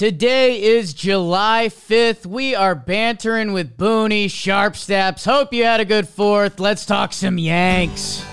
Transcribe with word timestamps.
Today 0.00 0.62
is 0.62 0.94
July 0.94 1.68
5th. 1.68 2.24
We 2.24 2.54
are 2.54 2.74
bantering 2.74 3.52
with 3.52 3.76
Booney, 3.76 4.30
Sharp 4.30 4.72
Stats. 4.72 5.26
Hope 5.26 5.52
you 5.52 5.64
had 5.64 5.80
a 5.80 5.84
good 5.84 6.08
fourth. 6.08 6.58
Let's 6.58 6.86
talk 6.86 7.12
some 7.12 7.36
Yanks. 7.36 8.24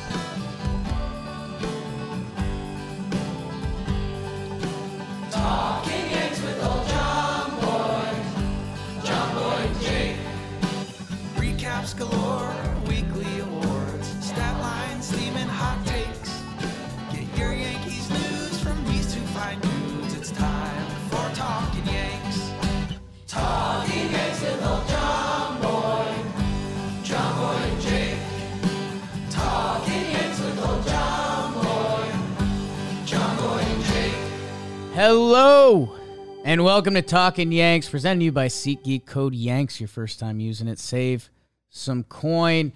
Hello, 34.97 35.95
and 36.43 36.63
welcome 36.63 36.95
to 36.95 37.03
Talking 37.03 37.51
Yanks, 37.51 37.88
presented 37.88 38.21
to 38.21 38.25
you 38.25 38.31
by 38.31 38.47
SeatGeek 38.47 39.05
Code 39.05 39.35
Yanks. 39.35 39.79
Your 39.79 39.88
first 39.88 40.19
time 40.19 40.39
using 40.39 40.67
it, 40.67 40.79
save 40.79 41.29
some 41.69 42.03
coin. 42.03 42.73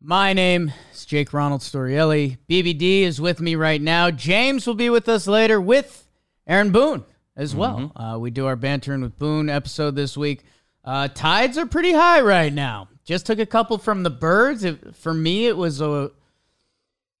My 0.00 0.32
name 0.32 0.72
is 0.94 1.04
Jake 1.04 1.34
Ronald 1.34 1.60
Storiale. 1.60 2.38
BBD 2.48 3.02
is 3.02 3.20
with 3.20 3.42
me 3.42 3.54
right 3.54 3.82
now. 3.82 4.10
James 4.10 4.66
will 4.66 4.72
be 4.72 4.88
with 4.88 5.10
us 5.10 5.26
later 5.26 5.60
with 5.60 6.08
Aaron 6.46 6.72
Boone 6.72 7.04
as 7.36 7.54
well. 7.54 7.92
Uh, 7.94 8.16
we 8.18 8.30
do 8.30 8.46
our 8.46 8.56
bantering 8.56 9.02
with 9.02 9.18
Boone 9.18 9.50
episode 9.50 9.94
this 9.94 10.16
week. 10.16 10.44
Uh, 10.82 11.08
tides 11.08 11.58
are 11.58 11.66
pretty 11.66 11.92
high 11.92 12.22
right 12.22 12.50
now. 12.50 12.88
Just 13.04 13.26
took 13.26 13.38
a 13.38 13.44
couple 13.44 13.76
from 13.76 14.04
the 14.04 14.10
birds. 14.10 14.64
It, 14.64 14.96
for 14.96 15.12
me, 15.12 15.48
it 15.48 15.58
was 15.58 15.82
a 15.82 16.12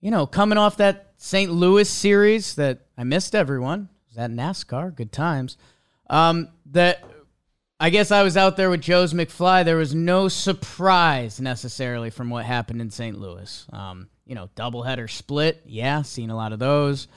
you 0.00 0.10
know, 0.10 0.26
coming 0.26 0.56
off 0.56 0.78
that 0.78 1.12
St. 1.18 1.52
Louis 1.52 1.86
series 1.86 2.54
that 2.54 2.86
I 2.96 3.04
missed 3.04 3.34
everyone. 3.34 3.90
That 4.14 4.30
NASCAR? 4.30 4.94
Good 4.94 5.12
times. 5.12 5.56
Um, 6.10 6.48
that 6.66 7.04
I 7.80 7.90
guess 7.90 8.10
I 8.10 8.22
was 8.22 8.36
out 8.36 8.56
there 8.56 8.70
with 8.70 8.80
Joe's 8.80 9.12
McFly. 9.12 9.64
There 9.64 9.76
was 9.76 9.94
no 9.94 10.28
surprise 10.28 11.40
necessarily 11.40 12.10
from 12.10 12.30
what 12.30 12.44
happened 12.44 12.80
in 12.80 12.90
St. 12.90 13.18
Louis. 13.18 13.66
Um, 13.72 14.08
you 14.26 14.34
know, 14.34 14.48
doubleheader 14.54 15.10
split. 15.10 15.62
Yeah, 15.66 16.02
seen 16.02 16.30
a 16.30 16.36
lot 16.36 16.52
of 16.52 16.58
those. 16.58 17.08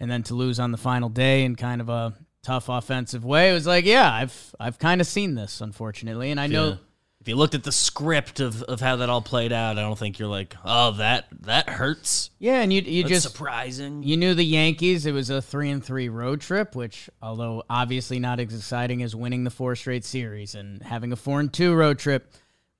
And 0.00 0.10
then 0.10 0.22
to 0.24 0.34
lose 0.34 0.58
on 0.58 0.72
the 0.72 0.78
final 0.78 1.08
day 1.08 1.44
in 1.44 1.56
kind 1.56 1.80
of 1.80 1.88
a 1.88 2.14
tough 2.42 2.68
offensive 2.68 3.24
way. 3.24 3.50
It 3.50 3.54
was 3.54 3.66
like, 3.66 3.84
yeah, 3.84 4.12
I've 4.12 4.54
I've 4.58 4.78
kind 4.78 5.00
of 5.00 5.06
seen 5.06 5.34
this, 5.34 5.60
unfortunately. 5.60 6.30
And 6.30 6.40
I 6.40 6.46
know 6.46 6.68
Yeah. 6.70 6.76
If 7.24 7.28
you 7.28 7.36
looked 7.36 7.54
at 7.54 7.64
the 7.64 7.72
script 7.72 8.40
of, 8.40 8.62
of 8.64 8.82
how 8.82 8.96
that 8.96 9.08
all 9.08 9.22
played 9.22 9.50
out, 9.50 9.78
I 9.78 9.80
don't 9.80 9.98
think 9.98 10.18
you're 10.18 10.28
like, 10.28 10.54
oh, 10.62 10.90
that 10.98 11.24
that 11.40 11.70
hurts. 11.70 12.28
Yeah, 12.38 12.60
and 12.60 12.70
you 12.70 12.82
you 12.82 13.02
That's 13.02 13.14
just 13.22 13.34
surprising. 13.34 14.02
You 14.02 14.18
knew 14.18 14.34
the 14.34 14.44
Yankees. 14.44 15.06
It 15.06 15.12
was 15.12 15.30
a 15.30 15.40
three 15.40 15.70
and 15.70 15.82
three 15.82 16.10
road 16.10 16.42
trip, 16.42 16.76
which, 16.76 17.08
although 17.22 17.64
obviously 17.70 18.18
not 18.18 18.40
as 18.40 18.54
exciting 18.54 19.02
as 19.02 19.16
winning 19.16 19.44
the 19.44 19.50
four 19.50 19.74
straight 19.74 20.04
series 20.04 20.54
and 20.54 20.82
having 20.82 21.12
a 21.12 21.16
four 21.16 21.40
and 21.40 21.50
two 21.50 21.74
road 21.74 21.98
trip, 21.98 22.30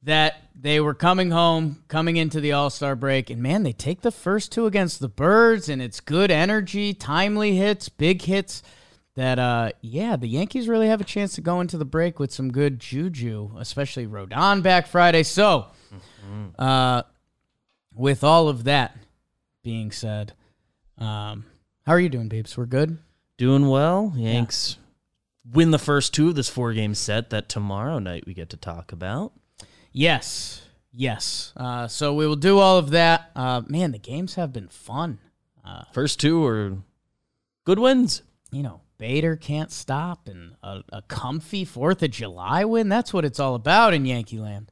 that 0.02 0.42
they 0.54 0.78
were 0.78 0.92
coming 0.92 1.30
home, 1.30 1.82
coming 1.88 2.18
into 2.18 2.38
the 2.38 2.52
All 2.52 2.68
Star 2.68 2.94
break, 2.94 3.30
and 3.30 3.42
man, 3.42 3.62
they 3.62 3.72
take 3.72 4.02
the 4.02 4.12
first 4.12 4.52
two 4.52 4.66
against 4.66 5.00
the 5.00 5.08
Birds, 5.08 5.70
and 5.70 5.80
it's 5.80 6.00
good 6.00 6.30
energy, 6.30 6.92
timely 6.92 7.56
hits, 7.56 7.88
big 7.88 8.20
hits. 8.20 8.62
That 9.16 9.38
uh, 9.38 9.70
yeah, 9.80 10.16
the 10.16 10.26
Yankees 10.26 10.68
really 10.68 10.88
have 10.88 11.00
a 11.00 11.04
chance 11.04 11.34
to 11.34 11.40
go 11.40 11.60
into 11.60 11.78
the 11.78 11.84
break 11.84 12.18
with 12.18 12.32
some 12.32 12.50
good 12.50 12.80
juju, 12.80 13.50
especially 13.58 14.06
Rodon 14.08 14.62
back 14.62 14.88
Friday. 14.88 15.22
So, 15.22 15.66
uh, 16.58 17.02
with 17.94 18.24
all 18.24 18.48
of 18.48 18.64
that 18.64 18.96
being 19.62 19.92
said, 19.92 20.32
um, 20.98 21.44
how 21.86 21.92
are 21.92 22.00
you 22.00 22.08
doing, 22.08 22.28
Beeps? 22.28 22.56
We're 22.56 22.66
good. 22.66 22.98
Doing 23.36 23.68
well. 23.68 24.12
Yanks 24.16 24.78
win 25.52 25.70
the 25.70 25.78
first 25.78 26.14
two 26.14 26.30
of 26.30 26.34
this 26.34 26.48
four 26.48 26.72
game 26.72 26.94
set 26.94 27.30
that 27.30 27.48
tomorrow 27.48 27.98
night 27.98 28.24
we 28.26 28.34
get 28.34 28.50
to 28.50 28.56
talk 28.56 28.90
about. 28.92 29.32
Yes, 29.92 30.62
yes. 30.90 31.52
Uh, 31.56 31.86
so 31.86 32.14
we 32.14 32.26
will 32.26 32.34
do 32.36 32.58
all 32.58 32.78
of 32.78 32.90
that. 32.90 33.30
Uh, 33.36 33.62
man, 33.68 33.92
the 33.92 33.98
games 33.98 34.34
have 34.34 34.52
been 34.52 34.68
fun. 34.68 35.18
First 35.92 36.18
two 36.20 36.44
are 36.44 36.78
good 37.64 37.78
wins. 37.78 38.22
You 38.50 38.62
know, 38.62 38.80
Bader 38.98 39.36
can't 39.36 39.70
stop, 39.70 40.28
and 40.28 40.54
a, 40.62 40.82
a 40.92 41.02
comfy 41.02 41.64
Fourth 41.64 42.02
of 42.02 42.10
July 42.10 42.64
win. 42.64 42.88
That's 42.88 43.12
what 43.12 43.24
it's 43.24 43.40
all 43.40 43.54
about 43.54 43.94
in 43.94 44.06
Yankee 44.06 44.38
Land. 44.38 44.70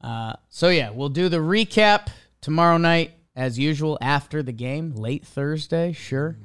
Uh, 0.00 0.34
so 0.48 0.68
yeah, 0.68 0.90
we'll 0.90 1.08
do 1.08 1.28
the 1.28 1.38
recap 1.38 2.08
tomorrow 2.40 2.76
night 2.76 3.12
as 3.34 3.58
usual 3.58 3.98
after 4.00 4.42
the 4.42 4.52
game, 4.52 4.94
late 4.94 5.24
Thursday, 5.24 5.92
sure. 5.92 6.36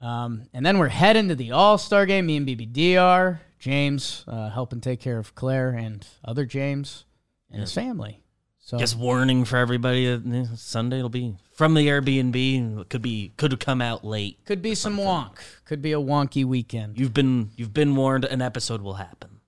Um, 0.00 0.44
and 0.52 0.64
then 0.64 0.78
we're 0.78 0.88
heading 0.88 1.28
to 1.28 1.34
the 1.34 1.52
All 1.52 1.78
Star 1.78 2.06
game. 2.06 2.26
Me 2.26 2.36
and 2.36 2.46
BBDR, 2.46 3.40
James 3.58 4.24
uh, 4.28 4.50
helping 4.50 4.80
take 4.80 5.00
care 5.00 5.18
of 5.18 5.34
Claire 5.34 5.70
and 5.70 6.06
other 6.24 6.44
James 6.44 7.04
and 7.50 7.60
his 7.60 7.72
family. 7.72 8.20
So 8.66 8.78
Just 8.78 8.98
warning 8.98 9.44
for 9.44 9.58
everybody. 9.58 10.10
uh, 10.10 10.18
eh, 10.28 10.44
Sunday 10.56 10.98
it'll 10.98 11.08
be 11.08 11.36
from 11.52 11.74
the 11.74 11.86
Airbnb. 11.86 12.80
It 12.80 12.88
could 12.88 13.00
be 13.00 13.32
could 13.36 13.60
come 13.60 13.80
out 13.80 14.04
late. 14.04 14.44
could 14.44 14.60
be 14.60 14.74
some 14.74 14.96
wonk. 14.96 15.36
Could 15.64 15.80
be 15.80 15.92
a 15.92 16.00
wonky 16.00 16.44
weekend. 16.44 16.98
You've 16.98 17.14
been 17.14 17.52
you've 17.54 17.72
been 17.72 17.94
warned. 17.94 18.24
An 18.24 18.42
episode 18.42 18.82
will 18.82 18.94
happen. 18.94 19.38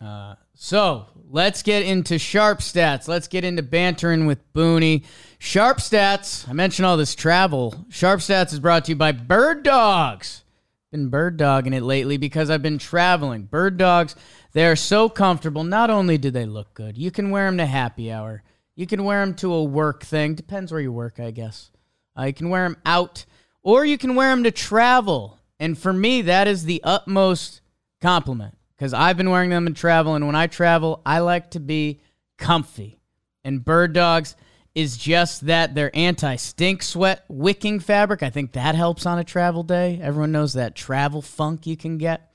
Uh, 0.00 0.34
so 0.54 1.06
let's 1.30 1.62
get 1.62 1.84
into 1.84 2.18
sharp 2.18 2.58
stats. 2.58 3.06
Let's 3.06 3.28
get 3.28 3.44
into 3.44 3.62
bantering 3.62 4.26
with 4.26 4.40
Booney. 4.52 5.04
Sharp 5.38 5.78
stats. 5.78 6.48
I 6.48 6.52
mentioned 6.52 6.84
all 6.84 6.96
this 6.96 7.14
travel. 7.14 7.86
Sharp 7.90 8.18
stats 8.18 8.52
is 8.52 8.58
brought 8.58 8.86
to 8.86 8.90
you 8.90 8.96
by 8.96 9.12
Bird 9.12 9.62
Dogs. 9.62 10.42
Been 10.90 11.10
bird 11.10 11.36
dogging 11.36 11.74
it 11.74 11.84
lately 11.84 12.16
because 12.16 12.50
I've 12.50 12.62
been 12.62 12.78
traveling. 12.78 13.44
Bird 13.44 13.76
dogs, 13.76 14.16
they 14.52 14.66
are 14.66 14.76
so 14.76 15.08
comfortable. 15.08 15.62
Not 15.62 15.90
only 15.90 16.18
do 16.18 16.30
they 16.32 16.44
look 16.44 16.74
good, 16.74 16.98
you 16.98 17.12
can 17.12 17.30
wear 17.30 17.46
them 17.46 17.58
to 17.58 17.66
happy 17.66 18.10
hour. 18.10 18.42
You 18.76 18.86
can 18.86 19.04
wear 19.04 19.24
them 19.24 19.34
to 19.36 19.52
a 19.52 19.62
work 19.62 20.04
thing. 20.04 20.34
Depends 20.34 20.72
where 20.72 20.80
you 20.80 20.92
work, 20.92 21.20
I 21.20 21.30
guess. 21.30 21.70
Uh, 22.18 22.24
you 22.24 22.32
can 22.32 22.48
wear 22.50 22.64
them 22.64 22.76
out, 22.84 23.24
or 23.62 23.84
you 23.84 23.98
can 23.98 24.14
wear 24.14 24.30
them 24.30 24.44
to 24.44 24.50
travel. 24.50 25.38
And 25.60 25.78
for 25.78 25.92
me, 25.92 26.22
that 26.22 26.48
is 26.48 26.64
the 26.64 26.82
utmost 26.84 27.60
compliment 28.00 28.56
because 28.76 28.92
I've 28.92 29.16
been 29.16 29.30
wearing 29.30 29.50
them 29.50 29.66
in 29.66 29.74
travel, 29.74 30.14
and 30.14 30.26
when 30.26 30.34
I 30.34 30.46
travel, 30.46 31.00
I 31.06 31.20
like 31.20 31.52
to 31.52 31.60
be 31.60 32.00
comfy. 32.38 32.98
And 33.44 33.64
Bird 33.64 33.92
Dogs 33.92 34.36
is 34.74 34.96
just 34.96 35.46
that. 35.46 35.74
They're 35.74 35.94
anti 35.94 36.36
stink 36.36 36.82
sweat 36.82 37.24
wicking 37.28 37.80
fabric. 37.80 38.22
I 38.22 38.30
think 38.30 38.52
that 38.52 38.74
helps 38.74 39.06
on 39.06 39.18
a 39.18 39.24
travel 39.24 39.62
day. 39.62 40.00
Everyone 40.02 40.32
knows 40.32 40.54
that 40.54 40.74
travel 40.74 41.22
funk 41.22 41.66
you 41.66 41.76
can 41.76 41.98
get. 41.98 42.30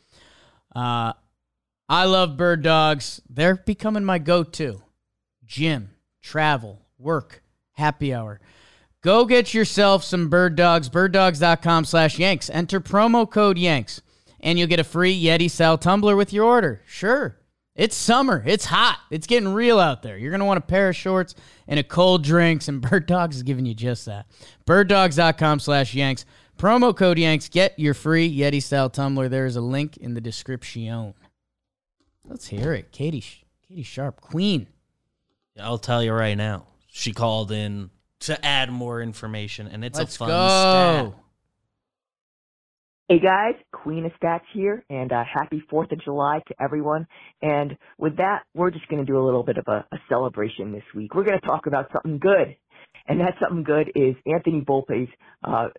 Uh, 0.74 1.14
I 1.90 2.06
love 2.06 2.38
Bird 2.38 2.62
Dogs. 2.62 3.22
They're 3.30 3.56
becoming 3.56 4.06
my 4.06 4.20
go 4.20 4.44
to. 4.44 4.82
Gym, 5.46 5.90
travel, 6.22 6.86
work, 6.98 7.44
happy 7.74 8.14
hour. 8.14 8.40
Go 9.02 9.26
get 9.26 9.54
yourself 9.54 10.04
some 10.04 10.30
Bird 10.30 10.56
Dogs, 10.56 10.90
birddogs.com 10.90 11.86
slash 11.86 12.20
Yanks. 12.20 12.50
Enter 12.50 12.82
promo 12.82 13.30
code 13.30 13.58
Yanks, 13.58 14.02
and 14.42 14.60
you'll 14.60 14.68
get 14.68 14.80
a 14.80 14.84
free 14.84 15.20
Yeti 15.22 15.50
style 15.50 15.78
tumbler 15.78 16.16
with 16.18 16.34
your 16.34 16.46
order. 16.46 16.82
Sure. 16.86 17.38
It's 17.76 17.96
summer. 17.96 18.44
It's 18.46 18.66
hot. 18.66 19.00
It's 19.10 19.26
getting 19.26 19.54
real 19.54 19.80
out 19.80 20.04
there. 20.04 20.18
You're 20.18 20.32
going 20.32 20.42
to 20.42 20.46
want 20.46 20.58
a 20.58 20.62
pair 20.62 20.90
of 20.90 20.98
shorts 20.98 21.34
and 21.66 21.80
a 21.80 21.84
cold 21.84 22.26
drinks, 22.26 22.68
and 22.68 22.82
Bird 22.90 23.06
Dogs 23.06 23.38
is 23.38 23.44
giving 23.44 23.66
you 23.66 23.74
just 23.74 24.06
that. 24.06 24.26
Birddogs.com 24.68 25.62
slash 25.62 25.94
Yanks. 25.94 26.26
Promo 26.58 26.94
code 26.94 27.18
Yanks. 27.18 27.48
Get 27.48 27.80
your 27.80 27.94
free 27.94 28.30
Yeti 28.38 28.62
style 28.62 28.90
tumbler. 28.90 29.30
There 29.30 29.46
is 29.46 29.56
a 29.56 29.62
link 29.62 29.96
in 29.96 30.14
the 30.14 30.20
description. 30.20 31.14
Let's 32.26 32.48
hear 32.48 32.74
it. 32.74 32.92
Katie, 32.92 33.24
Katie 33.66 33.84
Sharp, 33.84 34.20
Queen. 34.20 34.68
I'll 35.62 35.78
tell 35.78 36.04
you 36.04 36.14
right 36.14 36.38
now. 36.38 36.66
She 36.92 37.14
called 37.14 37.52
in 37.52 37.90
to 38.22 38.46
add 38.46 38.72
more 38.72 39.02
information, 39.02 39.68
and 39.68 39.86
it's 39.86 39.98
Let's 39.98 40.16
a 40.16 40.20
fun 40.20 40.30
go. 40.30 41.14
stat. 41.14 41.24
Hey 43.08 43.20
guys, 43.20 43.56
Queen 43.72 44.06
of 44.06 44.12
Stats 44.22 44.42
here, 44.54 44.86
and 44.88 45.12
uh, 45.12 45.24
happy 45.24 45.64
4th 45.72 45.92
of 45.92 46.04
July 46.04 46.42
to 46.48 46.54
everyone. 46.62 47.08
And 47.42 47.76
with 47.98 48.18
that, 48.18 48.44
we're 48.54 48.70
just 48.70 48.88
going 48.88 49.04
to 49.04 49.12
do 49.12 49.18
a 49.18 49.26
little 49.26 49.42
bit 49.42 49.58
of 49.58 49.64
a, 49.68 49.84
a 49.92 49.98
celebration 50.08 50.72
this 50.72 50.84
week. 50.94 51.16
We're 51.16 51.24
going 51.24 51.40
to 51.40 51.48
talk 51.48 51.66
about 51.66 51.88
something 51.92 52.20
good. 52.20 52.56
And 53.08 53.20
that 53.20 53.34
something 53.42 53.64
good 53.64 53.92
is 53.96 54.16
Anthony 54.28 54.62
Volpe's 54.62 55.10
uh, 55.44 55.70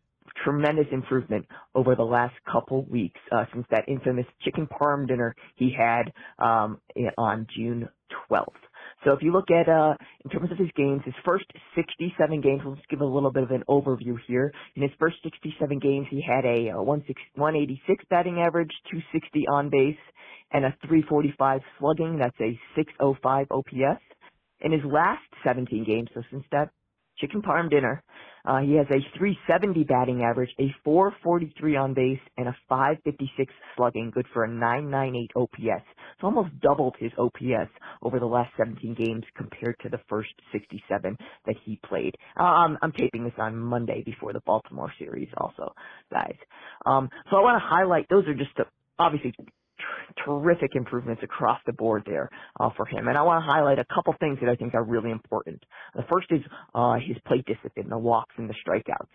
tremendous 0.42 0.86
improvement 0.90 1.46
over 1.74 1.94
the 1.94 2.02
last 2.02 2.34
couple 2.50 2.84
weeks 2.86 3.20
uh, 3.30 3.44
since 3.52 3.66
that 3.70 3.84
infamous 3.88 4.26
chicken 4.42 4.66
parm 4.66 5.06
dinner 5.06 5.36
he 5.54 5.72
had 5.76 6.12
um, 6.44 6.80
on 7.16 7.46
June 7.56 7.88
12th. 8.28 8.46
So 9.04 9.12
if 9.12 9.22
you 9.22 9.32
look 9.32 9.50
at, 9.50 9.68
uh, 9.68 9.94
in 10.24 10.30
terms 10.30 10.52
of 10.52 10.58
his 10.58 10.70
games, 10.76 11.02
his 11.04 11.14
first 11.24 11.46
67 11.74 12.40
games, 12.40 12.62
we'll 12.64 12.74
just 12.74 12.88
give 12.88 13.00
a 13.00 13.04
little 13.04 13.32
bit 13.32 13.42
of 13.42 13.50
an 13.50 13.64
overview 13.68 14.16
here. 14.26 14.52
In 14.76 14.82
his 14.82 14.90
first 14.98 15.16
67 15.22 15.78
games, 15.78 16.06
he 16.10 16.22
had 16.22 16.44
a 16.44 16.70
uh, 16.70 16.82
186 16.82 18.04
batting 18.10 18.40
average, 18.40 18.70
260 18.90 19.46
on 19.48 19.70
base, 19.70 19.96
and 20.52 20.64
a 20.64 20.76
345 20.86 21.60
slugging. 21.78 22.18
That's 22.18 22.36
a 22.40 22.58
605 22.76 23.46
OPS. 23.50 24.02
In 24.60 24.72
his 24.72 24.84
last 24.84 25.22
17 25.44 25.84
games, 25.84 26.10
so 26.14 26.22
since 26.30 26.44
that 26.52 26.68
chicken 27.18 27.40
parm 27.40 27.70
dinner, 27.70 28.02
uh, 28.44 28.60
he 28.60 28.74
has 28.76 28.86
a 28.90 29.00
370 29.18 29.84
batting 29.84 30.22
average, 30.22 30.50
a 30.60 30.74
443 30.84 31.76
on 31.76 31.94
base, 31.94 32.20
and 32.38 32.48
a 32.48 32.56
556 32.68 33.52
slugging, 33.76 34.12
good 34.14 34.26
for 34.34 34.44
a 34.44 34.48
998 34.48 35.30
OPS. 35.36 35.86
So 36.20 36.28
almost 36.28 36.60
doubled 36.60 36.96
his 36.98 37.12
OPS 37.18 37.70
over 38.02 38.18
the 38.20 38.26
last 38.26 38.52
17 38.58 38.94
games 38.94 39.24
compared 39.36 39.76
to 39.82 39.90
the 39.90 40.00
first 40.08 40.30
67 40.52 41.16
that 41.46 41.56
he 41.64 41.80
played. 41.88 42.16
Um, 42.36 42.78
I'm 42.82 42.92
taping 42.92 43.24
this 43.24 43.34
on 43.38 43.56
Monday 43.58 44.02
before 44.04 44.32
the 44.32 44.42
Baltimore 44.46 44.92
series 44.98 45.28
also, 45.38 45.74
guys. 46.12 46.36
Um, 46.86 47.10
so 47.30 47.38
I 47.38 47.42
want 47.42 47.62
to 47.62 47.66
highlight, 47.68 48.08
those 48.10 48.26
are 48.28 48.34
just 48.34 48.56
the, 48.56 48.64
obviously 48.98 49.34
terrific 50.24 50.76
improvements 50.76 51.22
across 51.24 51.60
the 51.66 51.72
board 51.72 52.04
there 52.06 52.30
uh, 52.60 52.70
for 52.76 52.86
him. 52.86 53.08
And 53.08 53.18
I 53.18 53.22
want 53.22 53.42
to 53.44 53.50
highlight 53.50 53.78
a 53.78 53.86
couple 53.94 54.14
things 54.20 54.38
that 54.42 54.50
I 54.50 54.56
think 54.56 54.74
are 54.74 54.84
really 54.84 55.10
important. 55.10 55.62
The 55.94 56.04
first 56.10 56.28
is 56.30 56.40
uh, 56.74 56.94
his 56.96 57.16
plate 57.26 57.46
discipline, 57.46 57.88
the 57.90 57.98
walks 57.98 58.34
and 58.38 58.48
the 58.48 58.54
strikeouts. 58.66 59.08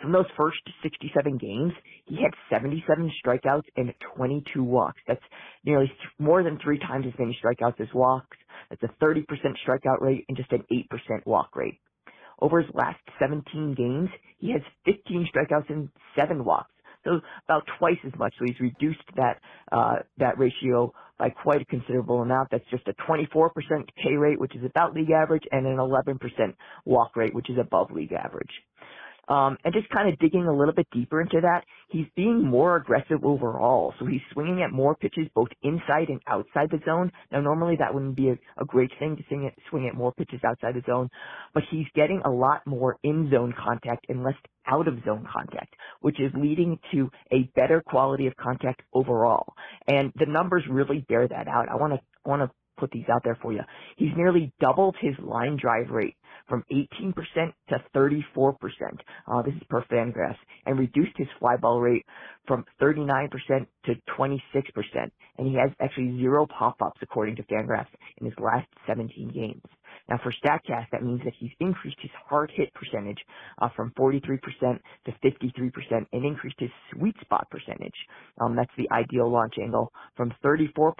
From 0.00 0.12
those 0.12 0.26
first 0.36 0.58
67 0.82 1.38
games, 1.38 1.72
he 2.06 2.16
had 2.16 2.32
77 2.50 3.12
strikeouts 3.24 3.64
and 3.76 3.94
22 4.16 4.62
walks. 4.64 5.00
That's 5.08 5.22
nearly 5.64 5.86
th- 5.88 5.98
more 6.18 6.42
than 6.42 6.58
three 6.62 6.78
times 6.78 7.06
as 7.06 7.18
many 7.18 7.38
strikeouts 7.42 7.80
as 7.80 7.88
walks. 7.94 8.36
That's 8.70 8.82
a 8.82 9.04
30% 9.04 9.26
strikeout 9.66 10.00
rate 10.00 10.24
and 10.28 10.36
just 10.36 10.52
an 10.52 10.64
8% 10.72 11.26
walk 11.26 11.56
rate. 11.56 11.80
Over 12.40 12.62
his 12.62 12.74
last 12.74 13.00
17 13.20 13.74
games, 13.74 14.08
he 14.38 14.52
has 14.52 14.62
15 14.86 15.28
strikeouts 15.34 15.70
and 15.70 15.90
seven 16.16 16.44
walks 16.44 16.72
so 17.04 17.20
about 17.44 17.64
twice 17.78 17.98
as 18.06 18.12
much. 18.18 18.34
So 18.38 18.44
he's 18.46 18.60
reduced 18.60 19.04
that 19.16 19.40
uh, 19.72 19.96
that 20.18 20.38
ratio 20.38 20.92
by 21.18 21.30
quite 21.30 21.62
a 21.62 21.64
considerable 21.66 22.22
amount. 22.22 22.48
That's 22.50 22.64
just 22.70 22.88
a 22.88 22.94
24% 23.08 23.50
K 24.02 24.16
rate, 24.16 24.40
which 24.40 24.56
is 24.56 24.64
about 24.64 24.94
league 24.94 25.10
average, 25.10 25.44
and 25.52 25.66
an 25.66 25.76
11% 25.76 26.18
walk 26.86 27.14
rate, 27.16 27.34
which 27.34 27.50
is 27.50 27.58
above 27.58 27.90
league 27.90 28.12
average. 28.12 28.50
Um, 29.30 29.58
and 29.64 29.72
just 29.72 29.88
kind 29.90 30.12
of 30.12 30.18
digging 30.18 30.48
a 30.48 30.52
little 30.52 30.74
bit 30.74 30.88
deeper 30.90 31.20
into 31.20 31.40
that, 31.40 31.62
he's 31.88 32.06
being 32.16 32.44
more 32.44 32.74
aggressive 32.74 33.24
overall. 33.24 33.94
So 34.00 34.06
he's 34.06 34.20
swinging 34.32 34.60
at 34.62 34.72
more 34.72 34.96
pitches 34.96 35.28
both 35.36 35.48
inside 35.62 36.08
and 36.08 36.20
outside 36.26 36.68
the 36.70 36.80
zone. 36.84 37.12
Now, 37.30 37.40
normally 37.40 37.76
that 37.78 37.94
wouldn't 37.94 38.16
be 38.16 38.30
a, 38.30 38.38
a 38.60 38.64
great 38.66 38.90
thing 38.98 39.16
to 39.16 39.22
swing 39.28 39.46
at, 39.46 39.54
swing 39.70 39.86
at 39.86 39.96
more 39.96 40.12
pitches 40.12 40.40
outside 40.44 40.74
the 40.74 40.82
zone, 40.84 41.08
but 41.54 41.62
he's 41.70 41.86
getting 41.94 42.20
a 42.24 42.30
lot 42.30 42.66
more 42.66 42.96
in 43.04 43.30
zone 43.30 43.54
contact 43.56 44.06
and 44.08 44.24
less 44.24 44.34
out 44.66 44.88
of 44.88 44.94
zone 45.04 45.26
contact, 45.32 45.74
which 46.00 46.20
is 46.20 46.32
leading 46.36 46.78
to 46.92 47.10
a 47.32 47.50
better 47.54 47.82
quality 47.84 48.26
of 48.26 48.36
contact 48.36 48.82
overall. 48.92 49.54
And 49.86 50.12
the 50.16 50.26
numbers 50.26 50.64
really 50.70 51.04
bear 51.08 51.26
that 51.26 51.48
out. 51.48 51.68
I 51.68 51.76
want 51.76 51.94
to 51.94 52.00
want 52.24 52.42
to 52.42 52.50
put 52.78 52.90
these 52.90 53.04
out 53.12 53.22
there 53.24 53.38
for 53.40 53.52
you. 53.52 53.60
He's 53.96 54.12
nearly 54.16 54.52
doubled 54.60 54.96
his 55.00 55.14
line 55.18 55.58
drive 55.60 55.90
rate 55.90 56.16
from 56.48 56.64
18% 56.72 57.14
to 57.70 57.84
34%. 57.94 58.54
Uh, 59.26 59.42
this 59.42 59.54
is 59.54 59.62
per 59.68 59.82
Fangraphs, 59.84 60.36
and 60.66 60.78
reduced 60.78 61.16
his 61.16 61.28
fly 61.38 61.56
ball 61.56 61.80
rate 61.80 62.04
from 62.46 62.64
39% 62.80 63.30
to 63.86 63.94
26%. 64.18 64.40
And 65.38 65.46
he 65.46 65.54
has 65.54 65.70
actually 65.80 66.18
zero 66.18 66.46
pop-ups 66.46 67.00
according 67.02 67.36
to 67.36 67.42
Fangraphs 67.44 67.86
in 68.18 68.26
his 68.26 68.34
last 68.38 68.68
17 68.86 69.30
games. 69.34 69.62
Now 70.08 70.18
for 70.22 70.32
StatCast, 70.32 70.86
that 70.92 71.02
means 71.02 71.20
that 71.24 71.34
he's 71.38 71.50
increased 71.60 71.98
his 72.00 72.10
hard 72.28 72.50
hit 72.54 72.72
percentage 72.74 73.18
uh, 73.60 73.68
from 73.76 73.92
43% 73.98 74.40
to 75.06 75.12
53% 75.24 76.06
and 76.12 76.24
increased 76.24 76.58
his 76.58 76.70
sweet 76.92 77.14
spot 77.20 77.48
percentage. 77.50 77.94
Um, 78.40 78.56
that's 78.56 78.72
the 78.76 78.90
ideal 78.92 79.30
launch 79.30 79.54
angle 79.62 79.92
from 80.16 80.32
34% 80.44 80.94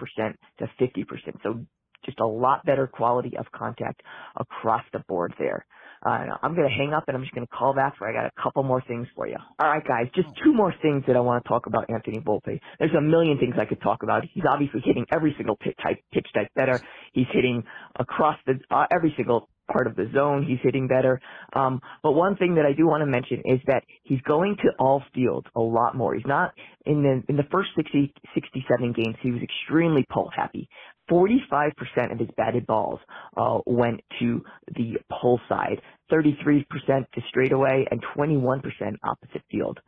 to 0.59 0.67
50%. 0.79 1.05
So 1.43 1.65
just 2.11 2.19
a 2.19 2.27
lot 2.27 2.65
better 2.65 2.87
quality 2.87 3.37
of 3.37 3.45
contact 3.51 4.01
across 4.37 4.83
the 4.93 4.99
board 5.07 5.33
there. 5.39 5.65
Uh, 6.03 6.25
I'm 6.41 6.55
going 6.55 6.67
to 6.67 6.73
hang 6.73 6.93
up 6.93 7.03
and 7.07 7.15
I'm 7.15 7.21
just 7.21 7.33
going 7.35 7.45
to 7.45 7.53
call 7.53 7.75
back 7.75 7.97
for 7.97 8.09
I 8.09 8.13
got 8.13 8.25
a 8.25 8.31
couple 8.41 8.63
more 8.63 8.81
things 8.87 9.07
for 9.15 9.27
you. 9.27 9.35
All 9.59 9.69
right, 9.69 9.85
guys, 9.87 10.07
just 10.15 10.29
two 10.43 10.51
more 10.51 10.73
things 10.81 11.03
that 11.05 11.15
I 11.15 11.19
want 11.19 11.43
to 11.43 11.47
talk 11.47 11.67
about 11.67 11.91
Anthony 11.91 12.19
Volpe. 12.19 12.59
There's 12.79 12.95
a 12.97 13.01
million 13.01 13.37
things 13.37 13.53
I 13.59 13.65
could 13.65 13.81
talk 13.81 14.01
about. 14.01 14.23
He's 14.33 14.43
obviously 14.49 14.81
hitting 14.83 15.05
every 15.11 15.35
single 15.37 15.55
pitch 15.55 15.77
type, 15.81 15.99
pitch 16.11 16.27
type 16.33 16.47
better. 16.55 16.81
He's 17.13 17.27
hitting 17.31 17.63
across 17.99 18.37
the 18.47 18.59
uh, 18.71 18.87
every 18.91 19.13
single 19.15 19.47
part 19.71 19.87
of 19.87 19.95
the 19.95 20.09
zone. 20.13 20.45
He's 20.47 20.59
hitting 20.63 20.87
better. 20.87 21.21
Um, 21.53 21.81
but 22.03 22.11
one 22.11 22.35
thing 22.35 22.55
that 22.55 22.65
I 22.65 22.73
do 22.73 22.87
want 22.87 23.01
to 23.01 23.05
mention 23.05 23.41
is 23.45 23.59
that 23.67 23.83
he's 24.03 24.21
going 24.21 24.57
to 24.63 24.71
all 24.79 25.03
fields 25.13 25.47
a 25.55 25.61
lot 25.61 25.95
more. 25.95 26.15
He's 26.15 26.25
not 26.25 26.53
in 26.85 27.03
the 27.03 27.23
in 27.29 27.37
the 27.37 27.47
first 27.51 27.69
60, 27.75 28.13
67 28.33 28.93
games. 28.93 29.15
He 29.21 29.31
was 29.31 29.41
extremely 29.41 30.05
pull 30.09 30.29
happy. 30.35 30.67
45% 31.11 32.11
of 32.11 32.19
his 32.19 32.29
batted 32.37 32.65
balls 32.65 32.99
uh, 33.35 33.59
went 33.65 34.01
to 34.19 34.43
the 34.75 34.97
pull 35.21 35.39
side, 35.49 35.81
33% 36.11 36.65
to 36.87 37.21
straightaway, 37.27 37.85
and 37.91 38.01
21% 38.17 38.61
opposite 39.03 39.43
field. 39.51 39.79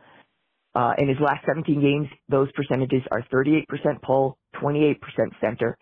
Uh, 0.75 0.93
in 0.97 1.07
his 1.07 1.17
last 1.19 1.45
17 1.45 1.81
games, 1.81 2.07
those 2.29 2.51
percentages 2.53 3.01
are 3.11 3.23
38% 3.33 3.65
pull, 4.01 4.37
28% 4.61 4.97
center, 5.39 5.77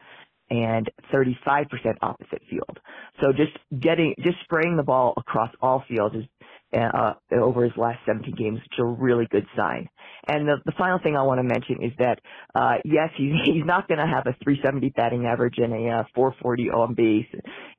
and 0.50 0.92
35% 1.14 1.66
opposite 2.02 2.42
field. 2.50 2.78
So 3.22 3.32
just 3.32 3.58
getting, 3.82 4.14
just 4.22 4.38
spraying 4.44 4.76
the 4.76 4.84
ball 4.84 5.14
across 5.16 5.50
all 5.62 5.84
fields 5.88 6.16
is 6.16 6.26
uh, 6.74 7.14
over 7.32 7.64
his 7.64 7.74
last 7.78 8.00
17 8.06 8.36
games, 8.36 8.58
which 8.58 8.74
is 8.74 8.80
a 8.80 8.86
really 8.86 9.28
good 9.30 9.46
sign. 9.56 9.90
And 10.28 10.48
the, 10.48 10.58
the 10.66 10.72
final 10.78 11.00
thing 11.00 11.16
I 11.16 11.24
want 11.24 11.40
to 11.40 11.44
mention 11.44 11.84
is 11.84 11.92
that, 12.00 12.20
uh, 12.56 12.76
yes, 12.86 13.10
he's, 13.18 13.34
he's 13.46 13.66
not 13.66 13.88
going 13.88 14.00
to 14.00 14.08
have 14.08 14.28
a 14.28 14.36
370 14.44 14.90
batting 14.96 15.26
average 15.26 15.56
and 15.58 15.74
a 15.74 15.90
uh, 15.90 16.04
440 16.16 16.70
on 16.70 16.94
base 16.94 17.28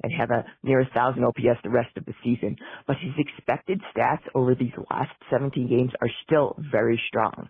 and 0.02 0.12
have 0.12 0.30
a 0.30 0.44
near 0.62 0.80
a 0.80 0.90
thousand 0.94 1.24
OPS 1.24 1.60
the 1.62 1.70
rest 1.70 1.96
of 1.96 2.04
the 2.04 2.14
season, 2.24 2.56
but 2.86 2.96
his 3.00 3.12
expected 3.18 3.80
stats 3.94 4.22
over 4.34 4.54
these 4.54 4.72
last 4.90 5.12
17 5.30 5.68
games 5.68 5.92
are 6.00 6.10
still 6.26 6.56
very 6.70 7.00
strong. 7.08 7.48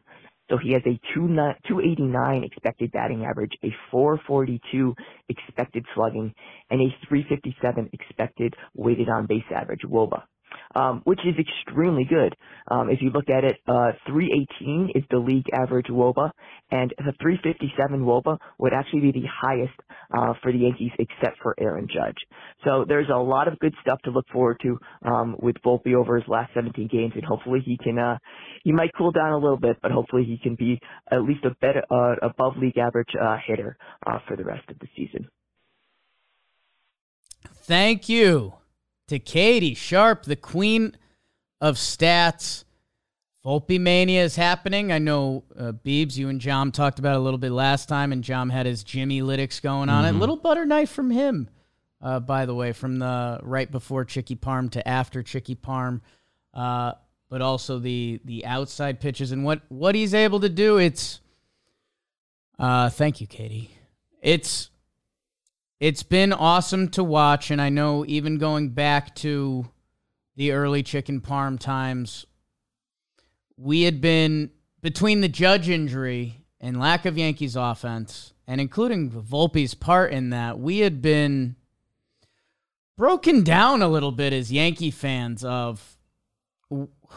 So 0.51 0.59
he 0.59 0.73
has 0.73 0.83
a 0.85 1.01
289 1.15 2.45
expected 2.45 2.93
batting 2.93 3.25
average, 3.25 3.53
a 3.65 3.71
442 3.91 4.95
expected 5.31 5.87
slugging, 5.95 6.35
and 6.69 6.81
a 6.81 6.95
357 7.09 7.89
expected 7.95 8.55
weighted 8.75 9.09
on 9.09 9.27
base 9.27 9.45
average, 9.55 9.81
WOBA 9.87 10.23
um, 10.75 11.03
which 11.05 11.21
is 11.21 11.35
extremely 11.39 12.05
good. 12.05 12.35
Um, 12.69 12.91
if 12.91 13.01
you 13.03 13.11
look 13.11 13.29
at 13.29 13.45
it, 13.45 13.59
uh, 13.67 13.93
318 14.07 14.93
is 14.95 15.05
the 15.11 15.19
league 15.19 15.47
average 15.53 15.87
WOBA, 15.87 16.31
and 16.71 16.93
the 16.99 17.13
357 17.21 18.01
WOBA 18.01 18.39
would 18.59 18.73
actually 18.73 19.01
be 19.01 19.13
the 19.13 19.27
highest 19.29 19.75
uh, 20.17 20.35
for 20.43 20.53
the 20.53 20.59
Yankees 20.59 20.93
except 20.99 21.39
for 21.43 21.55
Aaron 21.59 21.89
Judge. 21.89 22.17
So 22.65 22.85
there's 22.87 23.09
a 23.13 23.19
lot 23.19 23.49
of 23.49 23.59
good 23.59 23.75
stuff 23.81 24.01
to 24.05 24.11
look 24.11 24.27
forward 24.33 24.61
to 24.63 24.79
um, 25.05 25.37
with 25.41 25.57
Volpe 25.65 25.95
over 25.95 26.17
his 26.17 26.29
last 26.29 26.53
17 26.55 26.89
games, 26.91 27.13
and 27.15 27.25
hopefully 27.25 27.61
he 27.65 27.77
can. 27.77 27.99
Uh, 27.99 28.19
he 28.65 28.73
might 28.73 28.91
cool 28.97 29.13
down 29.13 29.33
a 29.33 29.39
little 29.39 29.59
bit, 29.59 29.79
but 29.83 29.91
hopefully 29.91 30.25
he 30.25 30.39
can 30.39 30.55
be 30.55 30.81
at 31.11 31.23
least 31.23 31.45
a 31.45 31.51
better 31.61 31.83
uh, 31.91 32.15
above 32.23 32.57
league 32.57 32.79
average 32.79 33.11
uh, 33.21 33.37
hitter 33.47 33.77
uh, 34.07 34.19
for 34.27 34.37
the 34.37 34.45
rest 34.45 34.69
of 34.71 34.79
the 34.79 34.89
season. 34.97 35.29
Thank 37.65 38.09
you 38.09 38.55
to 39.13 39.19
Katie 39.19 39.75
Sharp, 39.75 40.25
the 40.25 40.37
queen 40.37 40.97
of 41.61 41.77
stats. 41.77 42.65
Volpe 43.45 43.79
Mania 43.79 44.25
is 44.25 44.37
happening. 44.37 44.91
I 44.91 44.99
know, 45.01 45.45
uh, 45.55 45.73
Beebs, 45.73 46.17
you 46.17 46.31
and 46.31 46.41
Jom 46.41 46.73
talked 46.73 46.99
about 46.99 47.17
it 47.17 47.19
a 47.19 47.21
little 47.21 47.39
bit 47.39 47.53
last 47.53 47.91
time, 47.91 48.13
and 48.13 48.25
Jom 48.25 48.51
had 48.51 48.65
his 48.65 48.83
Jimmy 48.83 49.21
Lytics 49.21 49.61
going 49.61 49.91
on 49.91 50.07
mm-hmm. 50.07 50.17
it. 50.17 50.19
Little 50.19 50.37
butter 50.37 50.65
knife 50.65 50.91
from 50.91 51.11
him, 51.11 51.51
uh, 52.01 52.21
by 52.21 52.47
the 52.47 52.55
way, 52.55 52.73
from 52.73 52.99
the 53.01 53.39
right 53.43 53.71
before 53.71 54.07
Chicky 54.07 54.35
Parm 54.35 54.71
to 54.71 54.89
after 54.89 55.23
Chicky 55.23 55.57
Parm, 55.57 56.01
uh, 56.55 56.93
but 57.29 57.43
also 57.43 57.79
the 57.79 58.19
the 58.25 58.47
outside 58.47 58.99
pitches 58.99 59.31
and 59.31 59.45
what 59.45 59.61
what 59.69 59.95
he's 59.95 60.15
able 60.15 60.41
to 60.41 60.49
do. 60.49 60.79
It's 60.79 61.21
uh, 62.59 62.89
thank 62.89 63.21
you, 63.21 63.27
Katie. 63.27 63.77
It's 64.23 64.71
it's 65.83 66.05
been 66.05 66.33
awesome 66.33 66.87
to 66.91 67.03
watch, 67.03 67.51
and 67.51 67.61
I 67.61 67.69
know 67.69 68.05
even 68.07 68.39
going 68.39 68.69
back 68.69 69.17
to 69.17 69.69
the 70.37 70.53
early 70.53 70.85
chicken 70.85 71.21
parm 71.21 71.59
times, 71.59 72.25
we 73.57 73.83
had 73.83 74.01
been 74.01 74.53
between 74.81 75.23
the 75.23 75.29
judge 75.29 75.69
injury 75.69 76.45
and 76.61 76.79
lack 76.79 77.05
of 77.05 77.19
Yankees 77.19 77.57
offense, 77.57 78.33
and 78.47 78.61
including 78.61 79.11
Volpe's 79.11 79.75
part 79.75 80.13
in 80.13 80.31
that, 80.31 80.57
we 80.61 80.79
had 80.79 81.03
been 81.03 81.57
broken 82.97 83.43
down 83.43 83.83
a 83.83 83.89
little 83.89 84.13
bit 84.13 84.33
as 84.33 84.53
Yankee 84.53 84.93
fans 84.93 85.45
of 85.45 85.97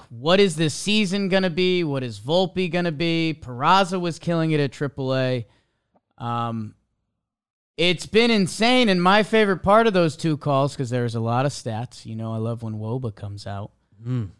what 0.10 0.40
is 0.40 0.56
this 0.56 0.74
season 0.74 1.30
going 1.30 1.44
to 1.44 1.52
be? 1.52 1.84
What 1.84 2.02
is 2.02 2.20
Volpe 2.20 2.72
going 2.72 2.86
to 2.86 2.92
be? 2.92 3.40
Peraza 3.40 4.02
was 4.02 4.18
killing 4.18 4.50
it 4.50 4.60
at 4.60 4.72
AAA. 4.72 5.46
Um, 6.18 6.74
It's 7.78 8.06
been 8.06 8.32
insane. 8.32 8.90
And 8.90 9.02
my 9.02 9.24
favorite 9.24 9.60
part 9.60 9.88
of 9.88 9.94
those 9.94 10.16
two 10.16 10.38
calls, 10.38 10.74
because 10.74 10.90
there's 10.90 11.16
a 11.16 11.20
lot 11.20 11.46
of 11.46 11.52
stats. 11.52 12.06
You 12.06 12.16
know, 12.16 12.34
I 12.34 12.38
love 12.38 12.64
when 12.64 12.76
Woba 12.76 13.14
comes 13.14 13.46
out. 13.46 13.72
Mm. 14.06 14.32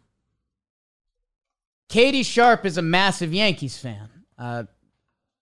Katie 1.88 2.22
Sharp 2.22 2.64
is 2.64 2.78
a 2.78 2.82
massive 2.82 3.32
Yankees 3.32 3.78
fan. 3.78 4.08
Uh, 4.38 4.64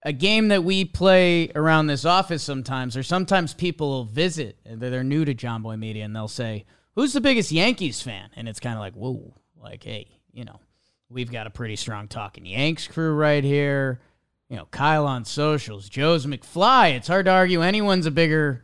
a 0.05 0.13
game 0.13 0.49
that 0.49 0.63
we 0.63 0.85
play 0.85 1.51
around 1.55 1.87
this 1.87 2.05
office 2.05 2.43
sometimes, 2.43 2.97
or 2.97 3.03
sometimes 3.03 3.55
people 3.55 3.89
will 3.89 4.05
visit, 4.05 4.59
and 4.67 4.81
they're 4.81 5.03
new 5.03 5.25
to 5.25 5.35
Jomboy 5.35 5.79
Media, 5.79 6.05
and 6.05 6.15
they'll 6.15 6.29
say, 6.29 6.67
Who's 6.95 7.13
the 7.13 7.21
biggest 7.21 7.51
Yankees 7.51 8.03
fan? 8.03 8.31
And 8.37 8.49
it's 8.49 8.61
kind 8.61 8.75
of 8.75 8.81
like, 8.81 8.95
Whoa, 8.95 9.35
like, 9.57 9.83
hey, 9.83 10.09
you 10.33 10.45
know, 10.45 10.61
we've 11.09 11.33
got 11.33 11.47
a 11.47 11.51
pretty 11.51 11.77
strong 11.77 12.09
talking 12.09 12.45
Yanks 12.45 12.87
crew 12.87 13.15
right 13.15 13.43
here. 13.43 14.01
You 14.49 14.57
know, 14.57 14.67
Kyle 14.71 15.07
on 15.07 15.25
socials, 15.25 15.89
Joe's 15.89 16.27
McFly. 16.27 16.95
It's 16.95 17.09
hard 17.09 17.27
to 17.27 17.33
argue 17.33 17.63
anyone's 17.63 18.07
a 18.07 18.11
bigger 18.11 18.63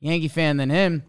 Yankee 0.00 0.28
fan 0.28 0.56
than 0.56 0.70
him. 0.70 1.04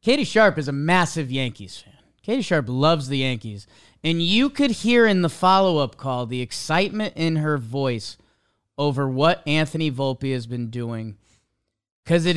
Katie 0.00 0.24
Sharp 0.24 0.58
is 0.58 0.68
a 0.68 0.72
massive 0.72 1.30
Yankees 1.30 1.78
fan. 1.78 1.92
Katie 2.22 2.42
Sharp 2.42 2.66
loves 2.68 3.08
the 3.08 3.18
Yankees. 3.18 3.66
And 4.02 4.22
you 4.22 4.50
could 4.50 4.70
hear 4.70 5.06
in 5.06 5.22
the 5.22 5.28
follow 5.28 5.78
up 5.78 5.96
call 5.96 6.26
the 6.26 6.40
excitement 6.40 7.14
in 7.16 7.36
her 7.36 7.58
voice 7.58 8.16
over 8.78 9.08
what 9.08 9.46
Anthony 9.46 9.90
Volpe 9.90 10.32
has 10.32 10.46
been 10.46 10.70
doing. 10.70 11.16
Because 12.02 12.26
it, 12.26 12.36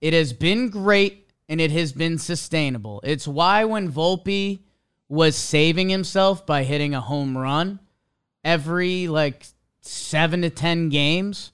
it 0.00 0.12
has 0.12 0.32
been 0.32 0.68
great 0.68 1.30
and 1.48 1.60
it 1.60 1.70
has 1.70 1.92
been 1.92 2.18
sustainable. 2.18 3.00
It's 3.04 3.26
why 3.26 3.64
when 3.64 3.90
Volpe 3.90 4.60
was 5.08 5.34
saving 5.36 5.88
himself 5.88 6.44
by 6.44 6.64
hitting 6.64 6.94
a 6.94 7.00
home 7.00 7.38
run 7.38 7.80
every 8.44 9.08
like 9.08 9.46
seven 9.88 10.42
to 10.42 10.50
10 10.50 10.88
games, 10.88 11.52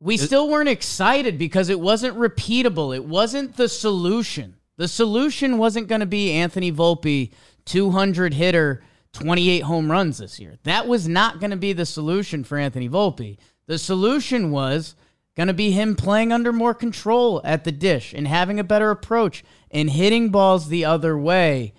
we 0.00 0.16
still 0.16 0.48
weren't 0.48 0.68
excited 0.68 1.38
because 1.38 1.68
it 1.68 1.80
wasn't 1.80 2.16
repeatable. 2.16 2.94
It 2.94 3.04
wasn't 3.04 3.56
the 3.56 3.68
solution. 3.68 4.56
The 4.76 4.88
solution 4.88 5.58
wasn't 5.58 5.88
going 5.88 6.00
to 6.00 6.06
be 6.06 6.32
Anthony 6.32 6.70
Volpe, 6.70 7.32
200 7.64 8.34
hitter, 8.34 8.82
28 9.12 9.60
home 9.60 9.90
runs 9.90 10.18
this 10.18 10.38
year. 10.38 10.56
That 10.62 10.86
was 10.86 11.08
not 11.08 11.40
going 11.40 11.50
to 11.50 11.56
be 11.56 11.72
the 11.72 11.86
solution 11.86 12.44
for 12.44 12.58
Anthony 12.58 12.88
Volpe. 12.88 13.38
The 13.66 13.78
solution 13.78 14.52
was 14.52 14.94
going 15.36 15.48
to 15.48 15.54
be 15.54 15.72
him 15.72 15.96
playing 15.96 16.32
under 16.32 16.52
more 16.52 16.74
control 16.74 17.40
at 17.44 17.64
the 17.64 17.72
dish 17.72 18.12
and 18.12 18.28
having 18.28 18.60
a 18.60 18.64
better 18.64 18.90
approach 18.90 19.44
and 19.70 19.90
hitting 19.90 20.30
balls 20.30 20.68
the 20.68 20.84
other 20.84 21.18
way. 21.18 21.74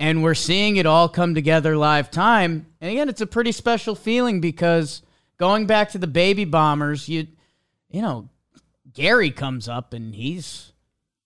And 0.00 0.22
we're 0.24 0.34
seeing 0.34 0.76
it 0.76 0.86
all 0.86 1.08
come 1.08 1.34
together 1.34 1.76
live 1.76 2.10
time. 2.10 2.66
And 2.80 2.90
again, 2.90 3.08
it's 3.10 3.20
a 3.20 3.26
pretty 3.26 3.52
special 3.52 3.94
feeling 3.94 4.40
because 4.40 5.02
going 5.36 5.66
back 5.66 5.90
to 5.90 5.98
the 5.98 6.06
baby 6.08 6.44
bombers, 6.46 7.08
you 7.08 7.28
you 7.90 8.00
know, 8.00 8.28
Gary 8.94 9.30
comes 9.30 9.68
up 9.68 9.92
and 9.92 10.14
he's 10.14 10.72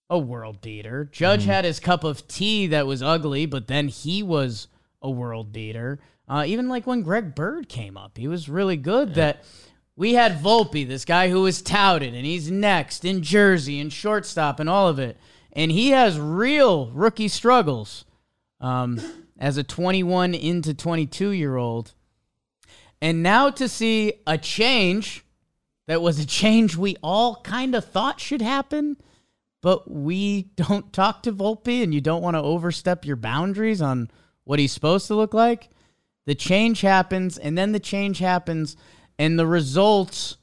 a 0.09 0.19
world 0.19 0.61
beater. 0.61 1.05
Judge 1.11 1.41
Mm-hmm. 1.41 1.49
had 1.51 1.65
his 1.65 1.79
cup 1.79 2.03
of 2.03 2.27
tea 2.27 2.67
that 2.67 2.85
was 2.85 3.01
ugly, 3.01 3.45
but 3.45 3.67
then 3.67 3.87
he 3.87 4.21
was 4.21 4.67
a 5.01 5.09
world 5.09 5.53
beater. 5.53 5.99
Uh, 6.27 6.43
even 6.45 6.67
like 6.67 6.85
when 6.85 7.01
Greg 7.01 7.33
Bird 7.33 7.69
came 7.69 7.95
up, 7.95 8.17
he 8.17 8.27
was 8.27 8.49
really 8.49 8.77
good. 8.77 9.15
That 9.15 9.43
we 9.95 10.15
had 10.15 10.39
Volpe, 10.41 10.85
this 10.87 11.05
guy 11.05 11.29
who 11.29 11.43
was 11.43 11.61
touted, 11.61 12.13
and 12.13 12.25
he's 12.25 12.51
next 12.51 13.05
in 13.05 13.21
Jersey 13.23 13.79
and 13.79 13.93
shortstop 13.93 14.59
and 14.59 14.69
all 14.69 14.89
of 14.89 14.99
it, 14.99 15.17
and 15.53 15.71
he 15.71 15.91
has 15.91 16.19
real 16.19 16.87
rookie 16.91 17.27
struggles 17.29 18.03
um, 18.59 18.99
as 19.37 19.57
a 19.57 19.63
21 19.63 20.33
into 20.33 20.73
22 20.73 21.31
year 21.31 21.55
old. 21.55 21.93
And 23.01 23.21
now 23.21 23.49
to 23.51 23.67
see 23.67 24.13
a 24.25 24.37
change 24.37 25.25
that 25.87 26.01
was 26.01 26.19
a 26.19 26.25
change 26.25 26.75
we 26.75 26.95
all 27.03 27.41
kind 27.43 27.75
of 27.75 27.85
thought 27.85 28.19
should 28.19 28.41
happen, 28.41 28.97
but 29.61 29.89
we 29.89 30.43
don't 30.55 30.91
talk 30.91 31.23
to 31.23 31.31
Volpe 31.31 31.83
and 31.83 31.93
you 31.93 32.01
don't 32.01 32.21
want 32.21 32.35
to 32.35 32.41
overstep 32.41 33.05
your 33.05 33.15
boundaries 33.15 33.81
on 33.81 34.09
what 34.43 34.59
he's 34.59 34.71
supposed 34.71 35.07
to 35.07 35.15
look 35.15 35.33
like. 35.33 35.69
The 36.25 36.35
change 36.35 36.81
happens, 36.81 37.37
and 37.37 37.55
then 37.55 37.71
the 37.71 37.79
change 37.79 38.17
happens, 38.17 38.75
and 39.19 39.37
the 39.37 39.45
results 39.45 40.37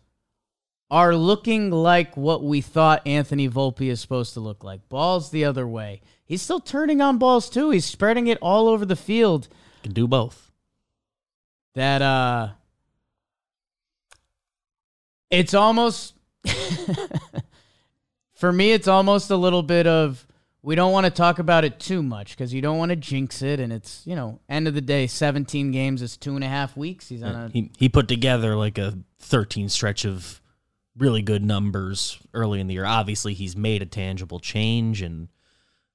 are 0.93 1.17
looking 1.17 1.71
like 1.71 2.19
what 2.19 2.45
we 2.45 2.61
thought 2.61 3.01
Anthony 3.07 3.49
Volpe 3.49 3.89
is 3.89 3.99
supposed 3.99 4.35
to 4.35 4.41
look 4.41 4.63
like. 4.63 4.87
Balls 4.91 5.31
the 5.31 5.47
other 5.47 5.67
way. 5.67 6.03
He's 6.23 6.43
still 6.43 6.61
turning 6.61 7.01
on 7.01 7.17
balls 7.17 7.49
too. 7.49 7.71
He's 7.71 7.87
spreading 7.87 8.27
it 8.27 8.37
all 8.43 8.69
over 8.69 8.85
the 8.85 8.95
field. 8.95 9.49
Can 9.83 9.95
do 9.95 10.07
both. 10.07 10.53
That 11.75 12.03
uh 12.03 12.49
it's 15.31 15.55
almost 15.55 16.15
for 18.35 18.53
me 18.53 18.73
it's 18.73 18.87
almost 18.87 19.31
a 19.31 19.37
little 19.37 19.63
bit 19.63 19.87
of 19.87 20.27
we 20.61 20.75
don't 20.75 20.93
want 20.93 21.07
to 21.07 21.11
talk 21.11 21.39
about 21.39 21.65
it 21.65 21.81
too 21.81 22.03
much 22.03 22.37
because 22.37 22.53
you 22.53 22.61
don't 22.61 22.77
want 22.77 22.91
to 22.91 22.97
jinx 22.97 23.41
it 23.41 23.61
and 23.61 23.73
it's 23.73 24.07
you 24.07 24.15
know 24.15 24.41
end 24.47 24.69
of 24.69 24.75
the 24.75 24.83
day 24.83 25.07
17 25.07 25.71
games 25.71 26.03
is 26.03 26.19
two 26.19 26.35
and 26.35 26.45
a 26.45 26.49
half 26.49 26.77
weeks 26.77 27.09
he's 27.09 27.23
on 27.23 27.35
a 27.35 27.49
He 27.49 27.71
he 27.79 27.89
put 27.89 28.09
together 28.09 28.57
like 28.57 28.77
a 28.77 28.99
13 29.21 29.71
stretch 29.71 30.05
of 30.05 30.42
really 30.97 31.23
good 31.23 31.43
numbers 31.43 32.19
early 32.35 32.61
in 32.61 32.67
the 32.67 32.75
year. 32.75 32.85
Obviously, 32.85 33.35
he's 33.35 33.57
made 33.57 33.83
a 33.83 33.87
tangible 33.87 34.41
change, 34.41 35.03
and 35.03 35.29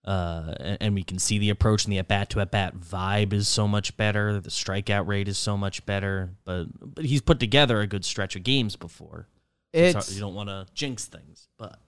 uh, 0.05 0.53
and, 0.79 0.95
we 0.95 1.03
can 1.03 1.19
see 1.19 1.37
the 1.37 1.49
approach 1.49 1.83
and 1.83 1.91
the 1.91 1.97
at 1.97 2.07
bat 2.07 2.29
to 2.29 2.39
at 2.39 2.49
bat 2.49 2.77
vibe 2.77 3.33
is 3.33 3.47
so 3.47 3.67
much 3.67 3.97
better. 3.97 4.39
The 4.39 4.49
strikeout 4.49 5.05
rate 5.05 5.27
is 5.27 5.37
so 5.37 5.57
much 5.57 5.85
better. 5.85 6.31
But 6.45 6.67
but 6.79 7.03
he's 7.03 7.21
put 7.21 7.39
together 7.39 7.81
a 7.81 7.87
good 7.87 8.05
stretch 8.05 8.35
of 8.35 8.43
games 8.43 8.75
before. 8.75 9.27
It's 9.73 9.93
hard- 9.93 10.09
you 10.09 10.21
don't 10.21 10.33
want 10.33 10.49
to 10.49 10.65
jinx 10.73 11.05
things, 11.05 11.49
but 11.57 11.79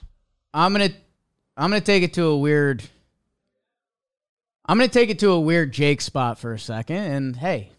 I'm 0.54 0.74
gonna 0.74 0.90
I'm 1.56 1.70
gonna 1.70 1.82
take 1.82 2.04
it 2.04 2.14
to 2.16 2.26
a 2.26 2.38
weird 2.38 2.84
I'm 4.70 4.78
gonna 4.78 4.88
take 4.88 5.10
it 5.10 5.18
to 5.20 5.32
a 5.32 5.40
weird 5.40 5.72
Jake 5.72 6.00
spot 6.00 6.38
for 6.38 6.54
a 6.54 6.60
second, 6.60 6.98
and 6.98 7.36
hey, 7.36 7.72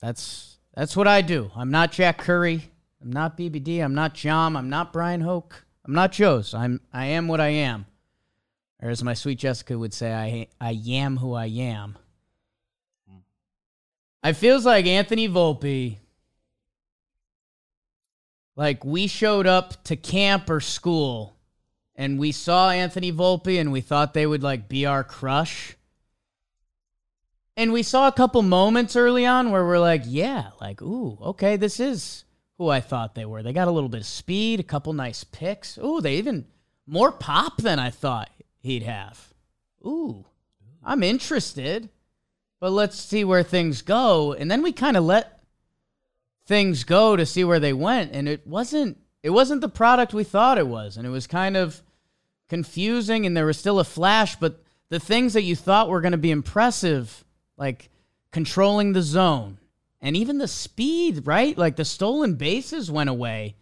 that's 0.00 0.58
that's 0.74 0.96
what 0.96 1.06
I 1.06 1.22
do. 1.22 1.52
I'm 1.54 1.70
not 1.70 1.92
Jack 1.92 2.18
Curry. 2.18 2.70
I'm 3.00 3.12
not 3.12 3.38
BBD. 3.38 3.82
I'm 3.82 3.94
not 3.94 4.14
Jom. 4.14 4.56
I'm 4.56 4.68
not 4.68 4.92
Brian 4.92 5.20
Hoch. 5.20 5.64
I'm 5.84 5.94
not 5.94 6.12
Joe's. 6.12 6.54
I'm 6.54 6.80
I 6.92 7.06
am 7.06 7.28
what 7.28 7.40
I 7.40 7.48
am, 7.48 7.86
or 8.82 8.90
as 8.90 9.02
my 9.02 9.14
sweet 9.14 9.38
Jessica 9.38 9.78
would 9.78 9.94
say, 9.94 10.12
I 10.12 10.48
I 10.60 10.80
am 10.88 11.16
who 11.16 11.32
I 11.32 11.46
am. 11.46 11.96
Hmm. 13.08 13.18
I 14.22 14.32
feels 14.32 14.66
like 14.66 14.86
Anthony 14.86 15.28
Volpe. 15.28 15.98
Like 18.56 18.84
we 18.84 19.06
showed 19.06 19.46
up 19.46 19.84
to 19.84 19.94
camp 19.94 20.50
or 20.50 20.60
school 20.60 21.36
and 21.94 22.18
we 22.18 22.32
saw 22.32 22.70
Anthony 22.70 23.12
Volpe 23.12 23.60
and 23.60 23.70
we 23.70 23.80
thought 23.80 24.14
they 24.14 24.26
would 24.26 24.42
like 24.42 24.68
be 24.68 24.84
our 24.84 25.04
crush. 25.04 25.76
And 27.56 27.72
we 27.72 27.82
saw 27.82 28.06
a 28.06 28.12
couple 28.12 28.42
moments 28.42 28.94
early 28.94 29.26
on 29.26 29.50
where 29.50 29.64
we're 29.64 29.80
like, 29.80 30.02
yeah, 30.06 30.50
like, 30.60 30.80
ooh, 30.80 31.18
okay, 31.20 31.56
this 31.56 31.80
is 31.80 32.24
who 32.58 32.68
I 32.68 32.80
thought 32.80 33.14
they 33.14 33.24
were. 33.24 33.42
They 33.42 33.52
got 33.52 33.68
a 33.68 33.72
little 33.72 33.88
bit 33.88 34.00
of 34.00 34.06
speed, 34.06 34.60
a 34.60 34.64
couple 34.64 34.92
nice 34.92 35.24
picks. 35.24 35.78
Ooh, 35.78 36.00
they 36.00 36.16
even 36.16 36.46
more 36.86 37.12
pop 37.12 37.58
than 37.58 37.78
I 37.78 37.90
thought 37.90 38.30
he'd 38.58 38.82
have. 38.82 39.32
Ooh, 39.86 40.26
I'm 40.84 41.04
interested, 41.04 41.88
but 42.60 42.72
let's 42.72 42.98
see 42.98 43.24
where 43.24 43.44
things 43.44 43.82
go. 43.82 44.32
And 44.32 44.50
then 44.50 44.62
we 44.62 44.72
kind 44.72 44.96
of 44.96 45.04
let 45.04 45.40
things 46.46 46.82
go 46.82 47.14
to 47.14 47.24
see 47.24 47.44
where 47.44 47.60
they 47.60 47.72
went, 47.72 48.12
and 48.12 48.28
it 48.28 48.46
wasn't 48.46 48.98
it 49.22 49.30
wasn't 49.30 49.60
the 49.60 49.68
product 49.68 50.14
we 50.14 50.24
thought 50.24 50.58
it 50.58 50.66
was, 50.66 50.96
and 50.96 51.06
it 51.06 51.10
was 51.10 51.26
kind 51.26 51.56
of 51.56 51.82
confusing. 52.48 53.24
And 53.24 53.36
there 53.36 53.46
was 53.46 53.58
still 53.58 53.78
a 53.78 53.84
flash, 53.84 54.36
but 54.36 54.62
the 54.88 55.00
things 55.00 55.34
that 55.34 55.42
you 55.42 55.54
thought 55.54 55.88
were 55.88 56.00
going 56.00 56.12
to 56.12 56.18
be 56.18 56.30
impressive, 56.30 57.24
like 57.56 57.90
controlling 58.32 58.92
the 58.92 59.02
zone 59.02 59.58
and 60.00 60.16
even 60.16 60.38
the 60.38 60.48
speed, 60.48 61.26
right? 61.26 61.56
Like 61.56 61.76
the 61.76 61.84
stolen 61.84 62.34
bases 62.34 62.90
went 62.90 63.10
away. 63.10 63.56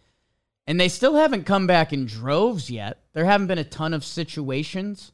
And 0.69 0.79
they 0.79 0.89
still 0.89 1.15
haven't 1.15 1.45
come 1.45 1.65
back 1.65 1.93
in 1.93 2.05
droves 2.05 2.69
yet. 2.69 2.99
There 3.13 3.23
haven't 3.23 3.47
been 3.47 3.57
a 3.57 3.63
ton 3.63 3.93
of 3.93 4.03
situations, 4.03 5.13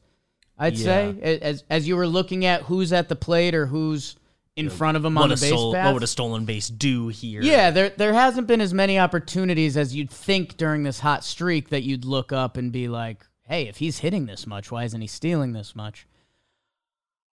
I'd 0.58 0.76
say, 0.76 1.16
as 1.22 1.62
as 1.70 1.86
you 1.86 1.96
were 1.96 2.08
looking 2.08 2.44
at 2.44 2.62
who's 2.62 2.92
at 2.92 3.08
the 3.08 3.14
plate 3.14 3.54
or 3.54 3.66
who's 3.66 4.16
in 4.56 4.68
front 4.68 4.96
of 4.96 5.02
them 5.02 5.16
on 5.18 5.28
the 5.28 5.34
base 5.34 5.46
stole, 5.46 5.72
path. 5.72 5.86
what 5.86 5.94
would 5.94 6.02
a 6.02 6.08
stolen 6.08 6.44
base 6.44 6.68
do 6.68 7.08
here? 7.08 7.40
Yeah, 7.40 7.70
there 7.70 7.90
there 7.90 8.12
hasn't 8.12 8.46
been 8.46 8.60
as 8.60 8.74
many 8.74 8.98
opportunities 8.98 9.76
as 9.76 9.94
you'd 9.94 10.10
think 10.10 10.56
during 10.56 10.82
this 10.82 11.00
hot 11.00 11.24
streak 11.24 11.70
that 11.70 11.82
you'd 11.84 12.04
look 12.04 12.32
up 12.32 12.56
and 12.56 12.72
be 12.72 12.88
like, 12.88 13.24
"Hey, 13.42 13.68
if 13.68 13.76
he's 13.76 13.98
hitting 13.98 14.26
this 14.26 14.46
much, 14.46 14.70
why 14.72 14.84
isn't 14.84 15.00
he 15.00 15.06
stealing 15.06 15.52
this 15.52 15.76
much?" 15.76 16.06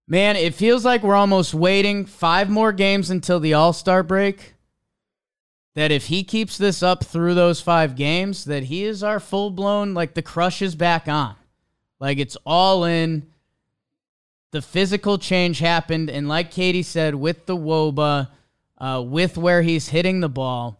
Man, 0.08 0.36
it 0.38 0.56
feels 0.56 0.86
like 0.86 1.04
we're 1.04 1.16
almost 1.16 1.54
waiting 1.54 2.06
5 2.06 2.50
more 2.50 2.72
games 2.72 3.10
until 3.10 3.40
the 3.40 3.54
All-Star 3.54 4.04
break. 4.04 4.54
That 5.76 5.92
if 5.92 6.06
he 6.06 6.24
keeps 6.24 6.58
this 6.58 6.82
up 6.82 7.04
through 7.04 7.34
those 7.34 7.62
5 7.62 7.96
games, 7.96 8.46
that 8.46 8.64
he 8.64 8.84
is 8.86 9.04
our 9.04 9.20
full-blown 9.20 9.94
like 9.94 10.14
the 10.14 10.22
crush 10.22 10.62
is 10.62 10.76
back 10.76 11.08
on. 11.08 11.36
Like 12.00 12.20
it's 12.20 12.38
all 12.46 12.86
in 12.86 13.28
the 14.52 14.62
physical 14.62 15.18
change 15.18 15.60
happened, 15.60 16.10
and 16.10 16.28
like 16.28 16.52
Katie 16.52 16.84
said, 16.84 17.14
with 17.16 17.46
the 17.46 17.58
Woba, 17.58 18.30
uh, 18.78 19.04
with 19.06 19.38
where 19.38 19.62
he's 19.62 19.90
hitting 19.90 20.22
the 20.22 20.30
ball, 20.30 20.80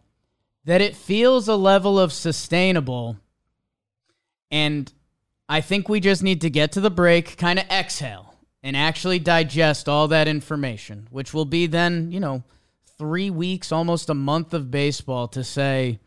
that 0.64 0.80
it 0.80 0.96
feels 0.96 1.48
a 1.48 1.56
level 1.56 1.98
of 1.98 2.12
sustainable 2.12 3.16
And 4.50 4.90
I 5.48 5.60
think 5.60 5.88
we 5.88 6.00
just 6.00 6.22
need 6.22 6.40
to 6.40 6.50
get 6.50 6.72
to 6.72 6.80
the 6.80 6.90
break, 6.90 7.36
kind 7.36 7.58
of 7.58 7.66
exhale, 7.70 8.27
and 8.62 8.76
actually 8.76 9.18
digest 9.18 9.88
all 9.88 10.08
that 10.08 10.28
information, 10.28 11.06
which 11.10 11.32
will 11.32 11.44
be 11.44 11.66
then, 11.66 12.10
you 12.10 12.20
know, 12.20 12.42
three 12.98 13.30
weeks, 13.30 13.70
almost 13.70 14.10
a 14.10 14.14
month 14.14 14.52
of 14.52 14.70
baseball 14.70 15.28
to 15.28 15.44
say, 15.44 16.00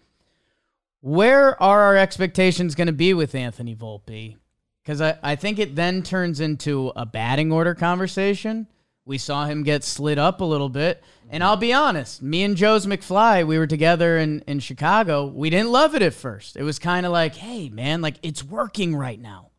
where 1.00 1.62
are 1.62 1.81
our 1.81 1.98
expectations 1.98 2.75
going 2.75 2.88
to 2.88 2.93
be 2.93 3.13
with 3.13 3.34
Anthony 3.34 3.75
Volpe? 3.75 4.36
Because 4.84 5.01
I, 5.01 5.17
I 5.24 5.36
think 5.36 5.60
it 5.60 5.75
then 5.75 6.03
turns 6.03 6.39
into 6.39 6.91
a 6.96 7.05
batting 7.05 7.51
order 7.51 7.74
conversation. 7.74 8.67
We 9.05 9.17
saw 9.17 9.46
him 9.46 9.63
get 9.63 9.84
slid 9.84 10.20
up 10.20 10.41
a 10.41 10.46
little 10.46 10.70
bit. 10.70 11.03
And 11.29 11.43
I'll 11.43 11.58
be 11.58 11.74
honest, 11.74 12.22
me 12.22 12.43
and 12.43 12.58
Joe's 12.58 12.86
McFly, 12.86 13.48
we 13.48 13.58
were 13.58 13.67
together 13.67 14.17
in, 14.17 14.41
in 14.41 14.60
Chicago. 14.60 15.25
We 15.25 15.50
didn't 15.50 15.72
love 15.72 15.96
it 15.96 16.01
at 16.01 16.13
first. 16.13 16.58
It 16.58 16.63
was 16.63 16.77
kind 16.77 17.05
of 17.05 17.12
like, 17.12 17.36
hey, 17.36 17.70
man, 17.70 18.01
like 18.01 18.15
it's 18.22 18.43
working 18.43 18.96
right 18.96 19.20
now. 19.20 19.50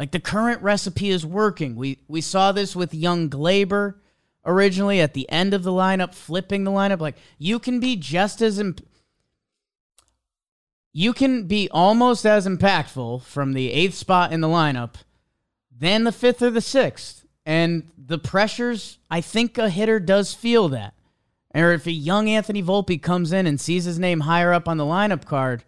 Like 0.00 0.12
the 0.12 0.18
current 0.18 0.62
recipe 0.62 1.10
is 1.10 1.26
working. 1.26 1.76
We 1.76 1.98
we 2.08 2.22
saw 2.22 2.52
this 2.52 2.74
with 2.74 2.94
young 2.94 3.28
Gleyber 3.28 3.96
originally 4.46 4.98
at 4.98 5.12
the 5.12 5.28
end 5.28 5.52
of 5.52 5.62
the 5.62 5.72
lineup, 5.72 6.14
flipping 6.14 6.64
the 6.64 6.70
lineup. 6.70 7.00
Like 7.00 7.16
you 7.36 7.58
can 7.58 7.80
be 7.80 7.96
just 7.96 8.40
as 8.40 8.58
imp- 8.58 8.80
you 10.94 11.12
can 11.12 11.46
be 11.46 11.68
almost 11.70 12.24
as 12.24 12.46
impactful 12.46 13.24
from 13.24 13.52
the 13.52 13.70
eighth 13.70 13.92
spot 13.92 14.32
in 14.32 14.40
the 14.40 14.48
lineup 14.48 14.94
than 15.70 16.04
the 16.04 16.12
fifth 16.12 16.40
or 16.40 16.50
the 16.50 16.62
sixth. 16.62 17.26
And 17.44 17.90
the 17.98 18.18
pressures, 18.18 18.96
I 19.10 19.20
think 19.20 19.58
a 19.58 19.68
hitter 19.68 20.00
does 20.00 20.32
feel 20.32 20.70
that. 20.70 20.94
Or 21.54 21.72
if 21.72 21.86
a 21.86 21.92
young 21.92 22.26
Anthony 22.30 22.62
Volpe 22.62 23.02
comes 23.02 23.32
in 23.32 23.46
and 23.46 23.60
sees 23.60 23.84
his 23.84 23.98
name 23.98 24.20
higher 24.20 24.54
up 24.54 24.66
on 24.66 24.78
the 24.78 24.84
lineup 24.84 25.26
card, 25.26 25.62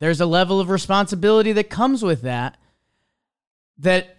there's 0.00 0.20
a 0.20 0.26
level 0.26 0.60
of 0.60 0.68
responsibility 0.68 1.52
that 1.52 1.70
comes 1.70 2.02
with 2.02 2.20
that. 2.20 2.58
That 3.78 4.16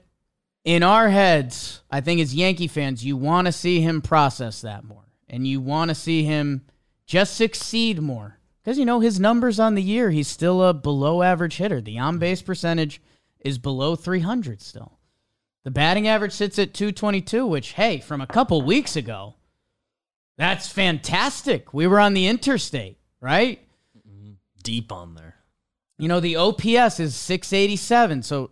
in 0.63 0.83
our 0.83 1.09
heads, 1.09 1.81
I 1.89 2.01
think 2.01 2.19
as 2.19 2.35
Yankee 2.35 2.67
fans, 2.67 3.05
you 3.05 3.15
want 3.15 3.47
to 3.47 3.51
see 3.51 3.81
him 3.81 4.01
process 4.01 4.61
that 4.61 4.83
more. 4.83 5.05
And 5.29 5.47
you 5.47 5.61
want 5.61 5.89
to 5.89 5.95
see 5.95 6.23
him 6.23 6.65
just 7.05 7.35
succeed 7.35 8.01
more. 8.01 8.39
Because, 8.63 8.79
you 8.79 8.85
know, 8.85 8.99
his 8.99 9.19
numbers 9.19 9.59
on 9.59 9.75
the 9.75 9.81
year, 9.81 10.09
he's 10.09 10.27
still 10.27 10.63
a 10.63 10.73
below 10.73 11.21
average 11.21 11.57
hitter. 11.57 11.81
The 11.81 11.99
on 11.99 12.17
base 12.17 12.41
percentage 12.41 12.99
is 13.39 13.59
below 13.59 13.95
300 13.95 14.61
still. 14.61 14.97
The 15.63 15.71
batting 15.71 16.07
average 16.07 16.31
sits 16.31 16.57
at 16.57 16.73
222, 16.73 17.45
which, 17.45 17.73
hey, 17.73 17.99
from 17.99 18.21
a 18.21 18.27
couple 18.27 18.61
weeks 18.63 18.95
ago, 18.95 19.35
that's 20.37 20.67
fantastic. 20.67 21.73
We 21.73 21.87
were 21.87 21.99
on 21.99 22.13
the 22.13 22.27
interstate, 22.27 22.97
right? 23.21 23.59
Mm-hmm. 23.97 24.33
Deep 24.63 24.91
on 24.91 25.15
there. 25.15 25.35
You 25.97 26.07
know, 26.07 26.19
the 26.19 26.35
OPS 26.35 26.99
is 26.99 27.15
687. 27.15 28.23
So, 28.23 28.51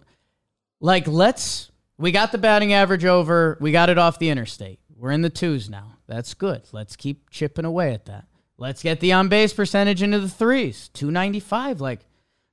like, 0.83 1.07
let's, 1.07 1.71
we 1.97 2.11
got 2.11 2.33
the 2.33 2.37
batting 2.37 2.73
average 2.73 3.05
over, 3.05 3.57
we 3.61 3.71
got 3.71 3.89
it 3.89 3.97
off 3.97 4.19
the 4.19 4.29
interstate. 4.29 4.79
We're 4.97 5.11
in 5.11 5.21
the 5.21 5.29
twos 5.29 5.69
now. 5.69 5.93
That's 6.07 6.33
good. 6.33 6.63
Let's 6.73 6.97
keep 6.97 7.29
chipping 7.29 7.63
away 7.63 7.93
at 7.93 8.05
that. 8.07 8.27
Let's 8.57 8.83
get 8.83 8.99
the 8.99 9.13
on 9.13 9.29
base 9.29 9.53
percentage 9.53 10.03
into 10.03 10.19
the 10.19 10.27
threes, 10.27 10.89
295. 10.89 11.79
Like, 11.79 12.01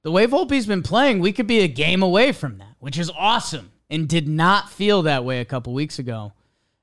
the 0.04 0.12
way 0.12 0.28
Volpe's 0.28 0.66
been 0.66 0.84
playing, 0.84 1.18
we 1.18 1.32
could 1.32 1.48
be 1.48 1.58
a 1.60 1.68
game 1.68 2.04
away 2.04 2.30
from 2.30 2.58
that, 2.58 2.76
which 2.78 2.98
is 2.98 3.10
awesome 3.18 3.72
and 3.90 4.08
did 4.08 4.28
not 4.28 4.70
feel 4.70 5.02
that 5.02 5.24
way 5.24 5.40
a 5.40 5.44
couple 5.44 5.74
weeks 5.74 5.98
ago. 5.98 6.32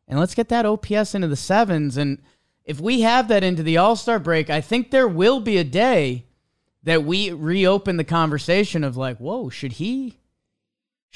And 0.06 0.20
let's 0.20 0.36
get 0.36 0.50
that 0.50 0.66
OPS 0.66 1.16
into 1.16 1.30
the 1.30 1.38
sevens. 1.38 1.96
And 1.96 2.22
if 2.66 2.82
we 2.82 3.02
have 3.02 3.30
that 3.30 3.46
into 3.46 3.64
the 3.64 3.78
All 3.78 3.96
Star 3.96 4.20
break, 4.20 4.50
I 4.50 4.60
think 4.60 4.92
there 4.92 5.08
will 5.08 5.40
be 5.40 5.58
a 5.58 5.64
day 5.64 6.26
that 6.84 7.06
we 7.06 7.32
reopen 7.32 7.96
the 7.96 8.04
conversation 8.04 8.84
of 8.84 8.98
like, 8.98 9.18
whoa, 9.18 9.48
should 9.50 9.74
he? 9.74 10.18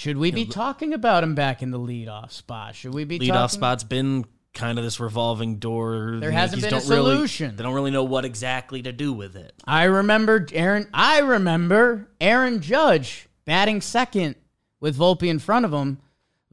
Should 0.02 0.18
we 0.18 0.32
be 0.32 0.46
talking 0.46 0.96
about 0.96 1.24
him 1.24 1.36
back 1.36 1.62
in 1.62 1.70
the 1.70 1.78
leadoff 1.78 2.32
spot? 2.32 2.74
Should 2.74 2.92
we 2.92 3.04
be 3.04 3.20
Leadoff 3.20 3.28
talking? 3.34 3.50
spot's 3.60 3.84
been 3.84 4.26
kind 4.52 4.80
of 4.80 4.84
this 4.84 5.00
revolving 5.00 5.58
door. 5.58 6.18
There 6.20 6.32
hasn't 6.32 6.64
been 6.64 6.74
a 6.74 6.80
don't 6.80 6.90
really- 6.90 7.14
solution. 7.14 7.56
they 7.56 7.62
don't 7.62 7.76
really 7.76 7.92
know 7.92 8.04
what 8.04 8.26
exactly 8.26 8.82
to 8.82 8.92
do 8.92 9.14
with 9.14 9.36
it. 9.36 9.54
I 9.64 9.84
remember 9.84 10.48
Aaron. 10.54 10.88
I 10.92 11.20
remember 11.20 12.10
Aaron 12.20 12.62
Judge 12.62 13.28
batting 13.46 13.80
second 13.80 14.38
with 14.80 14.98
Volpe 14.98 15.30
in 15.30 15.38
front 15.38 15.66
of 15.66 15.72
him. 15.72 16.00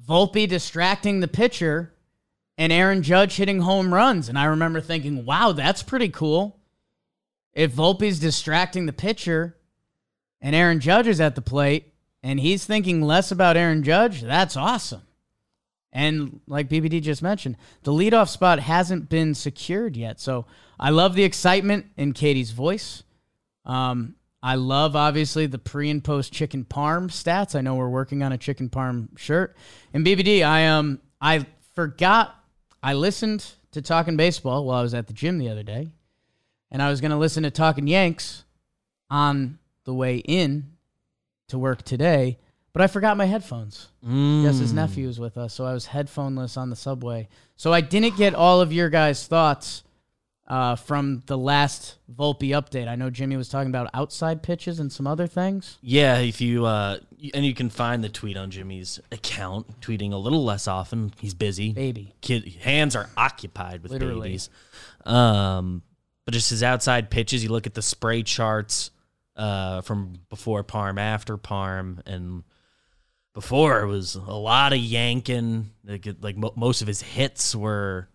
Volpe 0.06 0.46
distracting 0.46 1.20
the 1.20 1.26
pitcher, 1.26 1.94
and 2.58 2.70
Aaron 2.70 3.02
Judge 3.02 3.36
hitting 3.36 3.62
home 3.62 3.94
runs. 3.94 4.28
And 4.28 4.38
I 4.38 4.44
remember 4.44 4.82
thinking, 4.82 5.24
"Wow, 5.24 5.52
that's 5.52 5.82
pretty 5.82 6.10
cool." 6.10 6.60
If 7.54 7.72
Volpe's 7.72 8.18
distracting 8.20 8.84
the 8.84 8.92
pitcher, 8.92 9.56
and 10.38 10.54
Aaron 10.54 10.80
Judge 10.80 11.06
is 11.06 11.18
at 11.18 11.34
the 11.34 11.40
plate, 11.40 11.94
and 12.22 12.40
he's 12.40 12.64
thinking 12.64 13.02
less 13.02 13.30
about 13.30 13.56
Aaron 13.56 13.82
Judge, 13.82 14.22
that's 14.22 14.56
awesome. 14.56 15.02
And 15.92 16.40
like 16.46 16.68
BBD 16.68 17.00
just 17.00 17.22
mentioned, 17.22 17.56
the 17.82 17.92
leadoff 17.92 18.28
spot 18.28 18.60
hasn't 18.60 19.08
been 19.08 19.34
secured 19.34 19.96
yet. 19.96 20.20
So 20.20 20.46
I 20.78 20.90
love 20.90 21.14
the 21.14 21.24
excitement 21.24 21.86
in 21.96 22.12
Katie's 22.12 22.50
voice. 22.50 23.02
Um, 23.64 24.16
I 24.42 24.54
love 24.54 24.94
obviously 24.94 25.46
the 25.46 25.58
pre 25.58 25.90
and 25.90 26.02
post 26.02 26.32
chicken 26.32 26.64
parm 26.64 27.08
stats. 27.08 27.56
I 27.56 27.60
know 27.60 27.74
we're 27.74 27.88
working 27.88 28.22
on 28.22 28.32
a 28.32 28.38
chicken 28.38 28.68
parm 28.68 29.16
shirt. 29.18 29.56
And 29.92 30.06
BBD, 30.06 30.44
I 30.44 30.66
um 30.66 31.00
I 31.20 31.46
forgot 31.74 32.34
I 32.82 32.94
listened 32.94 33.44
to 33.72 33.82
Talking 33.82 34.16
Baseball 34.16 34.64
while 34.64 34.78
I 34.78 34.82
was 34.82 34.94
at 34.94 35.06
the 35.08 35.12
gym 35.12 35.38
the 35.38 35.48
other 35.48 35.64
day, 35.64 35.88
and 36.70 36.80
I 36.80 36.90
was 36.90 37.00
gonna 37.00 37.18
listen 37.18 37.42
to 37.42 37.50
Talking 37.50 37.88
Yanks 37.88 38.44
on 39.10 39.58
the 39.84 39.94
way 39.94 40.18
in 40.18 40.70
to 41.48 41.58
work 41.58 41.82
today, 41.82 42.38
but 42.72 42.82
I 42.82 42.86
forgot 42.86 43.16
my 43.16 43.26
headphones. 43.26 43.88
Yes, 44.02 44.58
his 44.58 44.72
nephew 44.72 45.06
was 45.06 45.18
with 45.18 45.36
us, 45.36 45.54
so 45.54 45.64
I 45.64 45.72
was 45.72 45.86
headphoneless 45.88 46.56
on 46.56 46.70
the 46.70 46.76
subway. 46.76 47.28
So 47.56 47.72
I 47.72 47.80
didn't 47.80 48.16
get 48.16 48.34
all 48.34 48.60
of 48.60 48.72
your 48.72 48.88
guys' 48.90 49.26
thoughts 49.26 49.82
uh, 50.46 50.76
from 50.76 51.22
the 51.26 51.36
last 51.36 51.96
Volpe 52.10 52.50
update. 52.50 52.88
I 52.88 52.96
know 52.96 53.10
Jimmy 53.10 53.36
was 53.36 53.48
talking 53.48 53.68
about 53.68 53.90
outside 53.92 54.42
pitches 54.42 54.80
and 54.80 54.90
some 54.92 55.06
other 55.06 55.26
things. 55.26 55.78
Yeah, 55.82 56.18
if 56.18 56.40
you 56.40 56.64
uh, 56.66 56.98
and 57.34 57.44
you 57.44 57.54
can 57.54 57.68
find 57.68 58.02
the 58.02 58.08
tweet 58.08 58.36
on 58.36 58.50
Jimmy's 58.50 59.00
account, 59.12 59.80
tweeting 59.80 60.12
a 60.12 60.16
little 60.16 60.44
less 60.44 60.66
often. 60.68 61.12
He's 61.20 61.34
busy. 61.34 61.72
Baby. 61.72 62.14
Kid 62.20 62.46
hands 62.60 62.96
are 62.96 63.10
occupied 63.16 63.82
with 63.82 63.92
Literally. 63.92 64.28
babies. 64.28 64.50
Um, 65.04 65.82
but 66.24 66.32
just 66.34 66.50
his 66.50 66.62
outside 66.62 67.10
pitches. 67.10 67.42
You 67.42 67.50
look 67.50 67.66
at 67.66 67.74
the 67.74 67.82
spray 67.82 68.22
charts 68.22 68.90
uh, 69.38 69.80
from 69.82 70.14
before 70.28 70.64
Parm, 70.64 70.98
after 70.98 71.38
Parm, 71.38 72.00
and 72.06 72.42
before 73.32 73.80
it 73.80 73.86
was 73.86 74.16
a 74.16 74.20
lot 74.20 74.72
of 74.72 74.80
yanking. 74.80 75.70
Like, 75.84 76.06
like 76.20 76.36
mo- 76.36 76.52
most 76.56 76.82
of 76.82 76.88
his 76.88 77.00
hits 77.00 77.54
were 77.54 78.08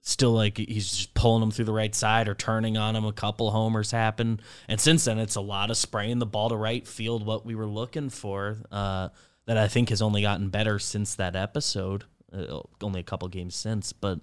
still 0.00 0.32
like 0.32 0.56
he's 0.56 0.90
just 0.90 1.14
pulling 1.14 1.40
them 1.40 1.50
through 1.50 1.66
the 1.66 1.72
right 1.72 1.94
side 1.94 2.28
or 2.28 2.34
turning 2.34 2.78
on 2.78 2.94
him. 2.94 3.04
A 3.04 3.12
couple 3.12 3.50
homers 3.50 3.90
happen, 3.90 4.40
and 4.68 4.80
since 4.80 5.04
then 5.04 5.18
it's 5.18 5.34
a 5.36 5.40
lot 5.40 5.70
of 5.70 5.76
spraying 5.76 6.20
the 6.20 6.26
ball 6.26 6.48
to 6.48 6.56
right 6.56 6.86
field. 6.86 7.26
What 7.26 7.44
we 7.44 7.56
were 7.56 7.66
looking 7.66 8.08
for, 8.08 8.58
uh, 8.70 9.08
that 9.46 9.58
I 9.58 9.66
think 9.66 9.88
has 9.88 10.00
only 10.00 10.22
gotten 10.22 10.50
better 10.50 10.78
since 10.78 11.16
that 11.16 11.34
episode. 11.34 12.04
Uh, 12.32 12.60
only 12.82 13.00
a 13.00 13.04
couple 13.04 13.26
games 13.28 13.56
since, 13.56 13.92
but 13.92 14.20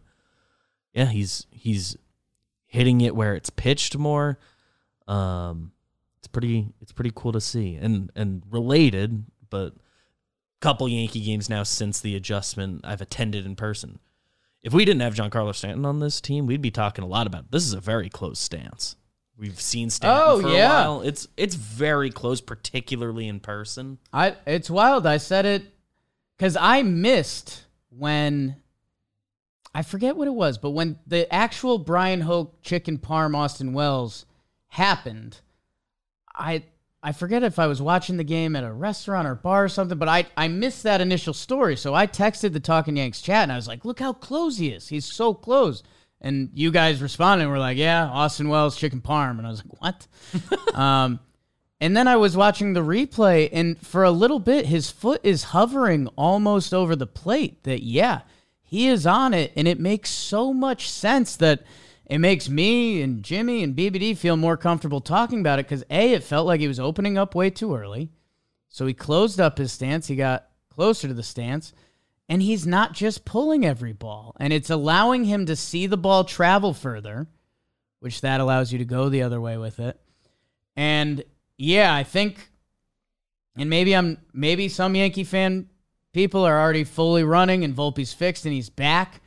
yeah, 0.93 1.07
he's 1.07 1.45
he's 1.51 1.97
hitting 2.67 3.01
it 3.01 3.15
where 3.15 3.35
it's 3.35 3.49
pitched 3.49 3.97
more. 3.97 4.39
Um, 5.07 5.71
pretty 6.35 6.67
it's 6.81 6.91
pretty 6.91 7.11
cool 7.15 7.31
to 7.31 7.39
see, 7.41 7.75
and 7.75 8.11
and 8.15 8.43
related, 8.49 9.23
but 9.49 9.67
a 9.73 9.79
couple 10.61 10.87
Yankee 10.89 11.21
games 11.21 11.49
now 11.49 11.63
since 11.63 12.01
the 12.01 12.15
adjustment 12.15 12.81
I've 12.83 13.01
attended 13.01 13.45
in 13.45 13.55
person. 13.55 13.99
If 14.61 14.73
we 14.73 14.83
didn't 14.83 15.01
have 15.01 15.15
Giancarlo 15.15 15.55
Stanton 15.55 15.85
on 15.85 15.99
this 15.99 16.19
team, 16.19 16.45
we'd 16.45 16.61
be 16.61 16.71
talking 16.71 17.03
a 17.03 17.07
lot 17.07 17.25
about 17.27 17.51
this 17.51 17.63
is 17.63 17.73
a 17.73 17.79
very 17.79 18.09
close 18.09 18.37
stance. 18.39 18.97
We've 19.37 19.59
seen 19.61 19.89
Stanton 19.89 20.21
Oh, 20.27 20.41
for 20.41 20.49
yeah. 20.49 20.65
a 20.65 20.89
while. 20.91 21.01
It's 21.01 21.27
it's 21.37 21.55
very 21.55 22.09
close, 22.09 22.41
particularly 22.41 23.27
in 23.27 23.39
person. 23.39 23.97
I 24.11 24.35
it's 24.45 24.69
wild. 24.69 25.05
I 25.05 25.17
said 25.17 25.45
it 25.45 25.63
because 26.37 26.57
I 26.59 26.83
missed 26.83 27.63
when 27.89 28.57
I 29.73 29.83
forget 29.83 30.17
what 30.17 30.27
it 30.27 30.33
was, 30.33 30.57
but 30.57 30.71
when 30.71 30.99
the 31.07 31.31
actual 31.33 31.77
Brian 31.77 32.21
Hoch 32.21 32.61
chicken 32.61 32.97
parm 32.97 33.35
Austin 33.35 33.73
Wells 33.73 34.25
happened, 34.69 35.41
I 36.37 36.63
I 37.03 37.11
forget 37.11 37.43
if 37.43 37.59
I 37.59 37.67
was 37.67 37.81
watching 37.81 38.17
the 38.17 38.23
game 38.23 38.55
at 38.55 38.63
a 38.63 38.71
restaurant 38.71 39.27
or 39.27 39.35
bar 39.35 39.65
or 39.65 39.69
something, 39.69 39.97
but 39.97 40.09
I 40.09 40.25
I 40.35 40.47
missed 40.47 40.83
that 40.83 41.01
initial 41.01 41.33
story. 41.33 41.75
So 41.75 41.93
I 41.93 42.07
texted 42.07 42.53
the 42.53 42.59
Talking 42.59 42.97
Yanks 42.97 43.21
chat 43.21 43.43
and 43.43 43.51
I 43.51 43.55
was 43.55 43.67
like, 43.67 43.85
"Look 43.85 43.99
how 43.99 44.13
close 44.13 44.57
he 44.57 44.69
is. 44.69 44.87
He's 44.87 45.05
so 45.05 45.33
close." 45.33 45.83
And 46.21 46.49
you 46.53 46.71
guys 46.71 47.01
responded 47.01 47.43
and 47.43 47.51
were 47.51 47.59
like, 47.59 47.77
"Yeah, 47.77 48.05
Austin 48.05 48.49
Wells 48.49 48.77
chicken 48.77 49.01
parm." 49.01 49.37
And 49.37 49.47
I 49.47 49.49
was 49.49 49.63
like, 49.63 49.81
"What?" 49.81 50.75
um 50.75 51.19
and 51.81 51.95
then 51.95 52.07
I 52.07 52.15
was 52.15 52.37
watching 52.37 52.73
the 52.73 52.81
replay, 52.81 53.49
and 53.51 53.77
for 53.85 54.03
a 54.03 54.11
little 54.11 54.39
bit, 54.39 54.65
his 54.65 54.89
foot 54.89 55.19
is 55.23 55.43
hovering 55.45 56.07
almost 56.15 56.73
over 56.73 56.95
the 56.95 57.05
plate. 57.05 57.63
That, 57.63 57.83
yeah, 57.83 58.21
he 58.63 58.87
is 58.87 59.05
on 59.05 59.33
it. 59.33 59.51
And 59.55 59.67
it 59.67 59.79
makes 59.79 60.09
so 60.09 60.53
much 60.53 60.89
sense 60.89 61.35
that 61.35 61.63
it 62.05 62.19
makes 62.19 62.49
me 62.49 63.01
and 63.01 63.23
Jimmy 63.23 63.63
and 63.63 63.75
BBD 63.75 64.17
feel 64.17 64.37
more 64.37 64.57
comfortable 64.57 65.01
talking 65.01 65.39
about 65.39 65.59
it 65.59 65.67
because, 65.67 65.83
A, 65.89 66.13
it 66.13 66.23
felt 66.23 66.47
like 66.47 66.59
he 66.59 66.67
was 66.67 66.79
opening 66.79 67.17
up 67.17 67.35
way 67.35 67.49
too 67.49 67.75
early. 67.75 68.11
So 68.69 68.85
he 68.85 68.93
closed 68.93 69.39
up 69.39 69.57
his 69.57 69.71
stance. 69.71 70.07
He 70.07 70.15
got 70.15 70.47
closer 70.69 71.07
to 71.07 71.13
the 71.13 71.23
stance, 71.23 71.73
and 72.27 72.41
he's 72.41 72.67
not 72.67 72.93
just 72.93 73.25
pulling 73.25 73.65
every 73.65 73.93
ball, 73.93 74.35
and 74.39 74.51
it's 74.51 74.69
allowing 74.69 75.23
him 75.23 75.45
to 75.45 75.55
see 75.55 75.87
the 75.87 75.97
ball 75.97 76.23
travel 76.25 76.73
further, 76.73 77.27
which 77.99 78.21
that 78.21 78.41
allows 78.41 78.71
you 78.71 78.77
to 78.79 78.85
go 78.85 79.09
the 79.09 79.21
other 79.21 79.39
way 79.39 79.57
with 79.57 79.79
it. 79.79 79.99
And 80.75 81.23
yeah, 81.57 81.95
I 81.95 82.03
think, 82.03 82.49
and 83.57 83.69
maybe 83.69 83.95
I'm 83.95 84.17
maybe 84.33 84.67
some 84.67 84.95
Yankee 84.95 85.23
fan 85.23 85.69
people 86.15 86.45
are 86.45 86.59
already 86.59 86.85
fully 86.85 87.25
running 87.25 87.65
and 87.65 87.75
Volpe's 87.75 88.13
fixed 88.13 88.45
and 88.45 88.53
he's 88.53 88.69
back. 88.69 89.21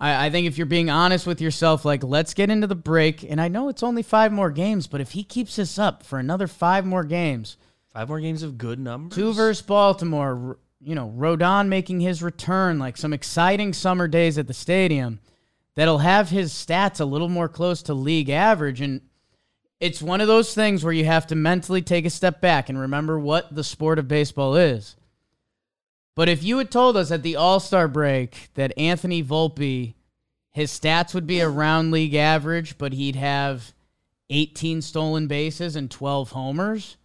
I, 0.00 0.26
I 0.26 0.30
think 0.30 0.46
if 0.46 0.56
you're 0.56 0.66
being 0.66 0.90
honest 0.90 1.26
with 1.26 1.40
yourself, 1.40 1.84
like 1.84 2.02
let's 2.02 2.34
get 2.34 2.50
into 2.50 2.66
the 2.66 2.74
break. 2.74 3.22
And 3.22 3.40
I 3.40 3.48
know 3.48 3.68
it's 3.68 3.82
only 3.82 4.02
five 4.02 4.32
more 4.32 4.50
games, 4.50 4.86
but 4.86 5.00
if 5.00 5.12
he 5.12 5.22
keeps 5.22 5.56
this 5.56 5.78
up 5.78 6.02
for 6.02 6.18
another 6.18 6.46
five 6.46 6.86
more 6.86 7.04
games, 7.04 7.56
Five 7.92 8.08
more 8.08 8.20
games 8.20 8.42
of 8.42 8.56
good 8.56 8.78
numbers. 8.78 9.16
two 9.16 9.32
versus 9.32 9.62
Baltimore, 9.62 10.58
you 10.80 10.94
know, 10.94 11.12
Rodon 11.16 11.68
making 11.68 12.00
his 12.00 12.22
return, 12.22 12.78
like 12.78 12.96
some 12.96 13.12
exciting 13.12 13.72
summer 13.72 14.08
days 14.08 14.38
at 14.38 14.46
the 14.46 14.54
stadium, 14.54 15.20
that'll 15.74 15.98
have 15.98 16.30
his 16.30 16.52
stats 16.52 17.00
a 17.00 17.04
little 17.04 17.28
more 17.28 17.48
close 17.48 17.82
to 17.82 17.94
league 17.94 18.30
average. 18.30 18.80
And 18.80 19.00
it's 19.80 20.00
one 20.00 20.20
of 20.20 20.28
those 20.28 20.54
things 20.54 20.84
where 20.84 20.92
you 20.92 21.04
have 21.04 21.26
to 21.28 21.34
mentally 21.34 21.82
take 21.82 22.06
a 22.06 22.10
step 22.10 22.40
back 22.40 22.68
and 22.68 22.78
remember 22.78 23.18
what 23.18 23.54
the 23.54 23.64
sport 23.64 23.98
of 23.98 24.06
baseball 24.06 24.54
is. 24.54 24.94
But 26.14 26.28
if 26.28 26.42
you 26.42 26.58
had 26.58 26.70
told 26.70 26.96
us 26.96 27.10
at 27.10 27.22
the 27.22 27.36
All 27.36 27.60
Star 27.60 27.88
break 27.88 28.50
that 28.54 28.76
Anthony 28.76 29.22
Volpe, 29.22 29.94
his 30.50 30.70
stats 30.70 31.14
would 31.14 31.26
be 31.26 31.40
around 31.40 31.90
league 31.92 32.14
average, 32.14 32.76
but 32.78 32.92
he'd 32.92 33.16
have 33.16 33.72
18 34.28 34.82
stolen 34.82 35.26
bases 35.26 35.76
and 35.76 35.90
12 35.90 36.30
homers, 36.32 36.96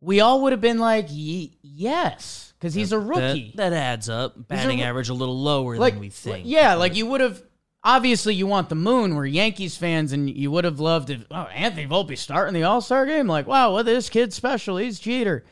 we 0.00 0.20
all 0.20 0.42
would 0.42 0.52
have 0.52 0.60
been 0.60 0.78
like, 0.80 1.06
"Ye- 1.10 1.56
yes, 1.62 2.52
because 2.58 2.74
he's 2.74 2.90
a 2.92 2.98
rookie. 2.98 3.52
That, 3.56 3.70
that 3.70 3.72
adds 3.76 4.08
up. 4.08 4.48
Batting 4.48 4.78
roo- 4.78 4.84
average 4.84 5.08
a 5.08 5.14
little 5.14 5.40
lower 5.40 5.76
like 5.76 5.94
than 5.94 6.00
we 6.00 6.10
think. 6.10 6.42
Yeah, 6.46 6.74
like 6.74 6.96
you 6.96 7.06
would 7.06 7.20
have. 7.20 7.42
Obviously, 7.84 8.34
you 8.34 8.46
want 8.46 8.68
the 8.68 8.74
moon. 8.76 9.14
We're 9.16 9.26
Yankees 9.26 9.76
fans, 9.76 10.12
and 10.12 10.28
you 10.30 10.50
would 10.52 10.64
have 10.64 10.78
loved 10.80 11.10
if 11.10 11.24
oh 11.30 11.42
Anthony 11.54 11.86
Volpe 11.86 12.18
starting 12.18 12.54
the 12.54 12.64
All 12.64 12.80
Star 12.80 13.06
game. 13.06 13.26
Like, 13.28 13.46
wow, 13.46 13.74
well 13.74 13.84
this 13.84 14.08
kid's 14.08 14.34
special. 14.34 14.76
He's 14.76 14.98
Jeter. 14.98 15.44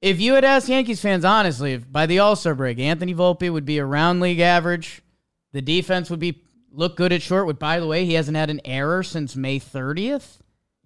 If 0.00 0.20
you 0.20 0.34
had 0.34 0.44
asked 0.44 0.68
Yankees 0.68 1.00
fans 1.00 1.24
honestly, 1.24 1.76
by 1.76 2.06
the 2.06 2.20
All 2.20 2.36
Star 2.36 2.54
break, 2.54 2.78
Anthony 2.78 3.14
Volpe 3.14 3.52
would 3.52 3.64
be 3.64 3.80
around 3.80 4.20
league 4.20 4.38
average, 4.40 5.02
the 5.52 5.62
defense 5.62 6.08
would 6.10 6.20
be 6.20 6.42
look 6.70 6.96
good 6.96 7.12
at 7.12 7.22
short. 7.22 7.46
Which, 7.46 7.58
by 7.58 7.80
the 7.80 7.86
way, 7.86 8.04
he 8.04 8.14
hasn't 8.14 8.36
had 8.36 8.50
an 8.50 8.60
error 8.64 9.02
since 9.02 9.34
May 9.34 9.58
thirtieth. 9.58 10.38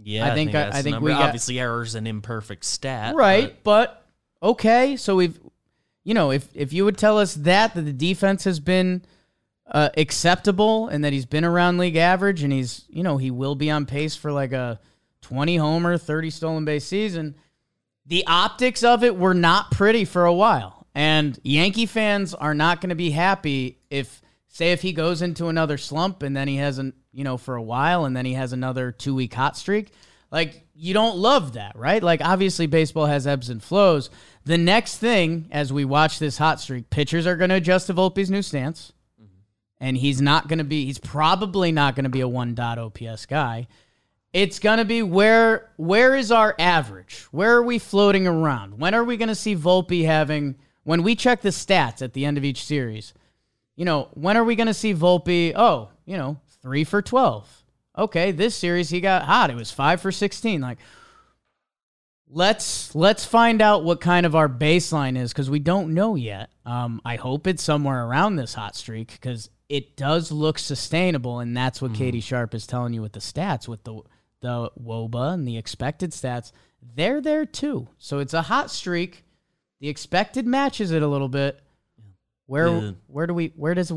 Yeah, 0.04 0.30
I 0.30 0.34
think- 0.34 0.50
I- 0.50 0.52
that's 0.52 0.76
I 0.76 0.82
the 0.82 0.90
think 0.92 1.02
we 1.02 1.10
got- 1.10 1.22
obviously 1.22 1.60
errors 1.60 1.94
an 1.94 2.06
imperfect 2.06 2.64
stat. 2.64 3.14
Right, 3.14 3.62
but 3.62 4.04
okay. 4.42 4.96
So 4.96 5.16
we've, 5.16 5.38
you 6.04 6.14
know, 6.14 6.30
if 6.30 6.48
if 6.54 6.72
you 6.72 6.84
would 6.86 6.96
tell 6.96 7.18
us 7.18 7.34
that 7.34 7.74
that 7.74 7.82
the 7.82 7.92
defense 7.92 8.44
has 8.44 8.60
been 8.60 9.02
uh, 9.70 9.90
acceptable 9.96 10.88
and 10.88 11.04
that 11.04 11.12
he's 11.12 11.24
been 11.26 11.44
around 11.44 11.78
league 11.78 11.96
average 11.96 12.42
and 12.42 12.52
he's, 12.52 12.84
you 12.88 13.02
know, 13.02 13.16
he 13.18 13.30
will 13.30 13.54
be 13.54 13.70
on 13.70 13.84
pace 13.86 14.16
for 14.16 14.32
like 14.32 14.52
a 14.52 14.80
twenty 15.20 15.56
homer, 15.56 15.98
thirty 15.98 16.30
stolen 16.30 16.64
base 16.64 16.84
season. 16.86 17.34
The 18.12 18.26
optics 18.26 18.84
of 18.84 19.02
it 19.04 19.16
were 19.16 19.32
not 19.32 19.70
pretty 19.70 20.04
for 20.04 20.26
a 20.26 20.34
while, 20.34 20.86
and 20.94 21.38
Yankee 21.44 21.86
fans 21.86 22.34
are 22.34 22.52
not 22.52 22.82
going 22.82 22.90
to 22.90 22.94
be 22.94 23.10
happy 23.10 23.78
if, 23.88 24.20
say, 24.48 24.72
if 24.72 24.82
he 24.82 24.92
goes 24.92 25.22
into 25.22 25.46
another 25.46 25.78
slump 25.78 26.22
and 26.22 26.36
then 26.36 26.46
he 26.46 26.56
hasn't, 26.56 26.94
you 27.10 27.24
know, 27.24 27.38
for 27.38 27.56
a 27.56 27.62
while 27.62 28.04
and 28.04 28.14
then 28.14 28.26
he 28.26 28.34
has 28.34 28.52
another 28.52 28.92
two 28.92 29.14
week 29.14 29.32
hot 29.32 29.56
streak. 29.56 29.92
Like, 30.30 30.66
you 30.74 30.92
don't 30.92 31.16
love 31.16 31.54
that, 31.54 31.74
right? 31.74 32.02
Like, 32.02 32.20
obviously, 32.22 32.66
baseball 32.66 33.06
has 33.06 33.26
ebbs 33.26 33.48
and 33.48 33.62
flows. 33.62 34.10
The 34.44 34.58
next 34.58 34.98
thing, 34.98 35.48
as 35.50 35.72
we 35.72 35.86
watch 35.86 36.18
this 36.18 36.36
hot 36.36 36.60
streak, 36.60 36.90
pitchers 36.90 37.26
are 37.26 37.36
going 37.36 37.48
to 37.48 37.56
adjust 37.56 37.86
to 37.86 37.94
Volpe's 37.94 38.28
new 38.28 38.42
stance. 38.42 38.92
Mm-hmm. 39.18 39.40
And 39.80 39.96
he's 39.96 40.20
not 40.20 40.48
going 40.48 40.58
to 40.58 40.64
be, 40.64 40.84
he's 40.84 40.98
probably 40.98 41.72
not 41.72 41.96
going 41.96 42.04
to 42.04 42.10
be 42.10 42.20
a 42.20 42.28
1 42.28 42.54
dot 42.54 42.78
OPS 42.78 43.24
guy. 43.24 43.68
It's 44.32 44.58
going 44.58 44.78
to 44.78 44.84
be 44.84 45.02
where 45.02 45.70
where 45.76 46.16
is 46.16 46.32
our 46.32 46.54
average? 46.58 47.26
Where 47.30 47.54
are 47.54 47.62
we 47.62 47.78
floating 47.78 48.26
around? 48.26 48.78
When 48.78 48.94
are 48.94 49.04
we 49.04 49.16
going 49.16 49.28
to 49.28 49.34
see 49.34 49.54
Volpe 49.54 50.06
having, 50.06 50.56
when 50.84 51.02
we 51.02 51.14
check 51.14 51.42
the 51.42 51.50
stats 51.50 52.00
at 52.00 52.14
the 52.14 52.24
end 52.24 52.38
of 52.38 52.44
each 52.44 52.64
series, 52.64 53.12
you 53.76 53.84
know, 53.84 54.08
when 54.14 54.36
are 54.36 54.44
we 54.44 54.56
going 54.56 54.68
to 54.68 54.74
see 54.74 54.94
Volpe? 54.94 55.52
Oh, 55.54 55.90
you 56.06 56.16
know, 56.16 56.38
three 56.62 56.84
for 56.84 57.02
12. 57.02 57.64
Okay, 57.98 58.32
this 58.32 58.54
series 58.54 58.88
he 58.88 59.00
got 59.00 59.24
hot. 59.24 59.50
It 59.50 59.56
was 59.56 59.70
five 59.70 60.00
for 60.00 60.10
16. 60.10 60.62
Like, 60.62 60.78
let's 62.30 62.94
let's 62.94 63.26
find 63.26 63.60
out 63.60 63.84
what 63.84 64.00
kind 64.00 64.24
of 64.24 64.34
our 64.34 64.48
baseline 64.48 65.18
is 65.18 65.30
because 65.32 65.50
we 65.50 65.58
don't 65.58 65.92
know 65.92 66.14
yet. 66.14 66.50
Um, 66.64 67.02
I 67.04 67.16
hope 67.16 67.46
it's 67.46 67.62
somewhere 67.62 68.06
around 68.06 68.36
this 68.36 68.54
hot 68.54 68.76
streak 68.76 69.12
because 69.12 69.50
it 69.68 69.96
does 69.96 70.32
look 70.32 70.58
sustainable, 70.58 71.40
and 71.40 71.56
that's 71.56 71.80
what 71.80 71.94
Katie 71.94 72.20
Sharp 72.20 72.54
is 72.54 72.66
telling 72.66 72.92
you 72.92 73.02
with 73.02 73.12
the 73.12 73.20
stats, 73.20 73.66
with 73.68 73.84
the 73.84 74.02
the 74.42 74.70
WOBA 74.78 75.32
and 75.32 75.48
the 75.48 75.56
expected 75.56 76.10
stats. 76.10 76.52
They're 76.94 77.20
there 77.22 77.46
too, 77.46 77.88
so 77.98 78.18
it's 78.18 78.34
a 78.34 78.42
hot 78.42 78.70
streak. 78.70 79.24
The 79.80 79.88
expected 79.88 80.46
matches 80.46 80.90
it 80.90 81.02
a 81.02 81.08
little 81.08 81.28
bit. 81.28 81.58
Where 82.46 82.68
Yeah. 82.68 82.90
where 83.06 83.26
do 83.26 83.34
we 83.34 83.52
where 83.56 83.74
does 83.74 83.92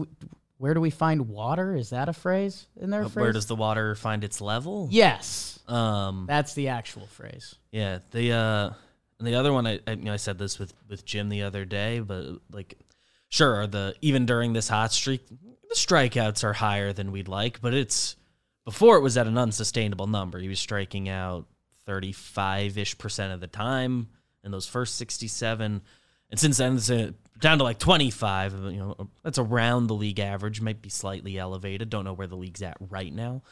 where 0.57 0.73
do 0.73 0.79
we 0.79 0.89
find 0.89 1.27
water? 1.27 1.75
Is 1.75 1.89
that 1.89 2.07
a 2.07 2.13
phrase 2.13 2.67
in 2.79 2.89
their 2.89 3.03
But 3.03 3.11
phrase? 3.11 3.21
Where 3.23 3.33
does 3.33 3.47
the 3.47 3.55
water 3.55 3.93
find 3.95 4.23
its 4.23 4.39
level? 4.39 4.87
yes, 4.91 5.59
Um. 5.67 6.25
that's 6.27 6.53
the 6.53 6.69
actual 6.69 7.07
phrase. 7.07 7.55
Yeah. 7.71 7.99
The 8.11 8.31
uh, 8.31 8.69
and 9.19 9.27
the 9.27 9.35
other 9.35 9.51
one 9.51 9.67
I 9.67 9.79
I, 9.87 9.91
you 9.91 9.97
know, 10.05 10.13
I 10.13 10.17
said 10.17 10.37
this 10.37 10.57
with 10.59 10.73
with 10.87 11.05
Jim 11.05 11.29
the 11.29 11.43
other 11.43 11.65
day, 11.65 11.99
but 11.99 12.25
like, 12.51 12.77
sure, 13.29 13.67
the 13.67 13.95
even 14.01 14.25
during 14.25 14.53
this 14.53 14.69
hot 14.69 14.93
streak, 14.93 15.27
the 15.27 15.75
strikeouts 15.75 16.43
are 16.43 16.53
higher 16.53 16.93
than 16.93 17.11
we'd 17.11 17.27
like, 17.27 17.61
but 17.61 17.73
it's 17.73 18.15
before 18.65 18.97
it 18.97 19.01
was 19.01 19.17
at 19.17 19.27
an 19.27 19.37
unsustainable 19.37 20.07
number. 20.07 20.39
He 20.39 20.49
was 20.49 20.59
striking 20.59 21.07
out 21.07 21.45
thirty 21.85 22.11
five 22.11 22.77
ish 22.77 22.97
percent 22.97 23.31
of 23.31 23.39
the 23.39 23.47
time 23.47 24.09
in 24.43 24.51
those 24.51 24.67
first 24.67 24.95
sixty 24.95 25.27
seven, 25.27 25.81
and 26.29 26.39
since 26.39 26.57
then 26.57 26.75
it's 26.75 26.89
uh, 26.89 27.11
down 27.39 27.59
to 27.59 27.63
like 27.63 27.79
twenty 27.79 28.11
five. 28.11 28.53
You 28.53 28.79
know, 28.79 29.09
that's 29.23 29.39
around 29.39 29.87
the 29.87 29.95
league 29.95 30.19
average. 30.19 30.61
Might 30.61 30.81
be 30.81 30.89
slightly 30.89 31.37
elevated. 31.37 31.89
Don't 31.89 32.05
know 32.05 32.13
where 32.13 32.27
the 32.27 32.35
league's 32.35 32.61
at 32.61 32.77
right 32.79 33.13
now. 33.13 33.43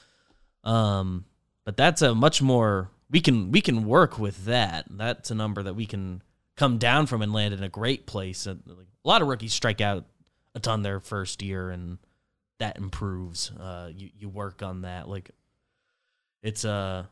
Um, 0.64 1.26
but 1.66 1.78
that's 1.78 2.02
a 2.02 2.14
much 2.16 2.42
more 2.42 2.90
we 3.10 3.22
can 3.22 3.52
we 3.52 3.62
can 3.62 3.86
work 3.86 4.18
with 4.18 4.46
that. 4.46 4.86
That's 4.90 5.32
a 5.32 5.36
number 5.36 5.64
that 5.64 5.76
we 5.76 5.86
can 5.86 6.22
come 6.56 6.78
down 6.78 7.06
from 7.06 7.22
and 7.22 7.34
land 7.34 7.54
in 7.54 7.64
a 7.64 7.70
great 7.70 8.06
place. 8.06 8.48
Uh, 8.48 8.56
A 8.68 9.08
lot 9.08 9.22
of 9.22 9.28
rookies 9.28 9.54
strike 9.54 9.82
out 9.82 10.06
a 10.56 10.60
ton 10.60 10.84
their 10.84 11.00
first 11.00 11.42
year, 11.42 11.70
and 11.70 11.98
that 12.64 12.78
improves. 12.78 13.52
Uh, 13.52 13.90
you 13.94 14.10
you 14.18 14.30
work 14.30 14.64
on 14.64 14.82
that. 14.82 15.08
Like 15.10 15.32
it's 16.42 16.66
uh 16.66 17.06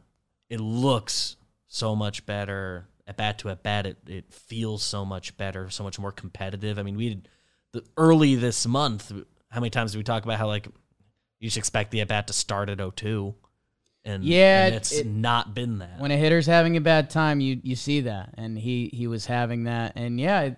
it 0.49 0.59
looks 0.59 1.35
so 1.67 1.95
much 1.95 2.25
better 2.25 2.87
at 3.07 3.17
bat 3.17 3.39
to 3.39 3.49
at 3.49 3.63
bat. 3.63 3.85
It 3.85 3.97
it 4.07 4.33
feels 4.33 4.83
so 4.83 5.05
much 5.05 5.37
better, 5.37 5.69
so 5.69 5.83
much 5.83 5.99
more 5.99 6.11
competitive. 6.11 6.77
I 6.79 6.83
mean, 6.83 6.95
we 6.97 7.09
did 7.09 7.27
the 7.73 7.83
early 7.97 8.35
this 8.35 8.65
month. 8.67 9.11
How 9.49 9.59
many 9.59 9.69
times 9.69 9.91
did 9.91 9.97
we 9.97 10.03
talk 10.03 10.23
about 10.23 10.37
how 10.39 10.47
like 10.47 10.67
you 11.39 11.47
just 11.47 11.57
expect 11.57 11.91
the 11.91 12.01
at 12.01 12.07
bat 12.07 12.27
to 12.27 12.33
start 12.33 12.69
at 12.69 12.79
02? 12.79 13.35
And 14.03 14.23
Yeah, 14.23 14.65
and 14.67 14.75
it's 14.75 14.91
it- 14.91 15.05
not 15.05 15.53
been 15.53 15.77
that. 15.79 15.99
when 15.99 16.11
a 16.11 16.17
hitter's 16.17 16.47
having 16.47 16.75
a 16.77 16.81
bad 16.81 17.09
time, 17.09 17.39
you 17.39 17.59
you 17.63 17.75
see 17.75 18.01
that, 18.01 18.33
and 18.35 18.57
he 18.57 18.89
he 18.93 19.07
was 19.07 19.25
having 19.27 19.65
that, 19.65 19.93
and 19.95 20.19
yeah, 20.19 20.41
it, 20.41 20.57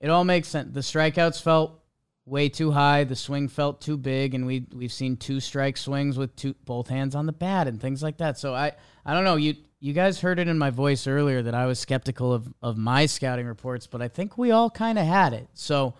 it 0.00 0.10
all 0.10 0.24
makes 0.24 0.48
sense. 0.48 0.74
The 0.74 0.80
strikeouts 0.80 1.40
felt 1.40 1.80
way 2.26 2.48
too 2.48 2.70
high, 2.70 3.04
the 3.04 3.16
swing 3.16 3.48
felt 3.48 3.80
too 3.80 3.96
big, 3.96 4.34
and 4.34 4.46
we 4.46 4.66
we've 4.74 4.92
seen 4.92 5.16
two 5.16 5.40
strike 5.40 5.76
swings 5.76 6.16
with 6.16 6.34
two 6.36 6.54
both 6.64 6.88
hands 6.88 7.14
on 7.14 7.26
the 7.26 7.32
bat 7.32 7.66
and 7.66 7.80
things 7.80 8.02
like 8.02 8.18
that. 8.18 8.38
So 8.38 8.54
I 8.54 8.72
I 9.04 9.14
don't 9.14 9.24
know 9.24 9.36
you. 9.36 9.54
You 9.80 9.92
guys 9.92 10.20
heard 10.20 10.38
it 10.38 10.48
in 10.48 10.56
my 10.56 10.70
voice 10.70 11.06
earlier 11.06 11.42
that 11.42 11.54
I 11.54 11.66
was 11.66 11.78
skeptical 11.78 12.32
of, 12.32 12.50
of 12.62 12.78
my 12.78 13.04
scouting 13.04 13.46
reports, 13.46 13.86
but 13.86 14.00
I 14.00 14.08
think 14.08 14.38
we 14.38 14.50
all 14.50 14.70
kind 14.70 14.98
of 14.98 15.04
had 15.04 15.34
it. 15.34 15.46
So, 15.52 15.92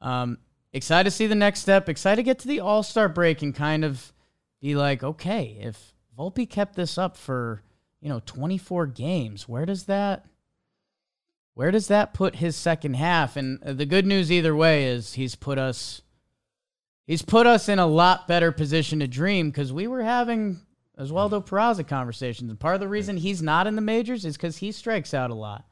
um, 0.00 0.38
excited 0.72 1.04
to 1.04 1.14
see 1.14 1.26
the 1.26 1.34
next 1.34 1.60
step. 1.60 1.90
Excited 1.90 2.16
to 2.16 2.22
get 2.22 2.38
to 2.38 2.48
the 2.48 2.60
All 2.60 2.82
Star 2.82 3.10
break 3.10 3.42
and 3.42 3.54
kind 3.54 3.84
of 3.84 4.10
be 4.62 4.74
like, 4.74 5.04
okay, 5.04 5.58
if 5.60 5.92
Volpe 6.18 6.48
kept 6.48 6.76
this 6.76 6.96
up 6.96 7.14
for 7.14 7.62
you 8.00 8.08
know 8.08 8.22
24 8.24 8.86
games, 8.86 9.46
where 9.46 9.66
does 9.66 9.84
that 9.84 10.24
where 11.56 11.70
does 11.70 11.88
that 11.88 12.12
put 12.12 12.36
his 12.36 12.54
second 12.54 12.96
half? 12.96 13.34
And 13.34 13.62
uh, 13.64 13.72
the 13.72 13.86
good 13.86 14.04
news 14.04 14.30
either 14.30 14.54
way 14.54 14.84
is 14.84 15.14
he's 15.14 15.34
put 15.34 15.56
us 15.58 16.02
he's 17.06 17.22
put 17.22 17.46
us 17.46 17.66
in 17.70 17.78
a 17.78 17.86
lot 17.86 18.28
better 18.28 18.52
position 18.52 18.98
to 19.00 19.08
dream 19.08 19.48
because 19.48 19.72
we 19.72 19.86
were 19.86 20.02
having 20.02 20.60
Oswaldo 21.00 21.42
Peraza 21.46 21.86
conversations, 21.88 22.50
and 22.50 22.60
part 22.60 22.74
of 22.74 22.80
the 22.82 22.88
reason 22.88 23.16
he's 23.16 23.40
not 23.40 23.66
in 23.66 23.74
the 23.74 23.80
majors 23.80 24.26
is 24.26 24.36
because 24.36 24.58
he 24.58 24.70
strikes 24.70 25.14
out 25.14 25.30
a 25.30 25.34
lot, 25.34 25.64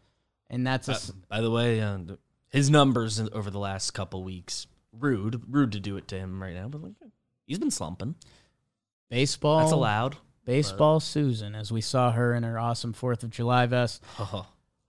and 0.48 0.66
that's 0.66 0.88
a 0.88 0.92
Uh, 0.92 0.98
by 1.28 1.40
the 1.42 1.50
way, 1.50 1.80
uh, 1.82 1.98
his 2.50 2.70
numbers 2.70 3.20
over 3.32 3.50
the 3.50 3.58
last 3.58 3.90
couple 3.92 4.24
weeks 4.24 4.66
rude, 4.98 5.42
rude 5.50 5.72
to 5.72 5.80
do 5.80 5.96
it 5.98 6.08
to 6.08 6.16
him 6.18 6.42
right 6.42 6.54
now, 6.54 6.68
but 6.68 6.82
like 6.82 6.92
he's 7.46 7.58
been 7.58 7.70
slumping. 7.70 8.14
baseball. 9.10 9.58
That's 9.58 9.72
allowed. 9.72 10.16
Baseball 10.46 11.00
Susan, 11.00 11.54
as 11.54 11.70
we 11.72 11.80
saw 11.80 12.12
her 12.12 12.34
in 12.34 12.42
her 12.42 12.58
awesome 12.58 12.92
Fourth 12.92 13.22
of 13.22 13.30
July 13.30 13.66
vest. 13.66 14.02
Oh, 14.18 14.46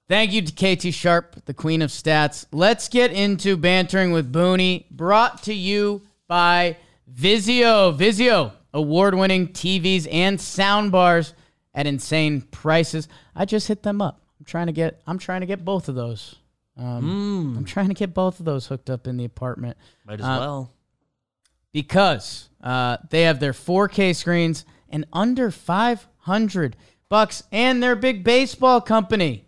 Thank 0.07 0.33
you 0.33 0.41
to 0.43 0.53
Katie 0.53 0.91
Sharp, 0.91 1.43
the 1.45 1.53
queen 1.53 1.81
of 1.81 1.89
stats. 1.89 2.45
Let's 2.51 2.89
get 2.89 3.11
into 3.11 3.57
bantering 3.57 4.11
with 4.11 4.31
Booney, 4.31 4.87
brought 4.91 5.41
to 5.43 5.53
you 5.53 6.03
by 6.27 6.77
Vizio. 7.11 7.97
Vizio, 7.97 8.51
award 8.73 9.15
winning 9.15 9.47
TVs 9.47 10.07
and 10.11 10.37
soundbars 10.37 11.33
at 11.73 11.87
insane 11.87 12.41
prices. 12.41 13.07
I 13.35 13.45
just 13.45 13.67
hit 13.67 13.81
them 13.81 13.99
up. 13.99 14.21
I'm 14.39 14.45
trying 14.45 14.67
to 14.67 14.73
get 14.73 15.01
I'm 15.07 15.17
trying 15.17 15.41
to 15.41 15.47
get 15.47 15.65
both 15.65 15.89
of 15.89 15.95
those. 15.95 16.35
Um, 16.77 17.55
I'm 17.57 17.65
trying 17.65 17.87
to 17.87 17.93
get 17.93 18.13
both 18.13 18.39
of 18.39 18.45
those 18.45 18.67
hooked 18.67 18.89
up 18.89 19.07
in 19.07 19.15
the 19.17 19.23
apartment 19.23 19.77
Might 20.05 20.19
as 20.19 20.25
Uh, 20.25 20.37
well. 20.39 20.71
because 21.71 22.49
uh, 22.61 22.97
they 23.11 23.21
have 23.23 23.39
their 23.39 23.53
4K 23.53 24.13
screens 24.13 24.65
and 24.89 25.05
under 25.13 25.49
500 25.51 26.75
bucks, 27.07 27.43
and 27.51 27.81
they're 27.81 27.93
a 27.93 27.95
big 27.95 28.23
baseball 28.25 28.81
company. 28.81 29.44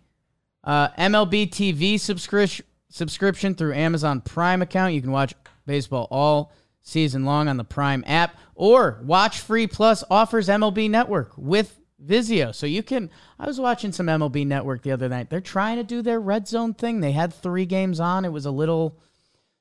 Uh, 0.64 0.88
MLB 0.98 1.48
TV 1.50 1.98
subscription 1.98 2.64
subscription 2.90 3.54
through 3.54 3.74
Amazon 3.74 4.20
Prime 4.20 4.62
account. 4.62 4.94
You 4.94 5.02
can 5.02 5.12
watch 5.12 5.34
baseball 5.66 6.08
all 6.10 6.52
season 6.80 7.24
long 7.24 7.48
on 7.48 7.56
the 7.58 7.64
Prime 7.64 8.02
app, 8.06 8.36
or 8.54 9.00
Watch 9.04 9.40
Free 9.40 9.66
Plus 9.66 10.02
offers 10.10 10.48
MLB 10.48 10.88
Network 10.88 11.32
with 11.36 11.78
Vizio. 12.04 12.54
So 12.54 12.66
you 12.66 12.82
can. 12.82 13.10
I 13.38 13.46
was 13.46 13.60
watching 13.60 13.92
some 13.92 14.06
MLB 14.06 14.46
Network 14.46 14.82
the 14.82 14.92
other 14.92 15.08
night. 15.08 15.28
They're 15.30 15.40
trying 15.40 15.76
to 15.76 15.84
do 15.84 16.00
their 16.02 16.18
red 16.20 16.48
zone 16.48 16.74
thing. 16.74 17.00
They 17.00 17.12
had 17.12 17.32
three 17.34 17.66
games 17.66 18.00
on. 18.00 18.24
It 18.24 18.32
was 18.32 18.46
a 18.46 18.50
little. 18.50 18.96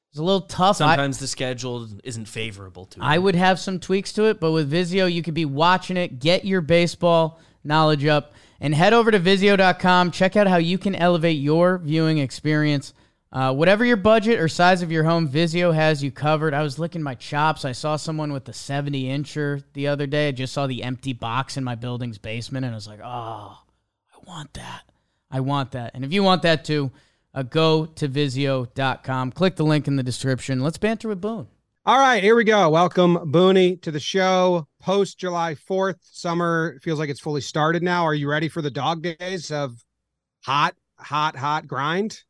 It 0.10 0.14
was 0.16 0.20
a 0.20 0.24
little 0.24 0.42
tough. 0.48 0.78
I- 0.82 0.96
Sometimes 0.96 1.20
the 1.20 1.28
schedule 1.28 1.88
isn't 2.06 2.28
favorable 2.30 2.86
to 2.88 3.00
I 3.02 3.16
it. 3.16 3.24
would 3.24 3.36
have 3.36 3.60
some 3.60 3.80
tweaks 3.80 4.14
to 4.14 4.24
it, 4.26 4.40
but 4.40 4.52
with 4.54 4.72
Vizio, 4.72 5.12
you 5.12 5.22
could 5.22 5.34
be 5.34 5.46
watching 5.46 5.98
it, 5.98 6.20
get 6.20 6.46
your 6.46 6.62
baseball 6.62 7.40
knowledge 7.66 8.06
up, 8.06 8.34
and 8.60 8.74
head 8.74 8.94
over 8.94 9.12
to 9.12 9.20
Vizio.com. 9.20 10.12
Check 10.12 10.36
out 10.36 10.48
how 10.48 10.58
you 10.58 10.78
can 10.78 10.96
elevate 10.96 11.38
your 11.38 11.78
viewing 11.78 12.18
experience. 12.18 12.94
Uh, 13.32 13.54
whatever 13.54 13.84
your 13.84 13.98
budget 13.98 14.40
or 14.40 14.48
size 14.48 14.82
of 14.82 14.92
your 14.92 15.04
home, 15.04 15.28
Vizio 15.28 15.74
has 15.74 16.04
you 16.04 16.12
covered. 16.12 16.54
I 16.54 16.64
was 16.64 16.80
licking 16.80 17.04
my 17.04 17.16
chops. 17.16 17.66
I 17.66 17.74
saw 17.74 17.98
someone 17.98 18.32
with 18.32 18.46
the 18.46 18.54
70 18.54 19.04
incher 19.04 19.64
the 19.74 19.88
other 19.88 20.08
day. 20.08 20.30
I 20.30 20.32
just 20.32 20.54
saw 20.54 20.66
the 20.66 20.84
empty 20.84 21.14
box 21.14 21.58
in 21.58 21.64
my 21.64 21.76
building's 21.76 22.18
basement, 22.18 22.66
and 22.66 22.74
I 22.74 22.78
was 22.78 22.88
like, 22.88 23.02
oh, 23.04 23.58
I 24.16 24.18
want 24.26 24.54
that. 24.54 24.84
I 25.30 25.42
want 25.42 25.72
that. 25.72 25.92
And 25.94 26.06
if 26.06 26.14
you 26.14 26.24
want 26.24 26.42
that 26.44 26.64
too, 26.64 26.92
uh, 27.34 27.44
go 27.44 27.86
to 27.86 28.08
Vizio.com. 28.08 29.32
Click 29.34 29.58
the 29.58 29.66
link 29.66 29.88
in 29.88 29.98
the 29.98 30.04
description. 30.04 30.62
Let's 30.62 30.78
banter 30.78 31.10
with 31.10 31.20
Boone. 31.20 31.48
All 31.88 31.98
right, 31.98 32.22
here 32.22 32.36
we 32.36 32.44
go. 32.44 32.70
Welcome, 32.70 33.16
Booney, 33.32 33.82
to 33.84 33.92
the 33.92 34.00
show. 34.02 34.68
Post 34.82 35.20
July 35.20 35.56
4th, 35.56 36.00
summer 36.02 36.78
feels 36.84 37.00
like 37.00 37.10
it's 37.10 37.22
fully 37.22 37.40
started 37.40 37.82
now. 37.82 38.04
Are 38.04 38.14
you 38.14 38.30
ready 38.30 38.50
for 38.50 38.62
the 38.62 38.70
dog 38.70 39.04
days 39.04 39.52
of 39.52 39.74
hot, 40.44 40.76
hot, 41.00 41.38
hot 41.38 41.66
grind? 41.66 42.24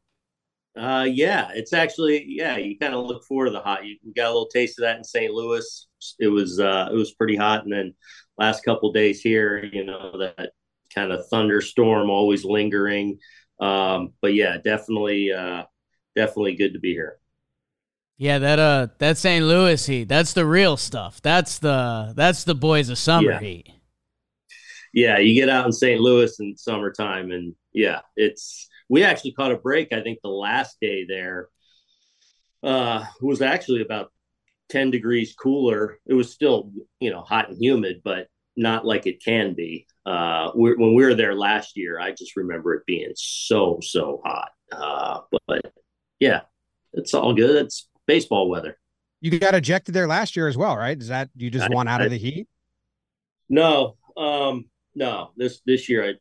Uh, 0.78 1.08
yeah, 1.12 1.50
it's 1.56 1.74
actually 1.74 2.24
yeah. 2.28 2.58
You 2.58 2.78
kind 2.78 2.94
of 2.94 3.08
look 3.08 3.24
forward 3.24 3.46
to 3.46 3.52
the 3.52 3.60
hot. 3.60 3.84
You 3.84 3.98
we 4.06 4.14
got 4.14 4.28
a 4.28 4.30
little 4.30 4.46
taste 4.46 4.78
of 4.78 4.84
that 4.84 4.98
in 4.98 5.04
St. 5.04 5.34
Louis. 5.34 5.88
It 6.20 6.28
was 6.28 6.60
uh, 6.60 6.90
it 6.92 6.96
was 6.96 7.16
pretty 7.16 7.36
hot, 7.36 7.64
and 7.64 7.74
then 7.74 7.96
last 8.38 8.64
couple 8.64 8.92
days 8.92 9.22
here, 9.22 9.66
you 9.74 9.84
know 9.84 10.20
that 10.20 10.52
kind 10.94 11.12
of 11.12 11.28
thunderstorm 11.30 12.12
always 12.12 12.46
lingering. 12.46 13.18
Um, 13.60 14.14
but 14.22 14.36
yeah, 14.36 14.58
definitely, 14.64 15.32
uh, 15.34 15.64
definitely 16.16 16.58
good 16.58 16.74
to 16.74 16.80
be 16.80 16.92
here. 16.94 17.18
Yeah, 18.18 18.40
that 18.40 18.60
uh 18.60 18.88
that 18.98 19.18
St. 19.18 19.46
Louis 19.46 19.86
heat. 19.86 20.08
That's 20.08 20.34
the 20.34 20.46
real 20.46 20.76
stuff. 20.78 21.22
That's 21.22 21.60
the 21.60 22.14
that's 22.16 22.44
the 22.44 22.56
boys 22.56 22.90
of 22.90 22.98
summer 22.98 23.34
Yeah. 23.34 23.40
heat. 23.40 23.68
Yeah, 24.94 25.20
you 25.20 25.36
get 25.36 25.50
out 25.50 25.66
in 25.66 25.72
St. 25.72 26.00
Louis 26.02 26.40
in 26.40 26.58
summertime, 26.58 27.32
and 27.32 27.56
yeah, 27.74 28.02
it's 28.16 28.68
we 28.90 29.04
actually 29.04 29.34
caught 29.34 29.52
a 29.52 29.58
break. 29.58 29.94
I 29.94 30.02
think 30.02 30.20
the 30.24 30.30
last 30.30 30.78
day 30.82 31.06
there 31.08 31.50
uh, 32.64 33.06
was 33.22 33.42
actually 33.42 33.82
about 33.82 34.12
ten 34.70 34.92
degrees 34.92 35.34
cooler. 35.36 36.00
It 36.06 36.14
was 36.14 36.32
still 36.32 36.72
you 37.00 37.12
know 37.12 37.22
hot 37.22 37.50
and 37.50 37.58
humid, 37.62 38.02
but 38.04 38.28
not 38.56 38.86
like 38.86 39.06
it 39.06 39.24
can 39.24 39.54
be. 39.54 39.86
Uh, 40.06 40.52
we 40.56 40.76
when 40.76 40.96
we 40.96 41.04
were 41.04 41.16
there 41.16 41.36
last 41.36 41.78
year, 41.78 42.00
I 42.00 42.12
just 42.12 42.36
remember 42.36 42.74
it 42.76 42.86
being 42.86 43.12
so 43.16 43.80
so 43.82 44.22
hot. 44.26 44.50
Uh, 44.72 45.22
but, 45.32 45.42
but 45.48 45.62
yeah, 46.20 46.42
it's 46.94 47.14
all 47.14 47.34
good. 47.34 47.66
It's 47.66 47.88
baseball 48.08 48.50
weather. 48.50 48.78
You 49.22 49.38
got 49.40 49.54
ejected 49.56 49.94
there 49.94 50.08
last 50.08 50.36
year 50.36 50.48
as 50.48 50.58
well, 50.58 50.76
right? 50.78 51.00
Is 51.00 51.08
that 51.10 51.30
you 51.36 51.50
just 51.50 51.70
I- 51.70 51.74
want 51.74 51.90
out 51.90 52.02
of 52.02 52.10
the 52.12 52.18
heat? 52.18 52.48
No, 53.50 53.96
um, 54.18 54.66
no. 54.96 55.32
This 55.38 55.62
this 55.66 55.88
year 55.88 56.04
I 56.06 56.14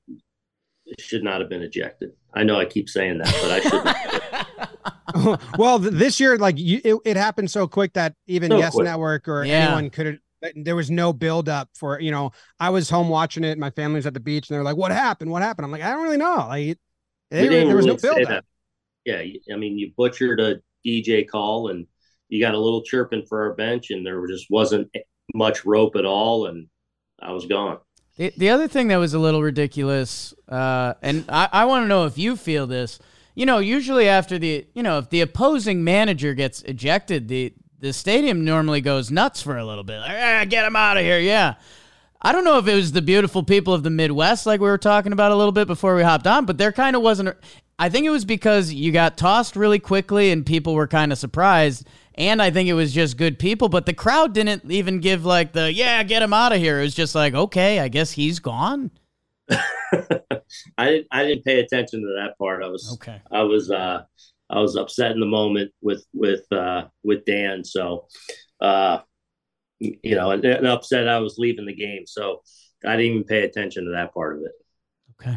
should 0.98 1.24
not 1.24 1.40
have 1.40 1.48
been 1.50 1.62
ejected. 1.62 2.12
I 2.34 2.44
know 2.44 2.58
I 2.60 2.64
keep 2.66 2.88
saying 2.88 3.18
that, 3.18 3.34
but 3.42 3.50
I 3.50 5.28
should. 5.28 5.38
well, 5.58 5.78
this 5.78 6.20
year, 6.20 6.38
like 6.38 6.58
you, 6.58 6.80
it, 6.84 6.96
it 7.04 7.16
happened 7.16 7.50
so 7.50 7.66
quick 7.66 7.94
that 7.94 8.14
even 8.26 8.50
So 8.50 8.58
Yes 8.58 8.74
quick. 8.74 8.84
Network 8.84 9.28
or 9.28 9.44
Yeah. 9.44 9.66
anyone 9.66 9.90
could 9.90 10.06
have. 10.06 10.16
There 10.54 10.76
was 10.76 10.90
no 10.90 11.12
build 11.12 11.48
up 11.48 11.70
for 11.74 11.98
you 11.98 12.10
know. 12.10 12.30
I 12.60 12.70
was 12.70 12.88
home 12.88 13.08
watching 13.08 13.42
it. 13.42 13.58
My 13.58 13.70
family 13.70 13.96
was 13.96 14.06
at 14.06 14.14
the 14.14 14.20
beach, 14.20 14.48
and 14.48 14.54
they're 14.54 14.62
like, 14.62 14.76
"What 14.76 14.92
happened? 14.92 15.30
What 15.30 15.42
happened?" 15.42 15.64
I'm 15.64 15.72
like, 15.72 15.82
"I 15.82 15.90
don't 15.90 16.02
really 16.04 16.18
know." 16.18 16.36
Like, 16.36 16.66
it, 16.68 16.78
They 17.30 17.48
there, 17.48 17.66
was 17.74 17.86
really 17.86 17.88
no 17.88 17.96
say 17.96 18.14
build 18.24 18.30
up. 18.30 18.44
Yeah, 19.04 19.22
I 19.52 19.56
mean, 19.56 19.78
you 19.78 19.92
butchered 19.96 20.38
a 20.38 20.60
DJ 20.86 21.28
call, 21.28 21.68
and 21.68 21.86
you 22.28 22.40
got 22.40 22.54
a 22.54 22.58
little 22.58 22.82
chirping 22.82 23.24
for 23.26 23.42
our 23.42 23.54
bench, 23.54 23.90
and 23.90 24.06
there 24.06 24.24
just 24.26 24.46
wasn't 24.50 24.90
much 25.34 25.64
rope 25.64 25.96
at 25.96 26.04
all, 26.04 26.46
and 26.46 26.68
I 27.20 27.32
was 27.32 27.46
gone. 27.46 27.78
The, 28.16 28.32
the 28.36 28.50
other 28.50 28.68
thing 28.68 28.88
that 28.88 28.96
was 28.96 29.14
a 29.14 29.18
little 29.18 29.42
ridiculous, 29.42 30.34
uh, 30.48 30.94
and 31.02 31.24
I, 31.28 31.48
I 31.52 31.64
want 31.66 31.84
to 31.84 31.88
know 31.88 32.06
if 32.06 32.16
you 32.16 32.36
feel 32.36 32.66
this. 32.66 32.98
You 33.34 33.44
know, 33.44 33.58
usually 33.58 34.08
after 34.08 34.38
the, 34.38 34.66
you 34.74 34.82
know, 34.82 34.98
if 34.98 35.10
the 35.10 35.20
opposing 35.20 35.84
manager 35.84 36.32
gets 36.32 36.62
ejected, 36.62 37.28
the 37.28 37.52
the 37.78 37.92
stadium 37.92 38.44
normally 38.44 38.80
goes 38.80 39.10
nuts 39.10 39.42
for 39.42 39.58
a 39.58 39.64
little 39.64 39.84
bit. 39.84 40.00
Like, 40.00 40.16
ah, 40.18 40.44
get 40.48 40.64
him 40.64 40.76
out 40.76 40.96
of 40.96 41.02
here. 41.02 41.18
Yeah. 41.18 41.54
I 42.22 42.32
don't 42.32 42.44
know 42.44 42.58
if 42.58 42.66
it 42.66 42.74
was 42.74 42.92
the 42.92 43.02
beautiful 43.02 43.42
people 43.42 43.74
of 43.74 43.82
the 43.82 43.90
Midwest, 43.90 44.46
like 44.46 44.60
we 44.60 44.68
were 44.68 44.78
talking 44.78 45.12
about 45.12 45.32
a 45.32 45.36
little 45.36 45.52
bit 45.52 45.66
before 45.66 45.94
we 45.94 46.02
hopped 46.02 46.26
on, 46.26 46.46
but 46.46 46.56
there 46.58 46.72
kind 46.72 46.96
of 46.96 47.02
wasn't. 47.02 47.36
I 47.78 47.88
think 47.90 48.06
it 48.06 48.10
was 48.10 48.24
because 48.24 48.72
you 48.72 48.90
got 48.90 49.18
tossed 49.18 49.54
really 49.54 49.78
quickly 49.78 50.30
and 50.30 50.46
people 50.46 50.74
were 50.74 50.86
kind 50.86 51.12
of 51.12 51.18
surprised. 51.18 51.86
And 52.14 52.40
I 52.40 52.50
think 52.50 52.68
it 52.68 52.74
was 52.74 52.94
just 52.94 53.18
good 53.18 53.38
people, 53.38 53.68
but 53.68 53.84
the 53.84 53.92
crowd 53.92 54.32
didn't 54.32 54.70
even 54.70 55.00
give 55.00 55.26
like 55.26 55.52
the, 55.52 55.70
yeah, 55.70 56.02
get 56.02 56.22
him 56.22 56.32
out 56.32 56.52
of 56.52 56.58
here. 56.58 56.78
It 56.80 56.84
was 56.84 56.94
just 56.94 57.14
like, 57.14 57.34
okay, 57.34 57.80
I 57.80 57.88
guess 57.88 58.12
he's 58.12 58.38
gone. 58.38 58.90
I 60.78 60.90
didn't. 60.90 61.06
I 61.10 61.24
didn't 61.24 61.44
pay 61.44 61.60
attention 61.60 62.00
to 62.02 62.14
that 62.18 62.38
part. 62.38 62.62
I 62.62 62.68
was. 62.68 62.90
Okay. 62.94 63.20
I 63.30 63.42
was. 63.42 63.70
Uh, 63.70 64.02
I 64.48 64.60
was 64.60 64.76
upset 64.76 65.12
in 65.12 65.20
the 65.20 65.26
moment 65.26 65.72
with 65.82 66.04
with 66.12 66.50
uh, 66.52 66.86
with 67.04 67.24
Dan. 67.24 67.64
So, 67.64 68.06
uh, 68.60 69.00
you 69.78 70.14
know, 70.14 70.30
and, 70.30 70.44
and 70.44 70.66
upset 70.66 71.08
I 71.08 71.18
was 71.18 71.38
leaving 71.38 71.66
the 71.66 71.74
game. 71.74 72.06
So 72.06 72.42
I 72.84 72.96
didn't 72.96 73.12
even 73.12 73.24
pay 73.24 73.42
attention 73.42 73.84
to 73.84 73.92
that 73.92 74.14
part 74.14 74.36
of 74.36 74.42
it. 74.42 74.52
Okay. 75.20 75.36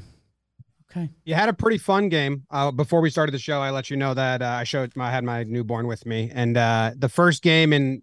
Okay. 0.92 1.10
You 1.24 1.36
had 1.36 1.50
a 1.50 1.54
pretty 1.54 1.78
fun 1.78 2.10
game. 2.10 2.46
Uh, 2.50 2.72
before 2.72 3.00
we 3.00 3.10
started 3.12 3.32
the 3.32 3.40
show, 3.40 3.62
I 3.62 3.70
let 3.70 3.90
you 3.92 3.98
know 3.98 4.14
that 4.16 4.42
uh, 4.42 4.46
I 4.46 4.64
showed 4.64 4.92
I 4.98 5.12
had 5.12 5.24
my 5.24 5.44
newborn 5.44 5.86
with 5.86 6.06
me, 6.06 6.32
and 6.34 6.58
uh, 6.58 6.92
the 6.98 7.10
first 7.10 7.44
game 7.44 7.74
in 7.74 8.02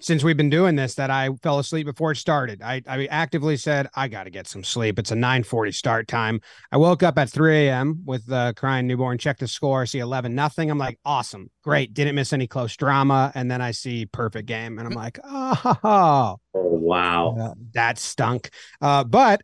since 0.00 0.22
we've 0.22 0.36
been 0.36 0.50
doing 0.50 0.76
this 0.76 0.94
that 0.94 1.10
I 1.10 1.28
fell 1.42 1.58
asleep 1.58 1.86
before 1.86 2.12
it 2.12 2.16
started. 2.16 2.62
I, 2.62 2.82
I 2.86 3.06
actively 3.06 3.56
said 3.56 3.88
I 3.94 4.06
got 4.06 4.24
to 4.24 4.30
get 4.30 4.46
some 4.46 4.62
sleep. 4.62 4.98
It's 4.98 5.10
a 5.10 5.16
9:40 5.16 5.74
start 5.74 6.08
time. 6.08 6.40
I 6.70 6.76
woke 6.76 7.02
up 7.02 7.18
at 7.18 7.28
3 7.28 7.66
a.m. 7.66 8.02
with 8.04 8.26
the 8.26 8.54
crying 8.56 8.86
newborn. 8.86 9.18
Check 9.18 9.38
the 9.38 9.48
score. 9.48 9.84
See 9.86 9.98
11 9.98 10.34
nothing. 10.34 10.70
I'm 10.70 10.78
like, 10.78 10.98
awesome, 11.04 11.50
great. 11.62 11.94
Didn't 11.94 12.14
miss 12.14 12.32
any 12.32 12.46
close 12.46 12.76
drama. 12.76 13.32
And 13.34 13.50
then 13.50 13.60
I 13.60 13.72
see 13.72 14.06
perfect 14.06 14.46
game, 14.46 14.78
and 14.78 14.86
I'm 14.86 14.94
like, 14.94 15.18
oh, 15.24 16.36
Oh 16.54 16.74
wow! 16.74 17.36
uh, 17.38 17.54
that 17.72 17.98
stunk. 17.98 18.50
Uh, 18.80 19.04
but 19.04 19.42